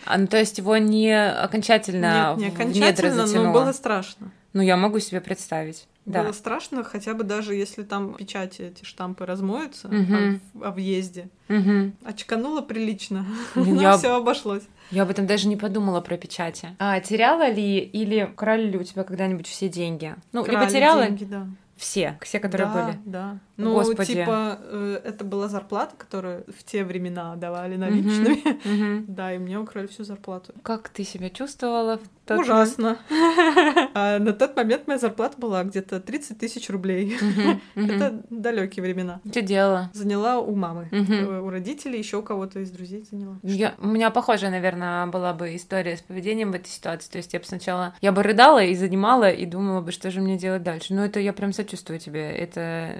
А, 0.04 0.18
ну, 0.18 0.26
то 0.26 0.36
есть 0.36 0.58
его 0.58 0.76
не 0.76 1.12
окончательно, 1.16 2.34
Нет, 2.36 2.38
не 2.38 2.54
окончательно, 2.54 3.26
но 3.26 3.52
было 3.52 3.72
страшно. 3.72 4.30
Ну, 4.56 4.62
я 4.62 4.78
могу 4.78 5.00
себе 5.00 5.20
представить. 5.20 5.86
Да. 6.06 6.22
Было 6.22 6.32
страшно, 6.32 6.82
хотя 6.82 7.12
бы 7.12 7.24
даже 7.24 7.54
если 7.54 7.82
там 7.82 8.14
печати, 8.14 8.62
эти 8.62 8.84
штампы 8.84 9.26
размоются 9.26 9.88
Мгм. 9.88 10.40
о, 10.62 10.68
о 10.68 10.70
въезде. 10.70 11.28
Мгм. 11.48 11.92
Очкануло 12.02 12.62
прилично, 12.62 13.26
Ну, 13.54 13.64
но 13.74 13.82
я- 13.82 13.98
все 13.98 14.16
обошлось. 14.16 14.62
Я 14.90 15.02
об 15.02 15.10
этом 15.10 15.26
даже 15.26 15.46
не 15.46 15.56
подумала 15.56 16.00
про 16.00 16.16
печати. 16.16 16.68
А 16.78 16.98
теряла 17.00 17.50
ли 17.50 17.80
или 17.80 18.32
крали 18.34 18.66
ли 18.70 18.78
у 18.78 18.82
тебя 18.82 19.04
когда-нибудь 19.04 19.46
все 19.46 19.68
деньги? 19.68 20.14
Ну, 20.32 20.40
либо 20.46 20.60
Крали 20.60 20.70
теряла 20.72 21.02
деньги, 21.04 21.24
да. 21.24 21.46
все, 21.76 22.18
все, 22.22 22.38
которые 22.40 22.68
да, 22.68 22.72
были. 22.86 22.98
Да. 23.04 23.38
Ну, 23.56 23.72
Господи. 23.72 24.14
типа, 24.14 24.58
э, 24.62 25.00
это 25.04 25.24
была 25.24 25.48
зарплата, 25.48 25.94
которую 25.96 26.44
в 26.46 26.62
те 26.64 26.84
времена 26.84 27.36
давали 27.36 27.76
наличными. 27.76 28.42
Мгм. 28.64 29.06
Да, 29.16 29.32
и 29.32 29.38
мне 29.38 29.58
украли 29.58 29.86
всю 29.86 30.04
зарплату. 30.04 30.52
Как 30.62 30.88
ты 30.88 31.04
себя 31.04 31.30
чувствовала 31.30 31.98
в 31.98 32.02
тот 32.26 32.40
Ужасно. 32.40 32.98
А 33.94 34.18
на 34.18 34.32
тот 34.32 34.56
момент 34.56 34.86
моя 34.86 34.98
зарплата 34.98 35.38
была 35.38 35.64
где-то 35.64 36.00
30 36.00 36.38
тысяч 36.38 36.68
рублей. 36.68 37.16
Мгм, 37.20 37.60
мгм. 37.74 37.90
Это 37.90 38.22
далекие 38.30 38.82
времена. 38.82 39.20
Что 39.30 39.42
делала? 39.42 39.90
Заняла 39.94 40.38
у 40.38 40.54
мамы, 40.54 40.88
э, 40.90 41.40
у 41.40 41.48
родителей, 41.48 41.98
еще 41.98 42.18
у 42.18 42.22
кого-то 42.22 42.60
из 42.60 42.70
друзей 42.70 43.06
заняла. 43.10 43.38
Я, 43.42 43.74
у 43.78 43.86
меня 43.86 44.10
похожая, 44.10 44.50
наверное, 44.50 45.06
была 45.06 45.32
бы 45.32 45.54
история 45.56 45.96
с 45.96 46.00
поведением 46.00 46.52
в 46.52 46.54
этой 46.56 46.68
ситуации. 46.68 47.10
То 47.10 47.18
есть 47.18 47.32
я 47.32 47.38
бы 47.38 47.46
сначала... 47.46 47.94
Я 48.00 48.12
бы 48.12 48.22
рыдала 48.22 48.62
и 48.62 48.74
занимала, 48.74 49.30
и 49.30 49.46
думала 49.46 49.80
бы, 49.80 49.92
что 49.92 50.10
же 50.10 50.20
мне 50.20 50.36
делать 50.36 50.62
дальше. 50.62 50.94
Но 50.94 51.04
это 51.04 51.20
я 51.20 51.32
прям 51.32 51.52
сочувствую 51.52 52.00
тебе. 52.00 52.30
Это 52.30 52.96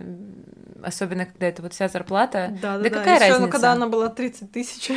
особенно, 0.83 1.27
когда 1.27 1.47
это 1.49 1.63
вот 1.63 1.73
вся 1.73 1.89
зарплата. 1.89 2.57
Да, 2.63 2.77
да, 2.79 2.83
Да 2.85 2.91
да. 2.91 2.91
какая 2.91 3.17
Ещё, 3.17 3.27
ну, 3.27 3.33
разница? 3.35 3.53
когда 3.53 3.73
она 3.73 3.87
была 3.89 4.09
30 4.09 4.53
тысяч. 4.53 4.91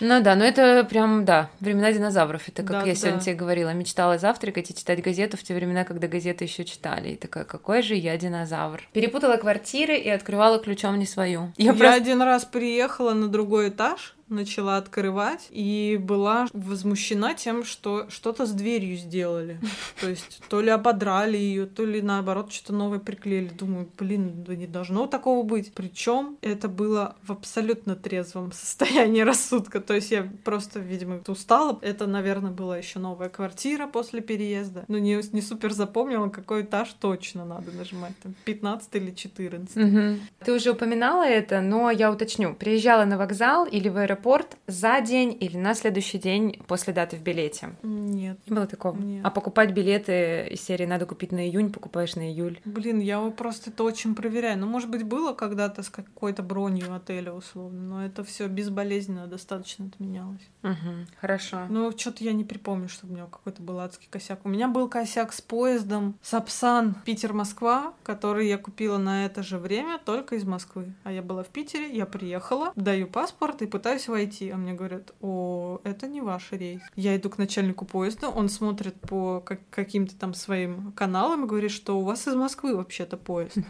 Ну 0.00 0.20
да, 0.22 0.36
но 0.36 0.44
это 0.44 0.84
прям, 0.88 1.24
да, 1.24 1.50
времена 1.60 1.92
динозавров. 1.92 2.48
Это 2.48 2.62
как 2.62 2.70
Да, 2.70 2.78
я 2.82 2.92
да. 2.92 2.94
сегодня 2.94 3.20
тебе 3.20 3.34
говорила. 3.34 3.72
Мечтала 3.74 4.16
завтракать 4.18 4.70
и 4.70 4.74
читать 4.74 5.02
газету 5.02 5.36
в 5.36 5.42
те 5.42 5.54
времена, 5.54 5.84
когда 5.84 6.06
газеты 6.06 6.44
еще 6.44 6.64
читали. 6.64 7.10
И 7.10 7.16
такая, 7.16 7.44
какой 7.44 7.82
же 7.82 7.94
я 7.96 8.16
динозавр. 8.16 8.80
Перепутала 8.92 9.36
квартиры 9.38 9.96
и 9.96 10.08
открывала 10.08 10.58
ключом 10.60 10.98
не 10.98 11.06
свою. 11.06 11.52
Я 11.56 11.66
Я 11.66 11.74
просто... 11.74 11.94
один 11.94 12.22
раз 12.22 12.44
приехала 12.44 13.12
на 13.12 13.26
другой 13.28 13.70
этаж, 13.70 14.14
начала 14.28 14.76
открывать 14.76 15.48
и 15.50 15.98
была 16.02 16.46
возмущена 16.52 17.34
тем, 17.34 17.64
что 17.64 18.08
что-то 18.10 18.46
с 18.46 18.52
дверью 18.52 18.96
сделали. 18.96 19.60
То 20.00 20.08
есть 20.08 20.42
то 20.48 20.60
ли 20.60 20.70
ободрали 20.70 21.36
ее, 21.36 21.66
то 21.66 21.84
ли 21.84 22.02
наоборот 22.02 22.52
что-то 22.52 22.72
новое 22.74 22.98
приклеили. 22.98 23.48
Думаю, 23.48 23.88
блин, 23.98 24.44
да 24.46 24.54
не 24.54 24.66
должно 24.66 25.06
такого 25.06 25.44
быть. 25.44 25.72
Причем 25.74 26.36
это 26.42 26.68
было 26.68 27.16
в 27.22 27.32
абсолютно 27.32 27.96
трезвом 27.96 28.52
состоянии 28.52 29.22
рассудка. 29.22 29.80
То 29.80 29.94
есть 29.94 30.10
я 30.10 30.30
просто, 30.44 30.80
видимо, 30.80 31.20
устала. 31.26 31.78
Это, 31.82 32.06
наверное, 32.06 32.50
была 32.50 32.78
еще 32.78 32.98
новая 32.98 33.28
квартира 33.28 33.86
после 33.86 34.20
переезда. 34.20 34.84
Но 34.88 34.98
не, 34.98 35.20
не 35.32 35.42
супер 35.42 35.72
запомнила, 35.72 36.28
какой 36.28 36.62
этаж 36.62 36.94
точно 37.00 37.44
надо 37.44 37.72
нажимать. 37.72 38.12
Там 38.22 38.34
15 38.44 38.88
или 38.94 39.10
14. 39.10 39.76
Угу. 39.76 40.20
Ты 40.44 40.52
уже 40.52 40.70
упоминала 40.72 41.26
это, 41.26 41.60
но 41.60 41.90
я 41.90 42.10
уточню. 42.10 42.54
Приезжала 42.54 43.04
на 43.04 43.18
вокзал 43.18 43.66
или 43.66 43.88
в 43.88 43.96
аэропорт 43.96 44.17
за 44.66 45.00
день 45.00 45.36
или 45.38 45.56
на 45.56 45.74
следующий 45.74 46.18
день 46.18 46.60
после 46.66 46.92
даты 46.92 47.16
в 47.16 47.22
билете? 47.22 47.70
Нет. 47.82 48.38
Не 48.46 48.54
было 48.54 48.66
такого? 48.66 48.96
Нет. 48.96 49.24
А 49.24 49.30
покупать 49.30 49.72
билеты 49.72 50.48
из 50.50 50.62
серии 50.62 50.86
«надо 50.86 51.06
купить 51.06 51.32
на 51.32 51.46
июнь», 51.46 51.72
покупаешь 51.72 52.16
на 52.16 52.30
июль? 52.30 52.60
Блин, 52.64 53.00
я 53.00 53.20
просто 53.30 53.70
это 53.70 53.84
очень 53.84 54.14
проверяю. 54.14 54.58
Ну, 54.58 54.66
может 54.66 54.90
быть, 54.90 55.02
было 55.02 55.32
когда-то 55.32 55.82
с 55.82 55.90
какой-то 55.90 56.42
бронью 56.42 56.94
отеля 56.94 57.32
условно, 57.32 57.80
но 57.80 58.04
это 58.04 58.24
все 58.24 58.46
безболезненно 58.48 59.26
достаточно 59.26 59.86
отменялось. 59.86 60.48
Угу. 60.62 61.06
Хорошо. 61.20 61.66
Ну, 61.68 61.90
что-то 61.96 62.24
я 62.24 62.32
не 62.32 62.44
припомню, 62.44 62.88
чтобы 62.88 63.12
у 63.12 63.16
меня 63.16 63.26
какой-то 63.26 63.62
был 63.62 63.78
адский 63.80 64.08
косяк. 64.10 64.40
У 64.44 64.48
меня 64.48 64.68
был 64.68 64.88
косяк 64.88 65.32
с 65.32 65.40
поездом 65.40 66.18
Сапсан 66.22 66.96
Питер-Москва, 67.04 67.94
который 68.02 68.48
я 68.48 68.58
купила 68.58 68.98
на 68.98 69.26
это 69.26 69.42
же 69.42 69.58
время 69.58 69.98
только 70.04 70.36
из 70.36 70.44
Москвы. 70.44 70.92
А 71.04 71.12
я 71.12 71.22
была 71.22 71.42
в 71.42 71.48
Питере, 71.48 71.90
я 71.94 72.06
приехала, 72.06 72.72
даю 72.76 73.06
паспорт 73.06 73.62
и 73.62 73.66
пытаюсь 73.66 74.07
войти. 74.08 74.50
А 74.50 74.56
мне 74.56 74.72
говорят, 74.72 75.14
о, 75.20 75.80
это 75.84 76.06
не 76.06 76.20
ваш 76.20 76.52
рейс. 76.52 76.80
Я 76.96 77.16
иду 77.16 77.30
к 77.30 77.38
начальнику 77.38 77.84
поезда, 77.84 78.28
он 78.28 78.48
смотрит 78.48 79.00
по 79.00 79.40
как- 79.40 79.68
каким-то 79.70 80.16
там 80.16 80.34
своим 80.34 80.92
каналам 80.92 81.44
и 81.44 81.48
говорит, 81.48 81.70
что 81.70 81.98
у 81.98 82.02
вас 82.02 82.26
из 82.26 82.34
Москвы 82.34 82.76
вообще-то 82.76 83.16
поезд. 83.16 83.56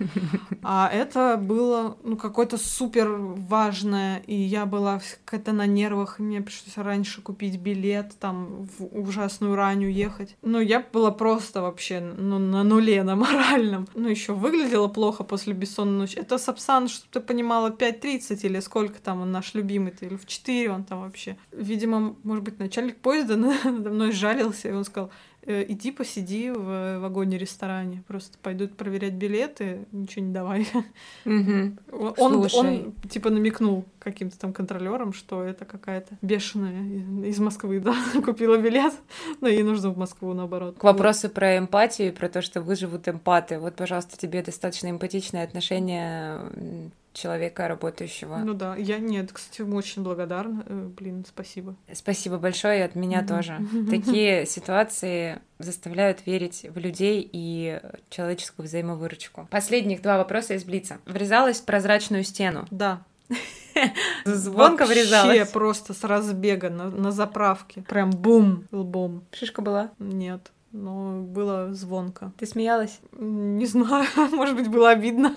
А 0.63 0.91
это 0.93 1.37
было, 1.37 1.97
ну, 2.03 2.17
какое-то 2.17 2.59
супер 2.59 3.09
важное, 3.17 4.19
и 4.27 4.35
я 4.35 4.67
была 4.67 5.01
какая-то 5.25 5.53
на 5.53 5.67
нервах, 5.67 6.21
и 6.21 6.23
мне 6.23 6.43
пришлось 6.43 6.77
раньше 6.77 7.23
купить 7.23 7.59
билет, 7.59 8.15
там, 8.19 8.69
в 8.79 8.85
ужасную 8.85 9.55
ранню 9.55 9.89
ехать. 9.89 10.37
Ну, 10.43 10.61
я 10.61 10.85
была 10.93 11.11
просто 11.11 11.63
вообще 11.63 12.01
ну, 12.01 12.39
на 12.39 12.65
нуле, 12.65 13.03
на 13.03 13.17
моральном. 13.17 13.87
Ну, 13.95 14.09
еще 14.09 14.35
выглядела 14.35 14.89
плохо 14.89 15.25
после 15.25 15.55
бессонной 15.55 15.99
ночи. 15.99 16.19
Это 16.19 16.39
Сапсан, 16.39 16.89
чтобы 16.89 17.09
ты 17.13 17.21
понимала, 17.21 17.71
5.30 17.71 18.41
или 18.43 18.61
сколько 18.61 19.01
там 19.01 19.23
он 19.23 19.33
наш 19.33 19.55
любимый-то, 19.55 20.07
или 20.07 20.17
в 20.17 20.27
4 20.29 20.71
он 20.71 20.85
там 20.85 21.01
вообще. 21.01 21.37
Видимо, 21.53 22.17
может 22.23 22.45
быть, 22.45 22.59
начальник 22.59 22.99
поезда 22.99 23.37
надо 23.65 23.91
мной 23.91 24.13
жалился, 24.13 24.69
и 24.69 24.73
он 24.73 24.85
сказал, 24.85 25.11
«Э, 25.43 25.65
иди 25.67 25.91
посиди 25.93 26.51
в 26.51 26.99
вагоне-ресторане, 26.99 28.03
просто 28.07 28.37
пойдут 28.43 28.77
проверять 28.77 29.15
билеты, 29.15 29.87
ничего 29.93 30.25
не 30.27 30.33
давай. 30.33 30.69
Мгм. 31.25 31.79
Он, 31.91 32.47
он, 32.55 32.93
типа 33.09 33.31
намекнул 33.31 33.85
каким-то 33.99 34.39
там 34.39 34.53
контролерам, 34.53 35.13
что 35.13 35.43
это 35.43 35.65
какая-то 35.65 36.19
бешеная 36.23 36.85
из- 37.25 37.39
Москвы, 37.39 37.81
да, 37.85 37.95
купила 38.23 38.59
билет, 38.59 38.93
но 39.41 39.49
ей 39.49 39.63
нужно 39.63 39.91
в 39.91 39.97
Москву 39.97 40.35
наоборот. 40.35 40.77
К 40.79 40.85
вопросу 40.85 41.31
про 41.31 41.57
эмпатию, 41.57 42.13
про 42.13 42.29
то, 42.29 42.43
что 42.43 42.61
выживут 42.61 43.09
эмпаты. 43.09 43.59
Вот, 43.59 43.75
пожалуйста, 43.75 44.19
тебе 44.19 44.43
достаточно 44.43 44.91
эмпатичное 44.91 45.45
отношение 45.45 46.91
человека, 47.19 47.69
работающего. 47.69 48.37
Ну 48.39 48.55
да, 48.55 48.77
я 48.77 48.99
нет, 48.99 49.33
кстати, 49.33 49.63
очень 49.63 50.03
благодарна. 50.03 50.65
Э, 50.67 50.89
Блин, 50.97 51.25
спасибо. 51.29 51.75
Спасибо 51.93 52.39
большое 52.39 52.79
и 52.81 52.83
от 52.83 52.95
меня 52.95 53.19
Мгм. 53.19 53.27
тоже. 53.29 53.59
Такие 53.91 54.47
ситуации 54.47 55.41
заставляют 55.59 56.25
верить 56.27 56.65
в 56.69 56.79
людей 56.79 57.29
и 57.33 57.81
человеческую 58.11 58.67
взаимовыручку. 58.67 59.49
Последних 59.51 60.03
два 60.03 60.19
вопроса 60.19 60.55
из 60.55 60.65
Блица. 60.65 60.99
Врезалась 61.07 61.61
в 61.61 61.65
прозрачную 61.65 62.25
стену. 62.25 62.67
Да. 62.71 63.03
Звонко 64.25 64.83
Вообще 64.87 65.03
врезалась. 65.03 65.51
просто 65.51 65.95
с 65.95 66.03
разбега 66.05 66.71
на, 66.71 66.91
на 66.91 67.11
заправке. 67.13 67.83
Прям 67.83 68.11
бум 68.11 68.65
лбом. 68.73 69.25
Шишка 69.33 69.63
была. 69.63 69.91
Нет, 69.99 70.51
но 70.73 71.23
было 71.23 71.73
звонко. 71.73 72.33
Ты 72.37 72.47
смеялась? 72.47 73.01
Не 73.13 73.67
знаю, 73.67 74.07
может 74.33 74.57
быть, 74.57 74.69
было 74.69 74.91
обидно. 74.91 75.37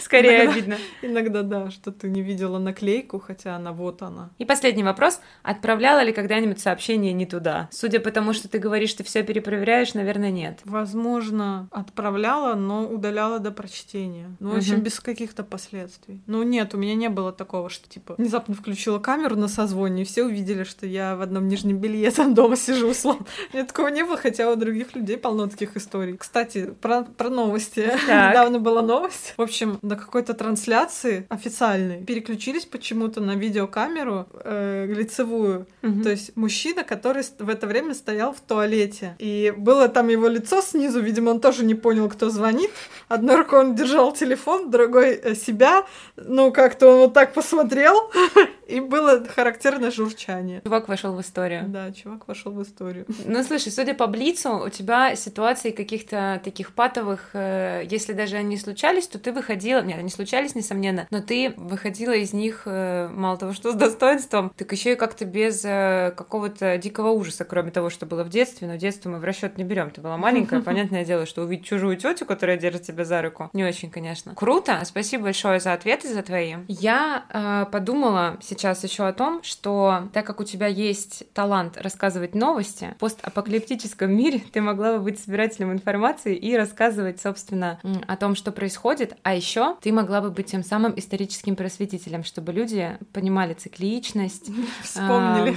Скорее 0.00 0.44
Иногда. 0.44 0.52
обидно. 0.52 0.76
Иногда, 1.02 1.42
да, 1.42 1.70
что 1.70 1.92
ты 1.92 2.08
не 2.08 2.22
видела 2.22 2.58
наклейку, 2.58 3.18
хотя 3.18 3.56
она 3.56 3.72
вот 3.72 4.02
она. 4.02 4.30
И 4.38 4.44
последний 4.44 4.82
вопрос. 4.82 5.20
Отправляла 5.42 6.02
ли 6.02 6.12
когда-нибудь 6.12 6.60
сообщение 6.60 7.12
не 7.12 7.26
туда? 7.26 7.68
Судя 7.70 8.00
по 8.00 8.10
тому, 8.10 8.32
что 8.32 8.48
ты 8.48 8.58
говоришь, 8.58 8.94
ты 8.94 9.04
все 9.04 9.22
перепроверяешь, 9.22 9.94
наверное, 9.94 10.30
нет. 10.30 10.60
Возможно, 10.64 11.68
отправляла, 11.70 12.54
но 12.54 12.86
удаляла 12.86 13.38
до 13.38 13.50
прочтения. 13.50 14.30
Ну, 14.40 14.50
в 14.54 14.56
общем, 14.56 14.80
без 14.80 15.00
каких-то 15.00 15.44
последствий. 15.44 16.22
Ну, 16.26 16.42
нет, 16.42 16.74
у 16.74 16.78
меня 16.78 16.94
не 16.94 17.08
было 17.08 17.32
такого, 17.32 17.68
что, 17.68 17.88
типа, 17.88 18.14
внезапно 18.18 18.54
включила 18.54 18.98
камеру 18.98 19.36
на 19.36 19.48
созвоне, 19.48 20.02
и 20.02 20.04
все 20.04 20.24
увидели, 20.24 20.64
что 20.64 20.86
я 20.86 21.16
в 21.16 21.22
одном 21.22 21.48
нижнем 21.48 21.78
белье 21.78 22.10
там 22.10 22.34
дома 22.34 22.56
сижу, 22.56 22.88
условно. 22.88 23.26
У 23.52 23.56
меня 23.56 23.66
такого 23.66 23.88
не 23.88 24.04
было, 24.04 24.13
хотя 24.16 24.50
у 24.50 24.56
других 24.56 24.94
людей 24.94 25.16
полно 25.16 25.48
таких 25.48 25.76
историй. 25.76 26.16
Кстати, 26.16 26.74
про, 26.80 27.02
про 27.02 27.30
новости. 27.30 27.90
Так. 28.06 28.30
Недавно 28.30 28.58
была 28.58 28.82
новость. 28.82 29.34
В 29.36 29.42
общем, 29.42 29.78
на 29.82 29.96
какой-то 29.96 30.34
трансляции 30.34 31.26
официальной 31.28 32.04
переключились 32.04 32.64
почему-то 32.64 33.20
на 33.20 33.34
видеокамеру 33.34 34.26
э, 34.44 34.86
лицевую. 34.86 35.66
То 36.02 36.10
есть 36.10 36.36
мужчина, 36.36 36.84
который 36.84 37.22
в 37.38 37.48
это 37.48 37.66
время 37.66 37.94
стоял 37.94 38.32
в 38.32 38.40
туалете. 38.40 39.16
И 39.18 39.52
было 39.56 39.88
там 39.88 40.08
его 40.08 40.28
лицо 40.28 40.60
снизу, 40.60 41.00
видимо, 41.00 41.30
он 41.30 41.40
тоже 41.40 41.64
не 41.64 41.74
понял, 41.74 42.08
кто 42.08 42.30
звонит. 42.30 42.70
Одной 43.08 43.36
рукой 43.36 43.60
он 43.60 43.74
держал 43.74 44.12
телефон, 44.12 44.70
другой 44.70 45.12
э, 45.12 45.34
себя. 45.34 45.84
Ну, 46.16 46.52
как-то 46.52 46.88
он 46.88 46.98
вот 47.00 47.14
так 47.14 47.34
посмотрел, 47.34 48.10
и 48.66 48.80
было 48.80 49.24
характерное 49.24 49.90
журчание. 49.90 50.62
Чувак 50.62 50.88
вошел 50.88 51.14
в 51.14 51.20
историю. 51.20 51.64
Да, 51.68 51.92
чувак 51.92 52.26
вошел 52.26 52.52
в 52.52 52.62
историю. 52.62 53.06
Ну, 53.24 53.42
слушай, 53.42 53.70
судя 53.70 53.94
по 53.94 54.06
Блицу, 54.06 54.56
у 54.56 54.68
тебя 54.68 55.14
ситуации 55.16 55.70
каких-то 55.70 56.40
таких 56.42 56.74
патовых, 56.74 57.30
э, 57.34 57.82
если 57.88 58.12
даже 58.12 58.36
они 58.36 58.56
случались, 58.56 59.06
то 59.06 59.18
ты 59.18 59.32
выходила... 59.32 59.82
Нет, 59.82 59.98
они 59.98 60.10
случались, 60.10 60.54
несомненно, 60.54 61.06
но 61.10 61.20
ты 61.20 61.52
выходила 61.56 62.12
из 62.12 62.32
них 62.32 62.62
э, 62.66 63.08
мало 63.08 63.36
того, 63.36 63.52
что 63.52 63.72
с 63.72 63.74
достоинством, 63.74 64.52
так 64.56 64.72
еще 64.72 64.92
и 64.92 64.96
как-то 64.96 65.24
без 65.24 65.64
э, 65.64 66.12
какого-то 66.16 66.78
дикого 66.78 67.10
ужаса, 67.10 67.44
кроме 67.44 67.70
того, 67.70 67.90
что 67.90 68.06
было 68.06 68.24
в 68.24 68.28
детстве, 68.28 68.66
но 68.66 68.76
детство 68.76 69.10
мы 69.10 69.18
в 69.18 69.24
расчет 69.24 69.58
не 69.58 69.64
берем. 69.64 69.90
Ты 69.90 70.00
была 70.00 70.16
маленькая, 70.16 70.60
понятное 70.62 71.04
дело, 71.04 71.26
что 71.26 71.42
увидеть 71.42 71.66
чужую 71.66 71.96
тетю, 71.96 72.24
которая 72.24 72.56
держит 72.56 72.82
тебя 72.82 73.04
за 73.04 73.20
руку, 73.22 73.50
не 73.52 73.64
очень, 73.64 73.90
конечно. 73.90 74.34
Круто, 74.34 74.80
спасибо 74.84 75.24
большое 75.24 75.60
за 75.60 75.72
ответы, 75.72 76.12
за 76.12 76.22
твои. 76.22 76.54
Я 76.68 77.24
э, 77.28 77.70
подумала 77.70 78.38
сейчас 78.40 78.53
еще 78.84 79.06
о 79.06 79.12
том, 79.12 79.42
что 79.42 80.08
так 80.12 80.26
как 80.26 80.40
у 80.40 80.44
тебя 80.44 80.66
есть 80.66 81.24
талант 81.32 81.76
рассказывать 81.76 82.34
новости, 82.34 82.94
в 82.96 83.00
постапокалиптическом 83.00 84.10
мире 84.14 84.42
ты 84.52 84.60
могла 84.60 84.96
бы 84.96 85.04
быть 85.04 85.18
собирателем 85.18 85.72
информации 85.72 86.36
и 86.36 86.56
рассказывать, 86.56 87.20
собственно, 87.20 87.80
о 88.06 88.16
том, 88.16 88.34
что 88.34 88.52
происходит, 88.52 89.16
а 89.22 89.34
еще 89.34 89.76
ты 89.82 89.92
могла 89.92 90.20
бы 90.20 90.30
быть 90.30 90.46
тем 90.46 90.62
самым 90.62 90.94
историческим 90.96 91.56
просветителем, 91.56 92.24
чтобы 92.24 92.52
люди 92.52 92.98
понимали 93.12 93.54
цикличность, 93.54 94.50
Вспомнили. 94.82 95.56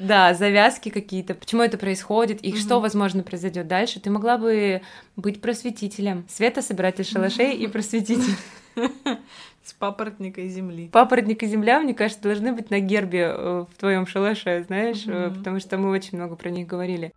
да, 0.00 0.34
завязки 0.34 0.88
какие-то, 0.88 1.34
почему 1.34 1.62
это 1.62 1.78
происходит 1.78 2.42
и 2.42 2.56
что, 2.56 2.80
возможно, 2.80 3.22
произойдет 3.22 3.66
дальше. 3.68 4.00
Ты 4.00 4.10
могла 4.10 4.38
бы 4.38 4.82
быть 5.16 5.40
просветителем. 5.40 6.26
Света, 6.28 6.62
собиратель 6.62 7.04
шалашей 7.04 7.52
и 7.54 7.66
просветитель. 7.68 8.36
С 9.64 9.72
папоротника 9.74 10.40
и 10.40 10.48
земли. 10.48 10.88
Папоротник 10.88 11.42
и 11.42 11.46
земля, 11.46 11.80
мне 11.80 11.94
кажется, 11.94 12.22
должны 12.22 12.52
быть 12.52 12.70
на 12.70 12.80
гербе 12.80 13.32
э, 13.34 13.64
в 13.70 13.76
твоем 13.78 14.06
шалаше, 14.06 14.64
знаешь, 14.66 15.06
Мгм. 15.06 15.34
потому 15.36 15.60
что 15.60 15.78
мы 15.78 15.90
очень 15.90 16.18
много 16.18 16.34
про 16.34 16.50
них 16.50 16.66
говорили. 16.66 17.12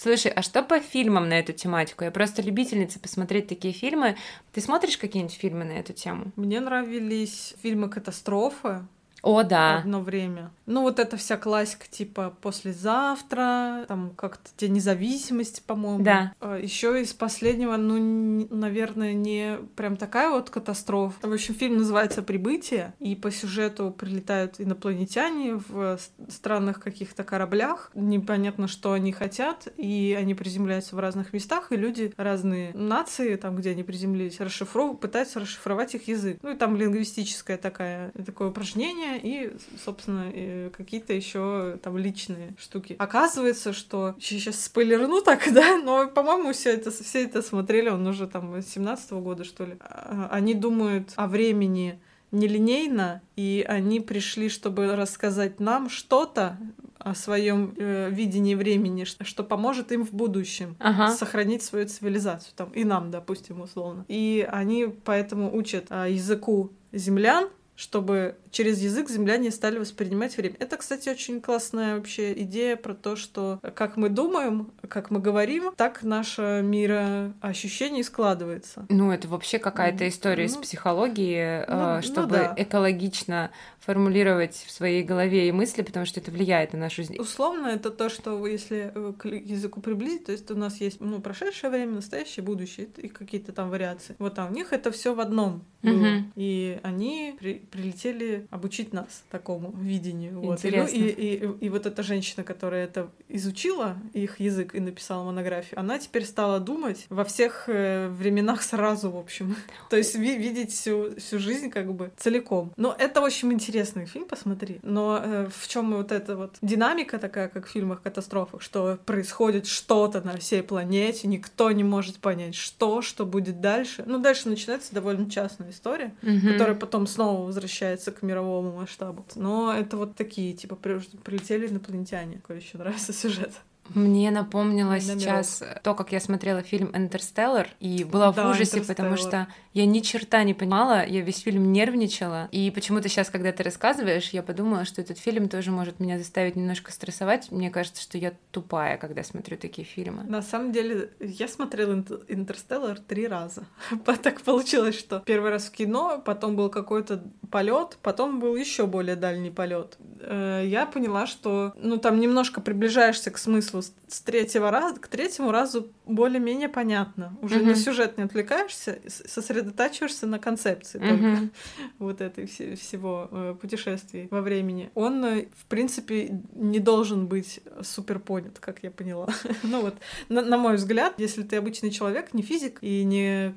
Слушай, 0.00 0.32
а 0.32 0.42
что 0.42 0.62
по 0.62 0.80
фильмам 0.80 1.28
на 1.28 1.38
эту 1.38 1.52
тематику? 1.52 2.04
Я 2.04 2.10
просто 2.10 2.40
любительница 2.40 2.98
посмотреть 2.98 3.48
такие 3.48 3.74
фильмы. 3.74 4.16
Ты 4.52 4.60
смотришь 4.60 4.96
какие-нибудь 4.96 5.34
фильмы 5.36 5.64
на 5.64 5.72
эту 5.72 5.92
тему? 5.92 6.32
Мне 6.36 6.60
нравились 6.60 7.54
фильмы 7.62 7.88
катастрофы. 7.90 8.86
О, 9.22 9.42
да. 9.42 9.78
Одно 9.78 10.00
время. 10.00 10.50
Ну, 10.66 10.82
вот 10.82 10.98
эта 10.98 11.16
вся 11.16 11.36
классика, 11.36 11.86
типа 11.88 12.34
послезавтра, 12.40 13.84
там 13.88 14.12
как-то 14.16 14.50
День 14.58 14.74
независимости, 14.74 15.62
по-моему. 15.66 16.04
Да. 16.04 16.32
Еще 16.60 17.00
из 17.02 17.12
последнего, 17.12 17.76
ну, 17.76 18.46
наверное, 18.50 19.14
не 19.14 19.58
прям 19.76 19.96
такая 19.96 20.30
вот 20.30 20.50
катастрофа. 20.50 21.26
В 21.26 21.32
общем, 21.32 21.54
фильм 21.54 21.78
называется 21.78 22.22
Прибытие, 22.22 22.94
и 22.98 23.16
по 23.16 23.30
сюжету 23.30 23.90
прилетают 23.90 24.60
инопланетяне 24.60 25.60
в 25.68 25.98
странных 26.28 26.80
каких-то 26.80 27.24
кораблях. 27.24 27.90
Непонятно, 27.94 28.68
что 28.68 28.92
они 28.92 29.12
хотят, 29.12 29.68
и 29.76 30.16
они 30.18 30.34
приземляются 30.34 30.94
в 30.94 30.98
разных 30.98 31.32
местах, 31.32 31.72
и 31.72 31.76
люди 31.76 32.12
разные 32.16 32.72
нации, 32.74 33.36
там, 33.36 33.56
где 33.56 33.70
они 33.70 33.82
приземлились, 33.82 34.40
расшифров... 34.40 35.00
пытаются 35.00 35.40
расшифровать 35.40 35.94
их 35.94 36.08
язык. 36.08 36.38
Ну 36.42 36.52
и 36.52 36.56
там 36.56 36.76
лингвистическое 36.76 37.56
такая, 37.56 38.12
такое 38.26 38.48
упражнение, 38.48 39.07
и, 39.16 39.52
собственно, 39.84 40.70
какие-то 40.70 41.12
еще 41.12 41.78
там 41.82 41.96
личные 41.96 42.54
штуки. 42.58 42.96
Оказывается, 42.98 43.72
что 43.72 44.14
сейчас 44.20 44.60
спойлерну 44.64 45.22
так, 45.22 45.48
да, 45.52 45.76
но, 45.76 46.08
по-моему, 46.08 46.52
все 46.52 46.74
это, 46.74 46.90
все 46.90 47.24
это 47.24 47.42
смотрели, 47.42 47.88
он 47.88 48.06
уже 48.06 48.26
там 48.26 48.62
17 48.62 49.12
-го 49.12 49.20
года, 49.20 49.44
что 49.44 49.64
ли. 49.64 49.76
А, 49.80 50.28
они 50.30 50.54
думают 50.54 51.12
о 51.16 51.26
времени 51.26 52.00
нелинейно, 52.30 53.22
и 53.36 53.64
они 53.66 54.00
пришли, 54.00 54.48
чтобы 54.48 54.94
рассказать 54.96 55.60
нам 55.60 55.88
что-то 55.88 56.58
о 56.98 57.14
своем 57.14 57.74
э, 57.76 58.10
видении 58.10 58.54
времени, 58.54 59.04
что 59.04 59.44
поможет 59.44 59.92
им 59.92 60.04
в 60.04 60.12
будущем 60.12 60.76
ага. 60.78 61.10
сохранить 61.10 61.62
свою 61.62 61.86
цивилизацию, 61.86 62.52
там, 62.56 62.70
и 62.70 62.84
нам, 62.84 63.10
допустим, 63.10 63.60
условно. 63.60 64.04
И 64.08 64.46
они 64.50 64.86
поэтому 65.04 65.54
учат 65.56 65.86
э, 65.90 66.08
языку 66.10 66.72
землян, 66.92 67.48
чтобы 67.76 68.36
через 68.50 68.80
язык 68.80 69.08
земляне 69.08 69.50
стали 69.50 69.78
воспринимать 69.78 70.36
время. 70.36 70.56
Это, 70.58 70.76
кстати, 70.76 71.08
очень 71.08 71.40
классная 71.40 71.96
вообще 71.96 72.32
идея 72.42 72.76
про 72.76 72.94
то, 72.94 73.16
что 73.16 73.60
как 73.74 73.96
мы 73.96 74.08
думаем, 74.08 74.70
как 74.88 75.10
мы 75.10 75.20
говорим, 75.20 75.72
так 75.76 76.02
наше 76.02 76.62
мироощущение 76.64 78.04
складывается. 78.04 78.86
Ну, 78.88 79.10
это 79.10 79.28
вообще 79.28 79.58
какая-то 79.58 80.08
история 80.08 80.44
ну, 80.44 80.50
из 80.50 80.56
психологии, 80.56 81.64
ну, 81.68 81.96
ну 81.96 82.02
чтобы 82.02 82.36
ну, 82.36 82.44
да. 82.44 82.54
экологично 82.56 83.50
формулировать 83.80 84.54
в 84.54 84.70
своей 84.70 85.02
голове 85.02 85.48
и 85.48 85.52
мысли, 85.52 85.80
потому 85.80 86.04
что 86.04 86.20
это 86.20 86.30
влияет 86.30 86.74
на 86.74 86.78
нашу 86.78 86.96
жизнь. 86.96 87.16
Условно, 87.18 87.68
это 87.68 87.90
то, 87.90 88.10
что 88.10 88.46
если 88.46 88.92
э, 88.94 89.12
к 89.16 89.26
языку 89.26 89.80
приблизить, 89.80 90.26
то 90.26 90.32
есть 90.32 90.50
у 90.50 90.56
нас 90.56 90.78
есть 90.80 91.00
ну, 91.00 91.20
прошедшее 91.20 91.70
время, 91.70 91.92
настоящее, 91.92 92.44
будущее 92.44 92.88
и 92.96 93.08
какие-то 93.08 93.52
там 93.52 93.70
вариации. 93.70 94.14
Вот 94.18 94.38
а 94.38 94.46
у 94.46 94.50
них 94.50 94.74
это 94.74 94.90
все 94.90 95.14
в 95.14 95.20
одном 95.20 95.64
было. 95.82 95.94
Угу. 95.94 96.24
И 96.36 96.78
они 96.82 97.36
при 97.38 97.54
прилетели 97.54 98.37
обучить 98.50 98.92
нас 98.92 99.24
такому 99.30 99.72
видению. 99.72 100.40
Вот. 100.40 100.64
И, 100.64 100.70
ну, 100.70 100.86
и, 100.86 101.08
и, 101.08 101.66
и 101.66 101.68
вот 101.68 101.86
эта 101.86 102.02
женщина, 102.02 102.44
которая 102.44 102.84
это 102.84 103.10
изучила, 103.28 103.96
их 104.12 104.40
язык, 104.40 104.74
и 104.74 104.80
написала 104.80 105.24
монографию, 105.24 105.78
она 105.78 105.98
теперь 105.98 106.24
стала 106.24 106.60
думать 106.60 107.06
во 107.08 107.24
всех 107.24 107.64
э, 107.68 108.08
временах 108.08 108.62
сразу, 108.62 109.10
в 109.10 109.16
общем. 109.16 109.56
То 109.90 109.96
есть 109.96 110.14
ви 110.14 110.36
видеть 110.36 110.72
всю, 110.72 111.14
всю 111.16 111.38
жизнь 111.38 111.70
как 111.70 111.92
бы 111.92 112.10
целиком. 112.16 112.72
Но 112.76 112.94
это 112.98 113.20
очень 113.20 113.52
интересный 113.52 114.06
фильм, 114.06 114.26
посмотри. 114.26 114.78
Но 114.82 115.20
э, 115.22 115.48
в 115.54 115.68
чем 115.68 115.92
вот 115.94 116.12
эта 116.12 116.36
вот 116.36 116.56
динамика 116.62 117.18
такая, 117.18 117.48
как 117.48 117.66
в 117.66 117.70
фильмах 117.70 118.02
катастрофах, 118.02 118.62
что 118.62 118.98
происходит 119.04 119.66
что-то 119.66 120.20
на 120.20 120.36
всей 120.36 120.62
планете, 120.62 121.28
никто 121.28 121.70
не 121.70 121.84
может 121.84 122.16
понять, 122.18 122.54
что, 122.54 123.02
что 123.02 123.26
будет 123.26 123.60
дальше. 123.60 124.04
Ну, 124.06 124.18
дальше 124.18 124.48
начинается 124.48 124.94
довольно 124.94 125.30
частная 125.30 125.70
история, 125.70 126.14
mm-hmm. 126.22 126.52
которая 126.52 126.74
потом 126.76 127.06
снова 127.06 127.46
возвращается 127.46 128.12
к 128.12 128.22
мировому 128.28 128.72
масштабу. 128.72 129.24
Но 129.34 129.74
это 129.74 129.96
вот 129.96 130.14
такие, 130.14 130.52
типа, 130.52 130.76
прилетели 130.76 131.66
инопланетяне. 131.66 132.36
Какой 132.36 132.56
еще 132.58 132.78
нравится 132.78 133.12
сюжет. 133.12 133.52
Мне 133.94 134.30
напомнило 134.30 135.00
сейчас 135.00 135.62
то, 135.82 135.94
как 135.94 136.12
я 136.12 136.20
смотрела 136.20 136.62
фильм 136.62 136.90
«Интерстеллар», 136.94 137.68
и 137.80 138.04
была 138.04 138.32
да, 138.32 138.46
в 138.46 138.50
ужасе, 138.50 138.82
потому 138.82 139.16
что 139.16 139.48
я 139.74 139.86
ни 139.86 140.00
черта 140.00 140.42
не 140.42 140.54
понимала, 140.54 141.06
я 141.06 141.20
весь 141.20 141.40
фильм 141.40 141.72
нервничала, 141.72 142.48
и 142.50 142.70
почему-то 142.70 143.08
сейчас, 143.08 143.30
когда 143.30 143.52
ты 143.52 143.62
рассказываешь, 143.62 144.30
я 144.30 144.42
подумала, 144.42 144.84
что 144.84 145.00
этот 145.00 145.18
фильм 145.18 145.48
тоже 145.48 145.70
может 145.70 146.00
меня 146.00 146.18
заставить 146.18 146.56
немножко 146.56 146.90
стрессовать. 146.90 147.50
Мне 147.50 147.70
кажется, 147.70 148.02
что 148.02 148.18
я 148.18 148.32
тупая, 148.50 148.98
когда 148.98 149.22
смотрю 149.22 149.56
такие 149.56 149.86
фильмы. 149.86 150.24
На 150.24 150.42
самом 150.42 150.72
деле, 150.72 151.10
я 151.20 151.48
смотрела 151.48 152.04
«Интерстеллар» 152.28 152.98
три 152.98 153.26
раза. 153.26 153.64
Так 154.22 154.40
получилось, 154.42 154.98
что 154.98 155.20
первый 155.20 155.50
раз 155.50 155.66
в 155.66 155.70
кино, 155.70 156.20
потом 156.24 156.56
был 156.56 156.70
какой-то 156.70 157.22
полет, 157.50 157.98
потом 158.02 158.40
был 158.40 158.56
еще 158.56 158.86
более 158.86 159.16
дальний 159.16 159.50
полет. 159.50 159.96
Э, 160.20 160.62
я 160.64 160.86
поняла, 160.86 161.26
что 161.26 161.72
ну 161.76 161.98
там 161.98 162.20
немножко 162.20 162.60
приближаешься 162.60 163.30
к 163.30 163.38
смыслу 163.38 163.77
с 163.82 164.20
третьего 164.20 164.70
раза, 164.70 165.00
к 165.00 165.08
третьему 165.08 165.50
разу 165.50 165.90
более-менее 166.06 166.68
понятно. 166.68 167.36
Уже 167.42 167.56
mm-hmm. 167.60 167.66
на 167.66 167.74
сюжет 167.74 168.18
не 168.18 168.24
отвлекаешься, 168.24 168.98
сосредотачиваешься 169.06 170.26
на 170.26 170.38
концепции 170.38 171.00
mm-hmm. 171.00 171.08
только 171.08 171.48
вот 171.98 172.20
этой 172.20 172.46
все, 172.46 172.74
всего 172.76 173.28
э, 173.30 173.54
путешествий 173.60 174.28
во 174.30 174.40
времени. 174.40 174.90
Он, 174.94 175.24
э, 175.24 175.46
в 175.56 175.66
принципе, 175.66 176.40
не 176.54 176.78
должен 176.78 177.26
быть 177.26 177.60
супер 177.82 178.18
понят, 178.18 178.58
как 178.58 178.82
я 178.82 178.90
поняла. 178.90 179.28
ну 179.62 179.82
вот, 179.82 179.94
на, 180.28 180.42
на 180.42 180.56
мой 180.56 180.76
взгляд, 180.76 181.14
если 181.18 181.42
ты 181.42 181.56
обычный 181.56 181.90
человек, 181.90 182.34
не 182.34 182.42
физик 182.42 182.78
и 182.80 183.04
не 183.04 183.54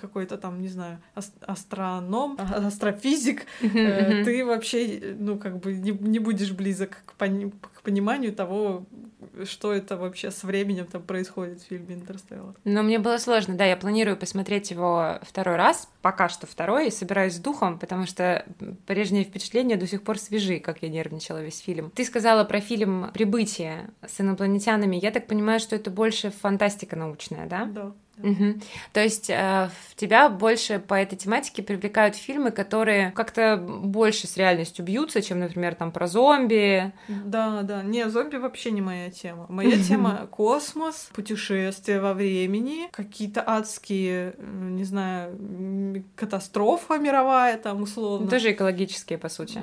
какой-то 0.00 0.36
там, 0.38 0.60
не 0.60 0.68
знаю, 0.68 1.00
астроном, 1.46 2.36
а, 2.38 2.66
астрофизик, 2.66 3.46
э, 3.60 4.24
ты 4.24 4.44
вообще, 4.44 5.14
ну, 5.18 5.38
как 5.38 5.58
бы 5.58 5.74
не, 5.74 5.90
не 5.90 6.18
будешь 6.18 6.52
близок 6.52 7.02
к, 7.06 7.14
к 7.14 7.71
пониманию 7.82 8.32
того, 8.32 8.84
что 9.44 9.72
это 9.72 9.96
вообще 9.96 10.30
с 10.30 10.42
временем 10.42 10.86
там 10.86 11.02
происходит 11.02 11.60
в 11.60 11.66
фильме 11.66 11.94
«Интерстеллар». 11.94 12.54
Но 12.64 12.82
мне 12.82 12.98
было 12.98 13.18
сложно, 13.18 13.56
да, 13.56 13.64
я 13.64 13.76
планирую 13.76 14.16
посмотреть 14.16 14.70
его 14.70 15.18
второй 15.22 15.56
раз, 15.56 15.88
пока 16.02 16.28
что 16.28 16.46
второй, 16.46 16.88
и 16.88 16.90
собираюсь 16.90 17.34
с 17.34 17.38
духом, 17.38 17.78
потому 17.78 18.06
что 18.06 18.44
прежние 18.86 19.24
впечатления 19.24 19.76
до 19.76 19.86
сих 19.86 20.02
пор 20.02 20.18
свежи, 20.18 20.58
как 20.58 20.82
я 20.82 20.88
нервничала 20.88 21.42
весь 21.42 21.58
фильм. 21.58 21.90
Ты 21.94 22.04
сказала 22.04 22.44
про 22.44 22.60
фильм 22.60 23.10
«Прибытие» 23.12 23.90
с 24.06 24.20
инопланетянами, 24.20 24.96
я 24.96 25.10
так 25.10 25.26
понимаю, 25.26 25.60
что 25.60 25.76
это 25.76 25.90
больше 25.90 26.30
фантастика 26.30 26.96
научная, 26.96 27.46
да? 27.46 27.64
Да. 27.66 27.92
Угу. 28.22 28.60
То 28.92 29.00
есть 29.00 29.30
э, 29.30 29.70
тебя 29.96 30.28
больше 30.28 30.78
по 30.78 30.94
этой 30.94 31.16
тематике 31.16 31.62
привлекают 31.62 32.16
фильмы, 32.16 32.50
которые 32.50 33.12
как-то 33.12 33.56
больше 33.56 34.26
с 34.26 34.36
реальностью 34.36 34.84
бьются, 34.84 35.22
чем, 35.22 35.40
например, 35.40 35.74
там 35.74 35.92
про 35.92 36.06
зомби. 36.06 36.92
Да, 37.08 37.62
да. 37.62 37.82
Не, 37.82 38.08
зомби 38.08 38.36
вообще 38.36 38.70
не 38.70 38.80
моя 38.80 39.10
тема. 39.10 39.46
Моя 39.48 39.82
тема 39.82 40.26
космос, 40.30 41.10
путешествия 41.12 42.00
во 42.00 42.14
времени, 42.14 42.88
какие-то 42.90 43.42
адские, 43.46 44.34
не 44.38 44.84
знаю, 44.84 46.04
катастрофа 46.16 46.98
мировая 46.98 47.58
там 47.58 47.82
условно. 47.82 48.28
Тоже 48.28 48.52
экологические, 48.52 49.18
по 49.18 49.28
сути. 49.28 49.60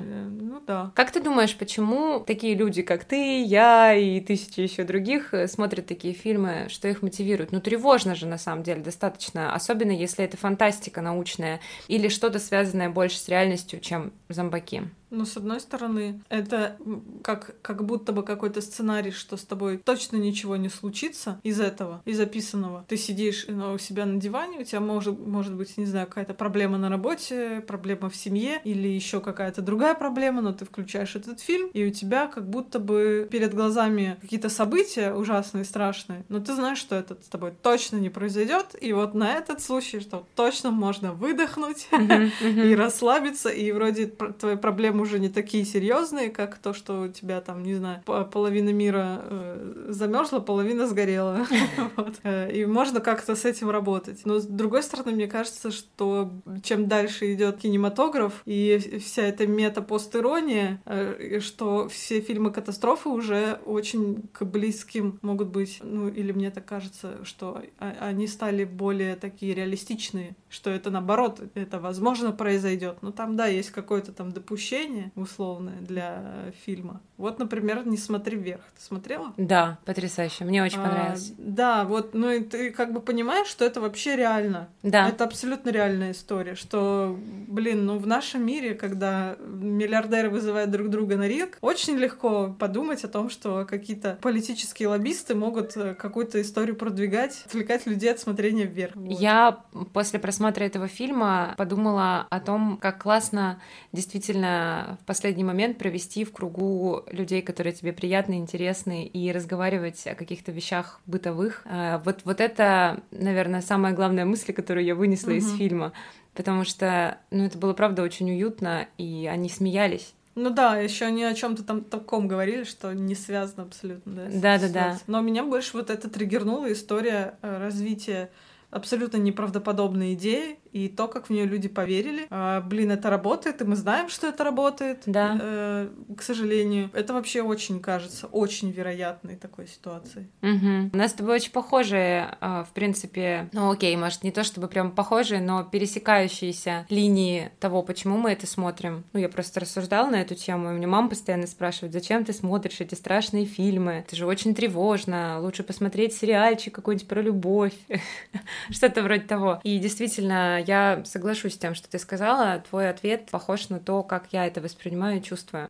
Да. 0.66 0.92
Как 0.94 1.10
ты 1.10 1.20
думаешь, 1.20 1.56
почему 1.56 2.20
такие 2.20 2.54
люди, 2.54 2.82
как 2.82 3.04
ты, 3.04 3.42
я 3.42 3.94
и 3.94 4.20
тысячи 4.20 4.60
еще 4.60 4.84
других, 4.84 5.34
э, 5.34 5.48
смотрят 5.48 5.86
такие 5.86 6.14
фильмы, 6.14 6.66
что 6.68 6.86
их 6.88 7.02
мотивирует? 7.02 7.52
Ну 7.52 7.60
тревожно 7.60 8.14
же 8.14 8.26
на 8.26 8.38
самом 8.38 8.62
деле 8.62 8.80
достаточно, 8.82 9.54
особенно 9.54 9.90
если 9.90 10.24
это 10.24 10.36
фантастика 10.36 11.00
научная 11.00 11.60
или 11.88 12.08
что-то 12.08 12.38
связанное 12.38 12.90
больше 12.90 13.18
с 13.18 13.28
реальностью, 13.28 13.80
чем 13.80 14.12
зомбаки. 14.28 14.82
Ну, 15.10 15.24
с 15.24 15.36
одной 15.36 15.60
стороны, 15.60 16.22
это 16.28 16.76
как, 17.22 17.56
как 17.62 17.84
будто 17.84 18.12
бы 18.12 18.22
какой-то 18.22 18.60
сценарий, 18.60 19.10
что 19.10 19.36
с 19.36 19.42
тобой 19.42 19.78
точно 19.78 20.16
ничего 20.16 20.56
не 20.56 20.68
случится 20.68 21.40
из 21.42 21.60
этого, 21.60 22.02
из 22.04 22.16
записанного. 22.16 22.84
Ты 22.88 22.96
сидишь 22.96 23.46
ну, 23.48 23.74
у 23.74 23.78
себя 23.78 24.06
на 24.06 24.20
диване, 24.20 24.60
у 24.60 24.64
тебя 24.64 24.80
может, 24.80 25.18
может 25.18 25.54
быть, 25.54 25.76
не 25.76 25.86
знаю, 25.86 26.06
какая-то 26.06 26.34
проблема 26.34 26.78
на 26.78 26.88
работе, 26.88 27.62
проблема 27.66 28.08
в 28.08 28.16
семье 28.16 28.60
или 28.64 28.88
еще 28.88 29.20
какая-то 29.20 29.62
другая 29.62 29.94
проблема, 29.94 30.42
но 30.42 30.52
ты 30.52 30.64
включаешь 30.64 31.16
этот 31.16 31.40
фильм, 31.40 31.70
и 31.72 31.84
у 31.84 31.90
тебя 31.90 32.28
как 32.28 32.48
будто 32.48 32.78
бы 32.78 33.28
перед 33.30 33.54
глазами 33.54 34.16
какие-то 34.20 34.48
события 34.48 35.12
ужасные, 35.12 35.64
страшные, 35.64 36.24
но 36.28 36.40
ты 36.40 36.54
знаешь, 36.54 36.78
что 36.78 36.94
это 36.94 37.16
с 37.20 37.28
тобой 37.28 37.52
точно 37.62 37.96
не 37.96 38.10
произойдет, 38.10 38.76
и 38.80 38.92
вот 38.92 39.14
на 39.14 39.32
этот 39.32 39.60
случай, 39.60 40.00
что 40.00 40.26
точно 40.36 40.70
можно 40.70 41.12
выдохнуть 41.12 41.88
и 42.42 42.74
расслабиться, 42.74 43.48
и 43.48 43.72
вроде 43.72 44.06
твои 44.06 44.56
проблемы 44.56 44.99
уже 45.00 45.18
не 45.18 45.28
такие 45.28 45.64
серьезные, 45.64 46.30
как 46.30 46.58
то, 46.58 46.72
что 46.72 47.02
у 47.02 47.08
тебя 47.08 47.40
там, 47.40 47.62
не 47.62 47.74
знаю, 47.74 48.02
половина 48.04 48.70
мира 48.70 49.20
э, 49.22 49.84
замерзла, 49.88 50.40
половина 50.40 50.86
сгорела. 50.86 51.46
Э, 52.22 52.50
и 52.52 52.66
можно 52.66 53.00
как-то 53.00 53.34
с 53.34 53.44
этим 53.44 53.70
работать. 53.70 54.22
Но 54.24 54.38
с 54.38 54.46
другой 54.46 54.82
стороны, 54.82 55.12
мне 55.12 55.26
кажется, 55.26 55.70
что 55.70 56.30
чем 56.62 56.86
дальше 56.86 57.32
идет 57.32 57.58
кинематограф 57.58 58.42
и 58.44 59.00
вся 59.00 59.22
эта 59.22 59.46
мета-постирония, 59.46 60.82
э, 60.84 61.40
что 61.40 61.88
все 61.88 62.20
фильмы 62.20 62.50
катастрофы 62.50 63.08
уже 63.08 63.58
очень 63.64 64.28
к 64.32 64.44
близким 64.44 65.18
могут 65.22 65.48
быть, 65.48 65.78
ну 65.82 66.08
или 66.08 66.32
мне 66.32 66.50
так 66.50 66.64
кажется, 66.64 67.24
что 67.24 67.62
они 67.78 68.26
стали 68.26 68.64
более 68.64 69.16
такие 69.16 69.54
реалистичные, 69.54 70.36
что 70.50 70.68
это 70.68 70.90
наоборот, 70.90 71.40
это 71.54 71.78
возможно 71.78 72.32
произойдет. 72.32 72.98
Но 73.02 73.12
там, 73.12 73.36
да, 73.36 73.46
есть 73.46 73.70
какое-то 73.70 74.12
там 74.12 74.32
допущение, 74.32 75.12
условное 75.14 75.80
для 75.80 76.52
фильма. 76.64 77.00
Вот, 77.16 77.38
например, 77.38 77.86
«Не 77.86 77.96
смотри 77.96 78.36
вверх». 78.36 78.62
Ты 78.76 78.82
смотрела? 78.82 79.32
Да, 79.36 79.78
потрясающе. 79.84 80.44
Мне 80.44 80.62
очень 80.62 80.80
а, 80.80 80.84
понравилось. 80.88 81.32
Да, 81.38 81.84
вот, 81.84 82.14
ну 82.14 82.30
и 82.30 82.42
ты 82.42 82.70
как 82.70 82.92
бы 82.92 83.00
понимаешь, 83.00 83.46
что 83.46 83.64
это 83.64 83.80
вообще 83.80 84.16
реально. 84.16 84.68
Да. 84.82 85.08
Это 85.08 85.24
абсолютно 85.24 85.70
реальная 85.70 86.12
история, 86.12 86.54
что, 86.54 87.16
блин, 87.46 87.86
ну 87.86 87.98
в 87.98 88.06
нашем 88.06 88.44
мире, 88.44 88.74
когда 88.74 89.36
миллиардеры 89.38 90.30
вызывают 90.30 90.70
друг 90.70 90.88
друга 90.88 91.16
на 91.16 91.28
ринг, 91.28 91.58
очень 91.60 91.96
легко 91.96 92.56
подумать 92.58 93.04
о 93.04 93.08
том, 93.08 93.30
что 93.30 93.66
какие-то 93.68 94.18
политические 94.20 94.88
лоббисты 94.88 95.34
могут 95.34 95.76
э, 95.76 95.94
какую-то 95.94 96.40
историю 96.40 96.74
продвигать, 96.74 97.42
отвлекать 97.46 97.86
людей 97.86 98.10
от 98.10 98.18
смотрения 98.18 98.64
вверх. 98.64 98.96
Вот. 98.96 99.20
Я 99.20 99.62
после 99.92 100.18
просмотра 100.18 100.39
этого 100.48 100.88
фильма 100.88 101.54
подумала 101.56 102.26
о 102.30 102.40
том, 102.40 102.78
как 102.78 103.02
классно 103.02 103.60
действительно 103.92 104.98
в 105.02 105.06
последний 105.06 105.44
момент 105.44 105.78
провести 105.78 106.24
в 106.24 106.32
кругу 106.32 107.04
людей, 107.10 107.42
которые 107.42 107.72
тебе 107.72 107.92
приятны, 107.92 108.38
интересны, 108.38 109.04
и 109.04 109.32
разговаривать 109.32 110.06
о 110.06 110.14
каких-то 110.14 110.52
вещах 110.52 111.00
бытовых. 111.06 111.62
А, 111.64 111.98
вот, 112.04 112.20
вот 112.24 112.40
это, 112.40 113.00
наверное, 113.10 113.60
самая 113.60 113.92
главная 113.92 114.24
мысль, 114.24 114.52
которую 114.52 114.84
я 114.84 114.94
вынесла 114.94 115.30
угу. 115.30 115.38
из 115.38 115.56
фильма. 115.56 115.92
Потому 116.34 116.64
что, 116.64 117.18
ну, 117.30 117.44
это 117.44 117.58
было, 117.58 117.72
правда, 117.72 118.02
очень 118.02 118.30
уютно, 118.30 118.86
и 118.98 119.28
они 119.30 119.48
смеялись. 119.48 120.14
Ну 120.36 120.50
да, 120.50 120.76
еще 120.76 121.06
они 121.06 121.24
о 121.24 121.34
чем-то 121.34 121.64
там 121.64 121.82
таком 121.82 122.28
говорили, 122.28 122.64
что 122.64 122.92
не 122.92 123.14
связано 123.14 123.64
абсолютно, 123.64 124.12
да. 124.12 124.28
Да, 124.32 124.58
да, 124.58 124.68
да. 124.68 124.98
Но 125.06 125.20
меня 125.20 125.44
больше 125.44 125.76
вот 125.76 125.90
это 125.90 126.08
триггернула 126.08 126.72
история 126.72 127.34
э, 127.42 127.58
развития 127.58 128.30
абсолютно 128.70 129.16
неправдоподобной 129.16 130.14
идеи, 130.14 130.59
и 130.72 130.88
то, 130.88 131.08
как 131.08 131.26
в 131.26 131.30
нее 131.30 131.46
люди 131.46 131.68
поверили. 131.68 132.26
А, 132.30 132.60
блин, 132.60 132.90
это 132.90 133.10
работает, 133.10 133.60
и 133.60 133.64
мы 133.64 133.76
знаем, 133.76 134.08
что 134.08 134.28
это 134.28 134.44
работает. 134.44 135.02
Да. 135.06 135.38
Э, 135.40 135.88
к 136.16 136.22
сожалению. 136.22 136.90
Это 136.92 137.12
вообще 137.12 137.42
очень, 137.42 137.80
кажется, 137.80 138.26
очень 138.26 138.70
вероятной 138.70 139.36
такой 139.36 139.66
ситуацией. 139.66 140.28
Угу. 140.42 140.90
У 140.92 140.96
нас 140.96 141.10
с 141.10 141.14
тобой 141.14 141.36
очень 141.36 141.52
похожие, 141.52 142.36
э, 142.40 142.64
в 142.68 142.72
принципе, 142.72 143.48
ну 143.52 143.70
окей, 143.70 143.96
может, 143.96 144.22
не 144.22 144.30
то 144.30 144.44
чтобы 144.44 144.68
прям 144.68 144.92
похожие, 144.92 145.40
но 145.40 145.64
пересекающиеся 145.64 146.86
линии 146.88 147.50
того, 147.58 147.82
почему 147.82 148.16
мы 148.16 148.32
это 148.32 148.46
смотрим. 148.46 149.04
Ну, 149.12 149.20
я 149.20 149.28
просто 149.28 149.60
рассуждала 149.60 150.08
на 150.08 150.20
эту 150.20 150.34
тему, 150.34 150.70
и 150.70 150.72
мне 150.72 150.86
мама 150.86 151.08
постоянно 151.08 151.46
спрашивает, 151.46 151.92
зачем 151.92 152.24
ты 152.24 152.32
смотришь 152.32 152.80
эти 152.80 152.94
страшные 152.94 153.44
фильмы? 153.44 154.04
Это 154.06 154.16
же 154.16 154.26
очень 154.26 154.54
тревожно, 154.54 155.40
лучше 155.40 155.62
посмотреть 155.62 156.14
сериальчик 156.14 156.74
какой-нибудь 156.74 157.08
про 157.08 157.20
любовь, 157.20 157.74
что-то 158.70 159.02
вроде 159.02 159.22
того. 159.22 159.60
И 159.64 159.78
действительно, 159.78 160.59
я 160.66 161.02
соглашусь 161.04 161.54
с 161.54 161.58
тем, 161.58 161.74
что 161.74 161.88
ты 161.90 161.98
сказала. 161.98 162.62
Твой 162.68 162.88
ответ 162.88 163.30
похож 163.30 163.68
на 163.68 163.80
то, 163.80 164.02
как 164.02 164.28
я 164.32 164.46
это 164.46 164.60
воспринимаю 164.60 165.18
и 165.18 165.22
чувствую. 165.22 165.68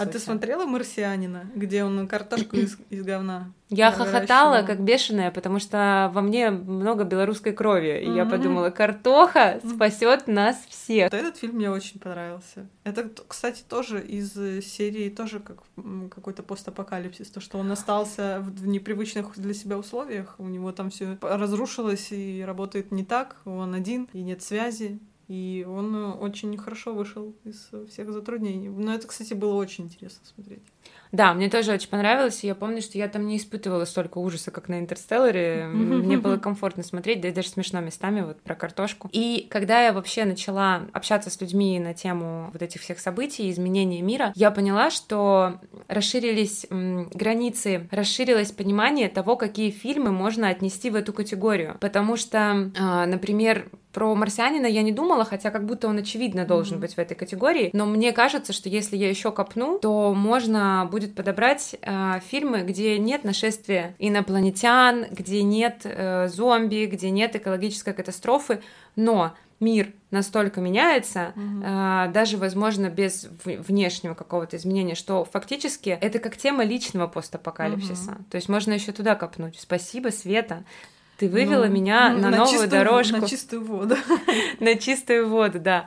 А 0.00 0.06
ты 0.06 0.18
смотрела 0.18 0.64
«Марсианина», 0.64 1.50
где 1.54 1.84
он 1.84 2.08
картошку 2.08 2.56
из, 2.56 2.78
из 2.90 3.02
говна? 3.02 3.52
Я 3.68 3.92
хохотала, 3.92 4.62
как 4.62 4.80
бешеная, 4.80 5.30
потому 5.30 5.60
что 5.60 6.10
во 6.12 6.22
мне 6.22 6.50
много 6.50 7.04
белорусской 7.04 7.52
крови. 7.52 8.00
И 8.00 8.06
mm-hmm. 8.06 8.16
я 8.16 8.26
подумала, 8.26 8.70
картоха 8.70 9.60
спасет 9.64 10.26
нас 10.26 10.56
всех. 10.68 11.12
Этот 11.12 11.36
фильм 11.36 11.56
мне 11.56 11.70
очень 11.70 12.00
понравился. 12.00 12.66
Это, 12.82 13.08
кстати, 13.28 13.62
тоже 13.68 14.00
из 14.00 14.32
серии, 14.66 15.08
тоже 15.08 15.38
как 15.38 15.58
какой-то 16.12 16.42
постапокалипсис. 16.42 17.30
То, 17.30 17.40
что 17.40 17.58
он 17.58 17.70
остался 17.70 18.40
в 18.40 18.66
непривычных 18.66 19.38
для 19.38 19.54
себя 19.54 19.78
условиях. 19.78 20.34
У 20.38 20.48
него 20.48 20.72
там 20.72 20.90
все 20.90 21.16
разрушилось 21.20 22.08
и 22.10 22.42
работает 22.44 22.90
не 22.90 23.04
так. 23.04 23.36
Он 23.44 23.74
один, 23.74 24.08
и 24.12 24.22
нет 24.22 24.42
связи. 24.42 24.98
И 25.30 25.64
он 25.64 25.94
э, 25.94 26.10
очень 26.14 26.56
хорошо 26.56 26.92
вышел 26.92 27.36
из 27.44 27.70
всех 27.88 28.10
затруднений. 28.10 28.68
Но 28.68 28.92
это, 28.92 29.06
кстати, 29.06 29.32
было 29.32 29.54
очень 29.54 29.84
интересно 29.84 30.26
смотреть. 30.26 30.64
Да, 31.12 31.34
мне 31.34 31.48
тоже 31.48 31.72
очень 31.72 31.88
понравилось. 31.88 32.42
И 32.42 32.48
я 32.48 32.56
помню, 32.56 32.82
что 32.82 32.98
я 32.98 33.06
там 33.06 33.26
не 33.26 33.36
испытывала 33.36 33.84
столько 33.84 34.18
ужаса, 34.18 34.50
как 34.50 34.68
на 34.68 34.80
Интерстелларе. 34.80 35.66
Мне 35.72 36.18
было 36.18 36.36
комфортно 36.36 36.82
смотреть, 36.82 37.20
да 37.20 37.28
и 37.28 37.32
даже 37.32 37.48
смешно 37.48 37.80
местами 37.80 38.22
вот 38.22 38.40
про 38.40 38.56
картошку. 38.56 39.08
И 39.12 39.46
когда 39.50 39.80
я 39.84 39.92
вообще 39.92 40.24
начала 40.24 40.82
общаться 40.92 41.30
с 41.30 41.40
людьми 41.40 41.78
на 41.78 41.94
тему 41.94 42.50
вот 42.52 42.62
этих 42.62 42.80
всех 42.80 42.98
событий, 42.98 43.50
изменения 43.50 44.02
мира, 44.02 44.32
я 44.34 44.50
поняла, 44.50 44.90
что 44.90 45.60
расширились 45.86 46.66
границы, 46.70 47.88
расширилось 47.92 48.50
понимание 48.50 49.08
того, 49.08 49.36
какие 49.36 49.70
фильмы 49.70 50.10
можно 50.10 50.48
отнести 50.48 50.90
в 50.90 50.96
эту 50.96 51.12
категорию. 51.12 51.76
Потому 51.80 52.16
что, 52.16 52.72
а, 52.78 53.06
например, 53.06 53.68
про 53.92 54.14
марсианина 54.14 54.66
я 54.66 54.82
не 54.82 54.92
думала, 54.92 55.24
хотя 55.24 55.50
как 55.50 55.64
будто 55.66 55.88
он 55.88 55.98
очевидно 55.98 56.44
должен 56.44 56.78
mm-hmm. 56.78 56.80
быть 56.80 56.94
в 56.94 56.98
этой 56.98 57.14
категории. 57.14 57.70
Но 57.72 57.86
мне 57.86 58.12
кажется, 58.12 58.52
что 58.52 58.68
если 58.68 58.96
я 58.96 59.08
еще 59.08 59.32
копну, 59.32 59.78
то 59.78 60.14
можно 60.14 60.88
будет 60.90 61.14
подобрать 61.14 61.76
э, 61.80 62.20
фильмы, 62.28 62.62
где 62.62 62.98
нет 62.98 63.24
нашествия 63.24 63.94
инопланетян, 63.98 65.06
где 65.10 65.42
нет 65.42 65.80
э, 65.84 66.28
зомби, 66.28 66.86
где 66.86 67.10
нет 67.10 67.34
экологической 67.36 67.92
катастрофы, 67.92 68.60
но 68.96 69.34
мир 69.58 69.92
настолько 70.10 70.60
меняется, 70.60 71.32
mm-hmm. 71.36 72.08
э, 72.08 72.12
даже, 72.12 72.36
возможно, 72.38 72.88
без 72.88 73.28
внешнего 73.44 74.14
какого-то 74.14 74.56
изменения, 74.56 74.94
что 74.94 75.24
фактически 75.24 75.90
это 76.00 76.18
как 76.18 76.36
тема 76.36 76.64
личного 76.64 77.06
постапокалипсиса. 77.06 78.12
Mm-hmm. 78.12 78.30
То 78.30 78.36
есть 78.36 78.48
можно 78.48 78.72
еще 78.72 78.92
туда 78.92 79.14
копнуть. 79.14 79.58
Спасибо, 79.60 80.08
Света. 80.08 80.64
Ты 81.20 81.28
вывела 81.28 81.66
ну, 81.66 81.72
на, 82.14 82.30
на 82.30 82.30
новую 82.30 82.46
чистую, 82.46 82.70
дорожку. 82.70 83.16
На 83.18 83.28
чистую 83.28 83.62
воду. 83.62 83.96
на 84.60 84.74
чистую 84.76 85.28
воду, 85.28 85.60
да. 85.60 85.86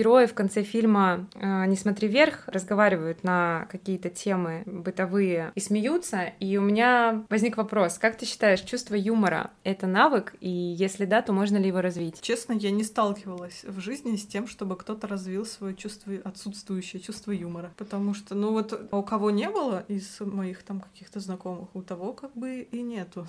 Герои 0.00 0.24
в 0.24 0.32
конце 0.32 0.62
фильма 0.62 1.28
э, 1.34 1.66
«Не 1.66 1.76
смотри 1.76 2.08
вверх» 2.08 2.44
разговаривают 2.46 3.22
на 3.22 3.68
какие-то 3.70 4.08
темы 4.08 4.62
бытовые 4.64 5.52
и 5.54 5.60
смеются, 5.60 6.32
и 6.40 6.56
у 6.56 6.62
меня 6.62 7.26
возник 7.28 7.58
вопрос, 7.58 7.98
как 7.98 8.16
ты 8.16 8.24
считаешь, 8.24 8.60
чувство 8.60 8.94
юмора— 8.94 9.50
это 9.64 9.86
навык, 9.86 10.34
и 10.40 10.48
если 10.48 11.04
да, 11.04 11.20
то 11.20 11.34
можно 11.34 11.58
ли 11.58 11.66
его 11.66 11.82
развить? 11.82 12.22
Честно, 12.22 12.54
я 12.54 12.70
не 12.70 12.82
сталкивалась 12.82 13.62
в 13.64 13.78
жизни 13.80 14.16
с 14.16 14.26
тем, 14.26 14.46
чтобы 14.46 14.76
кто-то 14.76 15.06
развил 15.06 15.44
свое 15.44 15.74
чувство, 15.74 16.14
отсутствующее 16.24 17.02
чувство 17.02 17.32
юмора, 17.32 17.70
потому 17.76 18.14
что, 18.14 18.34
ну 18.34 18.52
вот, 18.52 18.88
у 18.92 19.02
кого 19.02 19.30
не 19.30 19.50
было 19.50 19.84
из 19.88 20.18
моих 20.20 20.62
там 20.62 20.80
каких-то 20.80 21.20
знакомых, 21.20 21.68
у 21.74 21.82
того 21.82 22.14
как 22.14 22.34
бы 22.34 22.62
и 22.62 22.80
нету 22.80 23.26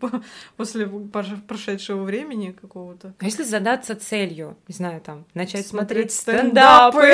после 0.58 0.86
прошедшего 0.86 2.02
времени 2.02 2.50
какого-то. 2.50 3.14
А 3.18 3.24
если 3.24 3.42
задаться 3.42 3.96
целью, 3.96 4.58
не 4.68 4.74
знаю, 4.74 5.00
там, 5.00 5.24
начать 5.32 5.66
смотреть 5.66 6.09
смотреть 6.09 6.09
стендапы. 6.10 7.12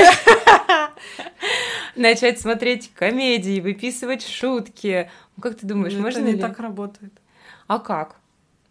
Начать 1.96 2.40
смотреть 2.40 2.92
комедии, 2.94 3.60
выписывать 3.60 4.26
шутки. 4.26 5.10
Ну, 5.36 5.42
как 5.42 5.56
ты 5.56 5.66
думаешь, 5.66 5.94
можно 5.94 6.26
ли? 6.26 6.38
Так 6.38 6.58
работает. 6.58 7.12
А 7.66 7.78
как? 7.78 8.16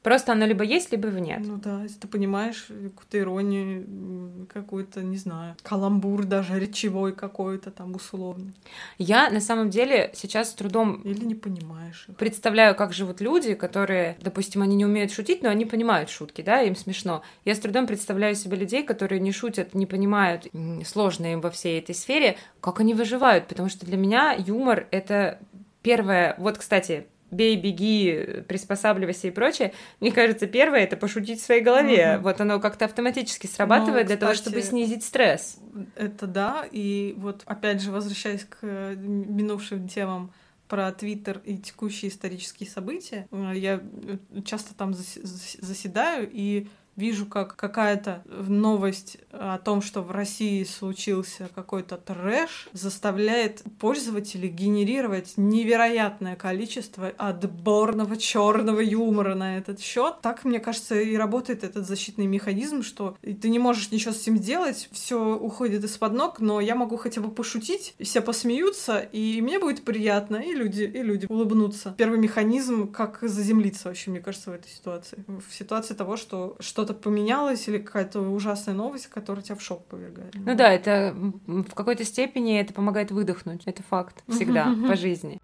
Просто 0.06 0.34
оно 0.34 0.45
либо 0.45 0.64
есть, 0.64 0.91
либо 0.91 1.08
нет. 1.10 1.41
Ну 1.43 1.58
да, 1.58 1.82
если 1.82 1.97
ты 1.97 2.08
понимаешь 2.08 2.68
какую-то 2.68 3.18
иронию, 3.18 4.45
какой-то, 4.53 5.01
не 5.01 5.18
знаю, 5.18 5.56
каламбур 5.64 6.26
даже 6.26 6.60
речевой 6.60 7.12
какой-то 7.12 7.72
там 7.72 7.95
условный. 7.95 8.53
Я 8.99 9.32
на 9.32 9.41
самом 9.41 9.72
деле 9.72 10.12
сейчас 10.14 10.51
с 10.51 10.53
трудом... 10.53 11.01
Или 11.01 11.26
не 11.26 11.34
понимаешь 11.34 12.06
их. 12.08 12.18
Представляю, 12.18 12.76
как 12.76 12.93
живут 12.93 13.20
люди, 13.20 13.56
которые, 13.56 14.16
допустим, 14.22 14.62
они 14.62 14.76
не 14.76 14.86
умеют 14.86 15.12
шутить, 15.12 15.41
но 15.41 15.49
они 15.49 15.66
понимают 15.66 16.12
шутки, 16.12 16.43
да, 16.43 16.62
им 16.62 16.76
смешно. 16.76 17.24
Я 17.43 17.56
с 17.56 17.60
трудом 17.60 17.88
представляю 17.88 18.36
себе 18.36 18.58
людей, 18.58 18.84
которые 18.84 19.20
не 19.20 19.32
шутят, 19.32 19.74
не 19.74 19.88
понимают 19.88 20.45
сложно 20.86 21.34
им 21.34 21.41
во 21.41 21.49
всей 21.49 21.80
этой 21.80 21.95
сфере, 21.95 22.38
как 22.62 22.80
они 22.80 22.93
выживают, 22.93 23.47
потому 23.47 23.70
что 23.70 23.88
для 23.88 23.97
меня 23.97 24.34
юмор— 24.34 24.88
это 24.91 25.39
первое... 25.82 26.36
Вот, 26.38 26.60
кстати, 26.60 27.08
бей, 27.32 27.56
беги, 27.56 28.44
приспосабливайся 28.48 29.28
и 29.28 29.32
прочее, 29.32 29.74
мне 30.00 30.12
кажется, 30.12 30.48
первое 30.48 30.82
это 30.82 30.98
пошутить 30.98 31.42
в 31.42 31.46
своей 31.46 31.62
голове. 31.62 32.16
Угу. 32.16 32.24
Вот 32.24 32.42
оно 32.42 32.60
как-то 32.60 32.86
автоматически 32.86 33.48
срабатывает 33.48 34.04
ну, 34.04 34.08
для 34.08 34.18
того, 34.18 34.34
чтобы 34.34 34.62
снизить 34.62 35.04
стресс. 35.04 35.58
Это 35.96 36.28
да, 36.28 36.66
и 36.72 37.14
вот 37.18 37.44
опять 37.46 37.82
же, 37.82 37.92
возвращаясь 37.92 38.46
к 38.46 38.58
э, 38.62 38.96
минувшим 38.96 39.88
темам 39.88 40.32
про 40.68 40.92
Твиттер 40.92 41.42
и 41.46 41.58
текущие 41.58 42.10
исторические 42.10 42.70
события, 42.70 43.28
э, 43.32 43.54
я 43.56 43.82
э, 43.82 44.42
часто 44.44 44.74
там 44.76 44.94
заседаю 44.94 46.30
и 46.32 46.68
вижу, 46.96 47.26
как 47.26 47.56
какая-то 47.56 48.24
новость 48.26 49.18
о 49.32 49.58
том, 49.58 49.82
что 49.82 50.02
в 50.02 50.12
России 50.12 50.64
случился 50.64 51.50
какой-то 51.54 51.98
трэш, 51.98 52.70
заставляет 52.74 53.64
пользователей 53.80 54.50
генерировать 54.50 55.34
невероятное 55.38 56.36
количество 56.36 57.10
отборного 57.18 58.18
черного 58.18 58.80
юмора 58.80 59.36
на 59.36 59.58
этот 59.58 59.80
счет. 59.80 60.16
Так, 60.22 60.46
мне 60.46 60.60
кажется, 60.60 61.00
и 61.00 61.16
работает 61.16 61.64
этот 61.64 61.88
защитный 61.88 62.28
механизм, 62.28 62.84
что 62.84 63.18
ты 63.22 63.50
не 63.50 63.60
можешь 63.60 63.91
ничего 63.91 64.14
с 64.14 64.22
этим 64.22 64.38
сделать, 64.38 64.89
все 64.91 65.36
уходит 65.36 65.84
из-под 65.84 66.14
ног, 66.14 66.39
но 66.39 66.62
я 66.62 66.76
могу 66.76 66.98
хотя 66.98 67.22
бы 67.22 67.30
пошутить, 67.30 67.96
все 68.00 68.22
посмеются, 68.22 69.00
и 69.00 69.41
мне 69.41 69.60
будет 69.60 69.84
приятно, 69.84 70.38
и 70.38 70.54
люди, 70.54 70.84
и 70.84 71.02
люди 71.02 71.26
улыбнутся. 71.28 71.93
Первый 71.98 72.20
механизм, 72.20 72.91
как 72.91 73.20
заземлиться 73.22 73.88
вообще, 73.88 74.12
мне 74.12 74.20
кажется, 74.20 74.52
в 74.52 74.54
этой 74.54 74.70
ситуации. 74.70 75.24
В 75.28 75.54
ситуации 75.54 75.93
того, 75.93 76.18
что 76.18 76.56
что-то 76.86 77.00
поменялось 77.02 77.68
или 77.68 77.80
какая-то 77.80 78.22
ужасная 78.22 78.76
новость, 78.76 79.08
которая 79.08 79.44
тебя 79.44 79.56
в 79.56 79.62
шок 79.62 79.86
повергает. 79.86 80.34
Ну 80.36 80.56
да, 80.56 80.72
это 80.72 81.16
в 81.48 81.74
какой-то 81.74 82.04
степени 82.04 82.60
это 82.60 82.74
помогает 82.74 83.12
выдохнуть. 83.12 83.64
Это 83.66 83.82
факт 83.84 84.24
всегда 84.28 84.72
по 84.88 84.96
жизни. 84.96 85.40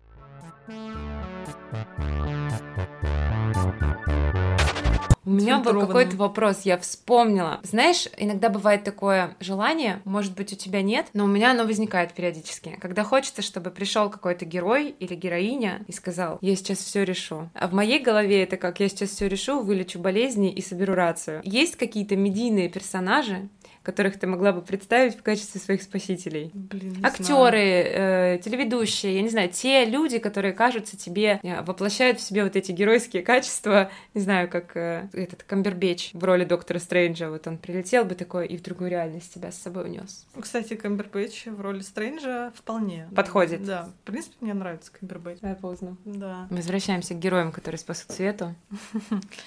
У 5.23 5.29
меня 5.29 5.59
был 5.59 5.79
какой-то 5.79 6.15
вопрос, 6.15 6.61
я 6.63 6.77
вспомнила. 6.77 7.59
Знаешь, 7.63 8.07
иногда 8.17 8.49
бывает 8.49 8.83
такое 8.83 9.35
желание, 9.39 10.01
может 10.03 10.33
быть, 10.35 10.51
у 10.53 10.55
тебя 10.55 10.81
нет, 10.81 11.07
но 11.13 11.25
у 11.25 11.27
меня 11.27 11.51
оно 11.51 11.65
возникает 11.65 12.13
периодически. 12.13 12.77
Когда 12.81 13.03
хочется, 13.03 13.41
чтобы 13.41 13.69
пришел 13.69 14.09
какой-то 14.09 14.45
герой 14.45 14.95
или 14.99 15.13
героиня 15.13 15.83
и 15.87 15.91
сказал, 15.91 16.39
я 16.41 16.55
сейчас 16.55 16.79
все 16.79 17.03
решу. 17.03 17.49
А 17.53 17.67
в 17.67 17.73
моей 17.73 17.99
голове 17.99 18.43
это 18.43 18.57
как, 18.57 18.79
я 18.79 18.89
сейчас 18.89 19.09
все 19.09 19.27
решу, 19.27 19.61
вылечу 19.61 19.99
болезни 19.99 20.51
и 20.51 20.61
соберу 20.61 20.95
рацию. 20.95 21.41
Есть 21.43 21.75
какие-то 21.75 22.15
медийные 22.15 22.69
персонажи, 22.69 23.47
которых 23.83 24.19
ты 24.19 24.27
могла 24.27 24.51
бы 24.51 24.61
представить 24.61 25.17
в 25.17 25.23
качестве 25.23 25.59
своих 25.59 25.81
спасителей? 25.81 26.51
Блин, 26.53 26.97
Актеры, 27.03 27.59
э, 27.59 28.39
телеведущие, 28.43 29.15
я 29.15 29.21
не 29.21 29.29
знаю, 29.29 29.49
те 29.49 29.85
люди, 29.85 30.19
которые 30.19 30.53
кажутся 30.53 30.97
тебе, 30.97 31.39
э, 31.43 31.61
воплощают 31.61 32.19
в 32.19 32.21
себе 32.21 32.43
вот 32.43 32.55
эти 32.55 32.71
геройские 32.71 33.23
качества, 33.23 33.91
не 34.13 34.21
знаю, 34.21 34.49
как 34.49 34.75
э, 34.75 35.09
этот 35.13 35.43
Камбербеч 35.43 36.11
в 36.13 36.23
роли 36.23 36.45
доктора 36.45 36.79
Стрэнджа, 36.79 37.29
вот 37.29 37.47
он 37.47 37.57
прилетел 37.57 38.05
бы 38.05 38.15
такой 38.15 38.47
и 38.47 38.57
в 38.57 38.61
другую 38.61 38.89
реальность 38.89 39.33
тебя 39.33 39.51
с 39.51 39.57
собой 39.57 39.85
унес. 39.85 40.25
Кстати, 40.39 40.75
Камбербэтч 40.75 41.47
в 41.47 41.61
роли 41.61 41.81
Стрэнджа 41.81 42.51
вполне. 42.55 43.07
Подходит. 43.15 43.63
Да, 43.63 43.89
в 44.03 44.05
принципе, 44.05 44.35
мне 44.41 44.53
нравится 44.53 44.91
Камбербэтч. 44.91 45.39
Я 45.41 45.55
поздно. 45.55 45.97
Да. 46.05 46.47
Возвращаемся 46.49 47.13
к 47.13 47.19
героям, 47.19 47.51
которые 47.51 47.79
спасут 47.79 48.11
свету. 48.11 48.55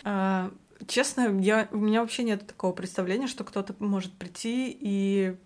Честно, 0.86 1.38
я, 1.40 1.68
у 1.72 1.78
меня 1.78 2.00
вообще 2.00 2.24
нет 2.24 2.46
такого 2.46 2.72
представления, 2.72 3.26
что 3.26 3.44
кто-то 3.44 3.74
может 3.78 4.12
прийти 4.12 4.76
и 4.78 5.36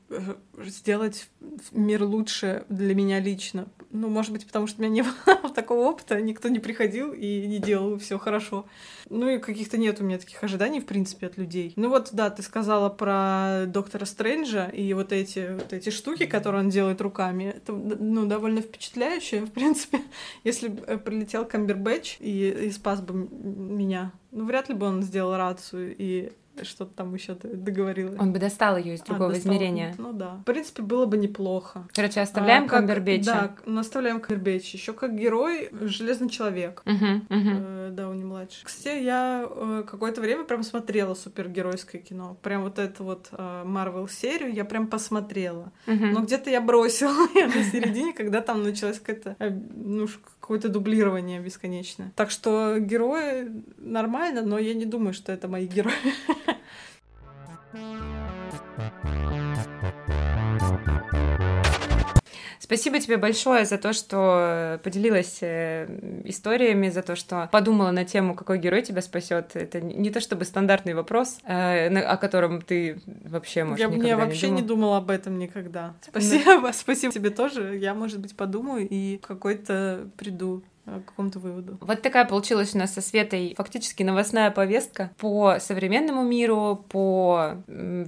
сделать 0.64 1.28
мир 1.72 2.02
лучше 2.02 2.64
для 2.68 2.94
меня 2.94 3.20
лично. 3.20 3.68
Ну, 3.90 4.08
может 4.08 4.32
быть, 4.32 4.46
потому 4.46 4.66
что 4.66 4.80
у 4.80 4.84
меня 4.84 5.02
не 5.02 5.02
было 5.26 5.50
такого 5.50 5.88
опыта, 5.88 6.20
никто 6.20 6.48
не 6.48 6.58
приходил 6.58 7.12
и 7.12 7.46
не 7.46 7.58
делал 7.58 7.98
все 7.98 8.18
хорошо. 8.18 8.66
Ну 9.10 9.28
и 9.28 9.38
каких-то 9.38 9.76
нет 9.76 10.00
у 10.00 10.04
меня 10.04 10.18
таких 10.18 10.42
ожиданий, 10.42 10.80
в 10.80 10.86
принципе, 10.86 11.26
от 11.26 11.36
людей. 11.36 11.72
Ну 11.76 11.90
вот, 11.90 12.10
да, 12.12 12.30
ты 12.30 12.42
сказала 12.42 12.88
про 12.88 13.64
доктора 13.66 14.04
Стрэнджа 14.04 14.66
и 14.66 14.92
вот 14.94 15.12
эти, 15.12 15.54
вот 15.54 15.72
эти 15.72 15.90
штуки, 15.90 16.26
которые 16.26 16.62
он 16.62 16.70
делает 16.70 17.00
руками. 17.00 17.54
Это, 17.56 17.72
ну, 17.72 18.26
довольно 18.26 18.60
впечатляюще, 18.60 19.40
в 19.44 19.50
принципе. 19.50 20.00
Если 20.44 20.68
бы 20.68 20.82
э, 20.86 20.98
прилетел 20.98 21.44
Камбербэтч 21.44 22.16
и, 22.20 22.48
и 22.66 22.70
спас 22.70 23.00
бы 23.00 23.14
меня, 23.14 24.12
ну, 24.30 24.46
вряд 24.46 24.68
ли 24.68 24.74
бы 24.74 24.86
он 24.86 25.02
сделал 25.02 25.36
рацию 25.36 25.94
и 25.96 26.32
что-то 26.64 26.94
там 26.94 27.14
еще 27.14 27.34
договорила. 27.34 28.16
Он 28.18 28.32
бы 28.32 28.38
достал 28.38 28.76
ее 28.76 28.94
из 28.94 29.00
другого 29.02 29.32
а, 29.32 29.38
измерения. 29.38 29.94
Ну 29.98 30.12
да. 30.12 30.36
В 30.36 30.44
принципе, 30.44 30.82
было 30.82 31.06
бы 31.06 31.16
неплохо. 31.16 31.86
Короче, 31.94 32.20
оставляем 32.20 32.64
а, 32.64 32.68
Камбербэтча. 32.68 33.24
Да, 33.24 33.54
ну, 33.66 33.80
оставляем 33.80 34.20
Камбербэтча. 34.20 34.76
Еще 34.76 34.92
как 34.92 35.16
герой 35.16 35.70
Железный 35.80 36.28
человек. 36.28 36.82
Угу, 36.84 36.94
угу. 36.94 37.20
Э, 37.30 37.90
да, 37.92 38.08
он 38.08 38.18
не 38.18 38.24
младший. 38.24 38.64
Кстати, 38.64 39.02
я 39.02 39.46
э, 39.48 39.84
какое-то 39.88 40.20
время 40.20 40.44
прям 40.44 40.62
смотрела 40.62 41.14
супергеройское 41.14 42.00
кино. 42.00 42.36
Прям 42.42 42.62
вот 42.62 42.78
эту 42.78 43.04
вот 43.04 43.28
Марвел 43.64 44.06
э, 44.06 44.08
серию 44.08 44.52
я 44.52 44.64
прям 44.64 44.86
посмотрела. 44.86 45.72
Угу. 45.86 46.06
Но 46.06 46.22
где-то 46.22 46.50
я 46.50 46.60
бросила 46.60 47.12
на 47.34 47.64
середине, 47.64 48.12
когда 48.12 48.40
там 48.40 48.62
началась 48.62 48.98
какая-то 48.98 49.36
э, 49.38 49.50
ну, 49.50 50.06
какое-то 50.40 50.68
дублирование 50.68 51.40
бесконечное. 51.40 52.12
Так 52.16 52.30
что 52.30 52.78
герои 52.78 53.50
нормально, 53.78 54.42
но 54.42 54.58
я 54.58 54.74
не 54.74 54.86
думаю, 54.86 55.12
что 55.12 55.32
это 55.32 55.48
мои 55.48 55.66
герои. 55.66 55.92
Спасибо 62.68 63.00
тебе 63.00 63.16
большое 63.16 63.64
за 63.64 63.78
то, 63.78 63.94
что 63.94 64.78
поделилась 64.84 65.38
э, 65.40 65.86
историями, 66.24 66.90
за 66.90 67.02
то, 67.02 67.16
что 67.16 67.48
подумала 67.50 67.90
на 67.92 68.04
тему, 68.04 68.34
какой 68.34 68.58
герой 68.58 68.82
тебя 68.82 69.00
спасет. 69.00 69.52
Это 69.54 69.80
не 69.80 70.10
то 70.10 70.20
чтобы 70.20 70.44
стандартный 70.44 70.92
вопрос, 70.92 71.38
э, 71.44 71.88
о 71.88 72.16
котором 72.18 72.60
ты 72.60 73.00
вообще, 73.24 73.64
может, 73.64 73.80
Я 73.80 73.86
никогда 73.86 74.08
не 74.08 74.16
вообще 74.16 74.50
не, 74.50 74.56
не 74.60 74.62
думала 74.62 74.98
об 74.98 75.08
этом 75.08 75.38
никогда. 75.38 75.94
Спасибо, 76.02 76.70
спасибо 76.74 77.10
тебе 77.10 77.30
тоже. 77.30 77.74
Я, 77.78 77.94
может 77.94 78.20
быть, 78.20 78.36
подумаю 78.36 78.86
и 78.86 79.16
какой-то 79.16 80.10
приду 80.18 80.62
к 81.04 81.10
какому-то 81.10 81.38
выводу. 81.38 81.78
Вот 81.80 82.02
такая 82.02 82.24
получилась 82.24 82.74
у 82.74 82.78
нас 82.78 82.94
со 82.94 83.00
Светой 83.00 83.54
фактически 83.56 84.02
новостная 84.02 84.50
повестка 84.50 85.10
по 85.18 85.58
современному 85.60 86.22
миру, 86.22 86.84
по 86.88 87.56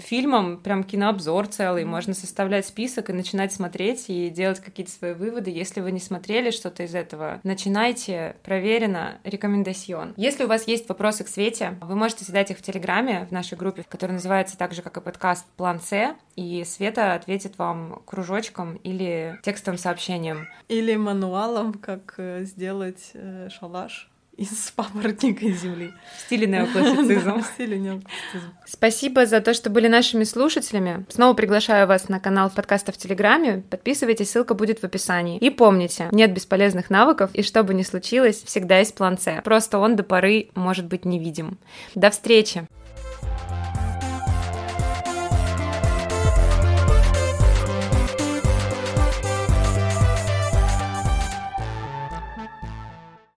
фильмам, 0.01 0.59
прям 0.59 0.85
кинообзор 0.85 1.47
целый. 1.47 1.85
Можно 1.85 2.15
составлять 2.15 2.67
список 2.67 3.11
и 3.11 3.13
начинать 3.13 3.53
смотреть 3.53 4.07
и 4.09 4.31
делать 4.31 4.61
какие-то 4.61 4.93
свои 4.93 5.13
выводы. 5.13 5.51
Если 5.51 5.81
вы 5.81 5.93
не 5.93 6.01
смотрели 6.01 6.51
что-то 6.51 6.83
из 6.83 6.95
этого, 6.95 7.41
начинайте. 7.43 8.37
Проверено. 8.43 9.19
Рекомендацион. 9.25 10.15
Если 10.17 10.45
у 10.45 10.49
вас 10.49 10.67
есть 10.67 10.89
вопросы 10.89 11.25
к 11.25 11.29
Свете, 11.29 11.79
вы 11.81 11.95
можете 11.95 12.25
задать 12.25 12.51
их 12.51 12.59
в 12.59 12.63
Телеграме, 12.63 13.27
в 13.29 13.33
нашей 13.33 13.57
группе, 13.57 13.85
которая 13.89 14.17
называется 14.17 14.57
так 14.57 14.73
же, 14.73 14.83
как 14.83 14.97
и 14.97 15.01
подкаст 15.01 15.47
«План 15.57 15.81
С», 15.81 16.15
и 16.37 16.65
Света 16.65 17.15
ответит 17.15 17.59
вам 17.59 18.03
кружочком 18.07 18.77
или 18.77 19.39
текстовым 19.43 19.79
сообщением. 19.79 20.49
Или 20.69 20.97
мануалом, 20.97 21.75
как 21.75 22.15
э, 22.17 22.45
сделать 22.71 23.11
э, 23.15 23.49
шалаш 23.51 24.09
из 24.37 24.71
папоротника 24.77 25.45
земли. 25.51 25.93
В 26.17 26.21
стиле 26.21 26.47
неоклассицизм. 26.47 27.41
в 27.43 27.45
стиле 27.45 27.79
неоклассицизм. 27.79 28.53
Спасибо 28.65 29.27
за 29.27 29.41
то, 29.41 29.55
что 29.55 29.71
были 29.71 29.89
нашими 29.89 30.23
слушателями. 30.23 31.05
Снова 31.09 31.35
приглашаю 31.35 31.89
вас 31.89 32.09
на 32.09 32.21
канал 32.21 32.49
подкаста 32.49 32.93
в 32.93 32.97
Телеграме. 32.97 33.65
Подписывайтесь, 33.69 34.31
ссылка 34.31 34.55
будет 34.55 34.79
в 34.79 34.85
описании. 34.85 35.39
И 35.39 35.51
помните, 35.51 36.09
нет 36.13 36.33
бесполезных 36.33 36.91
навыков, 36.91 37.31
и 37.35 37.43
что 37.43 37.65
бы 37.65 37.75
ни 37.75 37.83
случилось, 37.83 38.41
всегда 38.45 38.79
есть 38.79 38.95
план 38.95 39.19
С. 39.19 39.43
Просто 39.43 39.79
он 39.79 39.97
до 39.97 40.05
поры 40.05 40.51
может 40.55 40.87
быть 40.87 41.05
невидим. 41.05 41.59
До 41.97 42.11
встречи! 42.11 42.69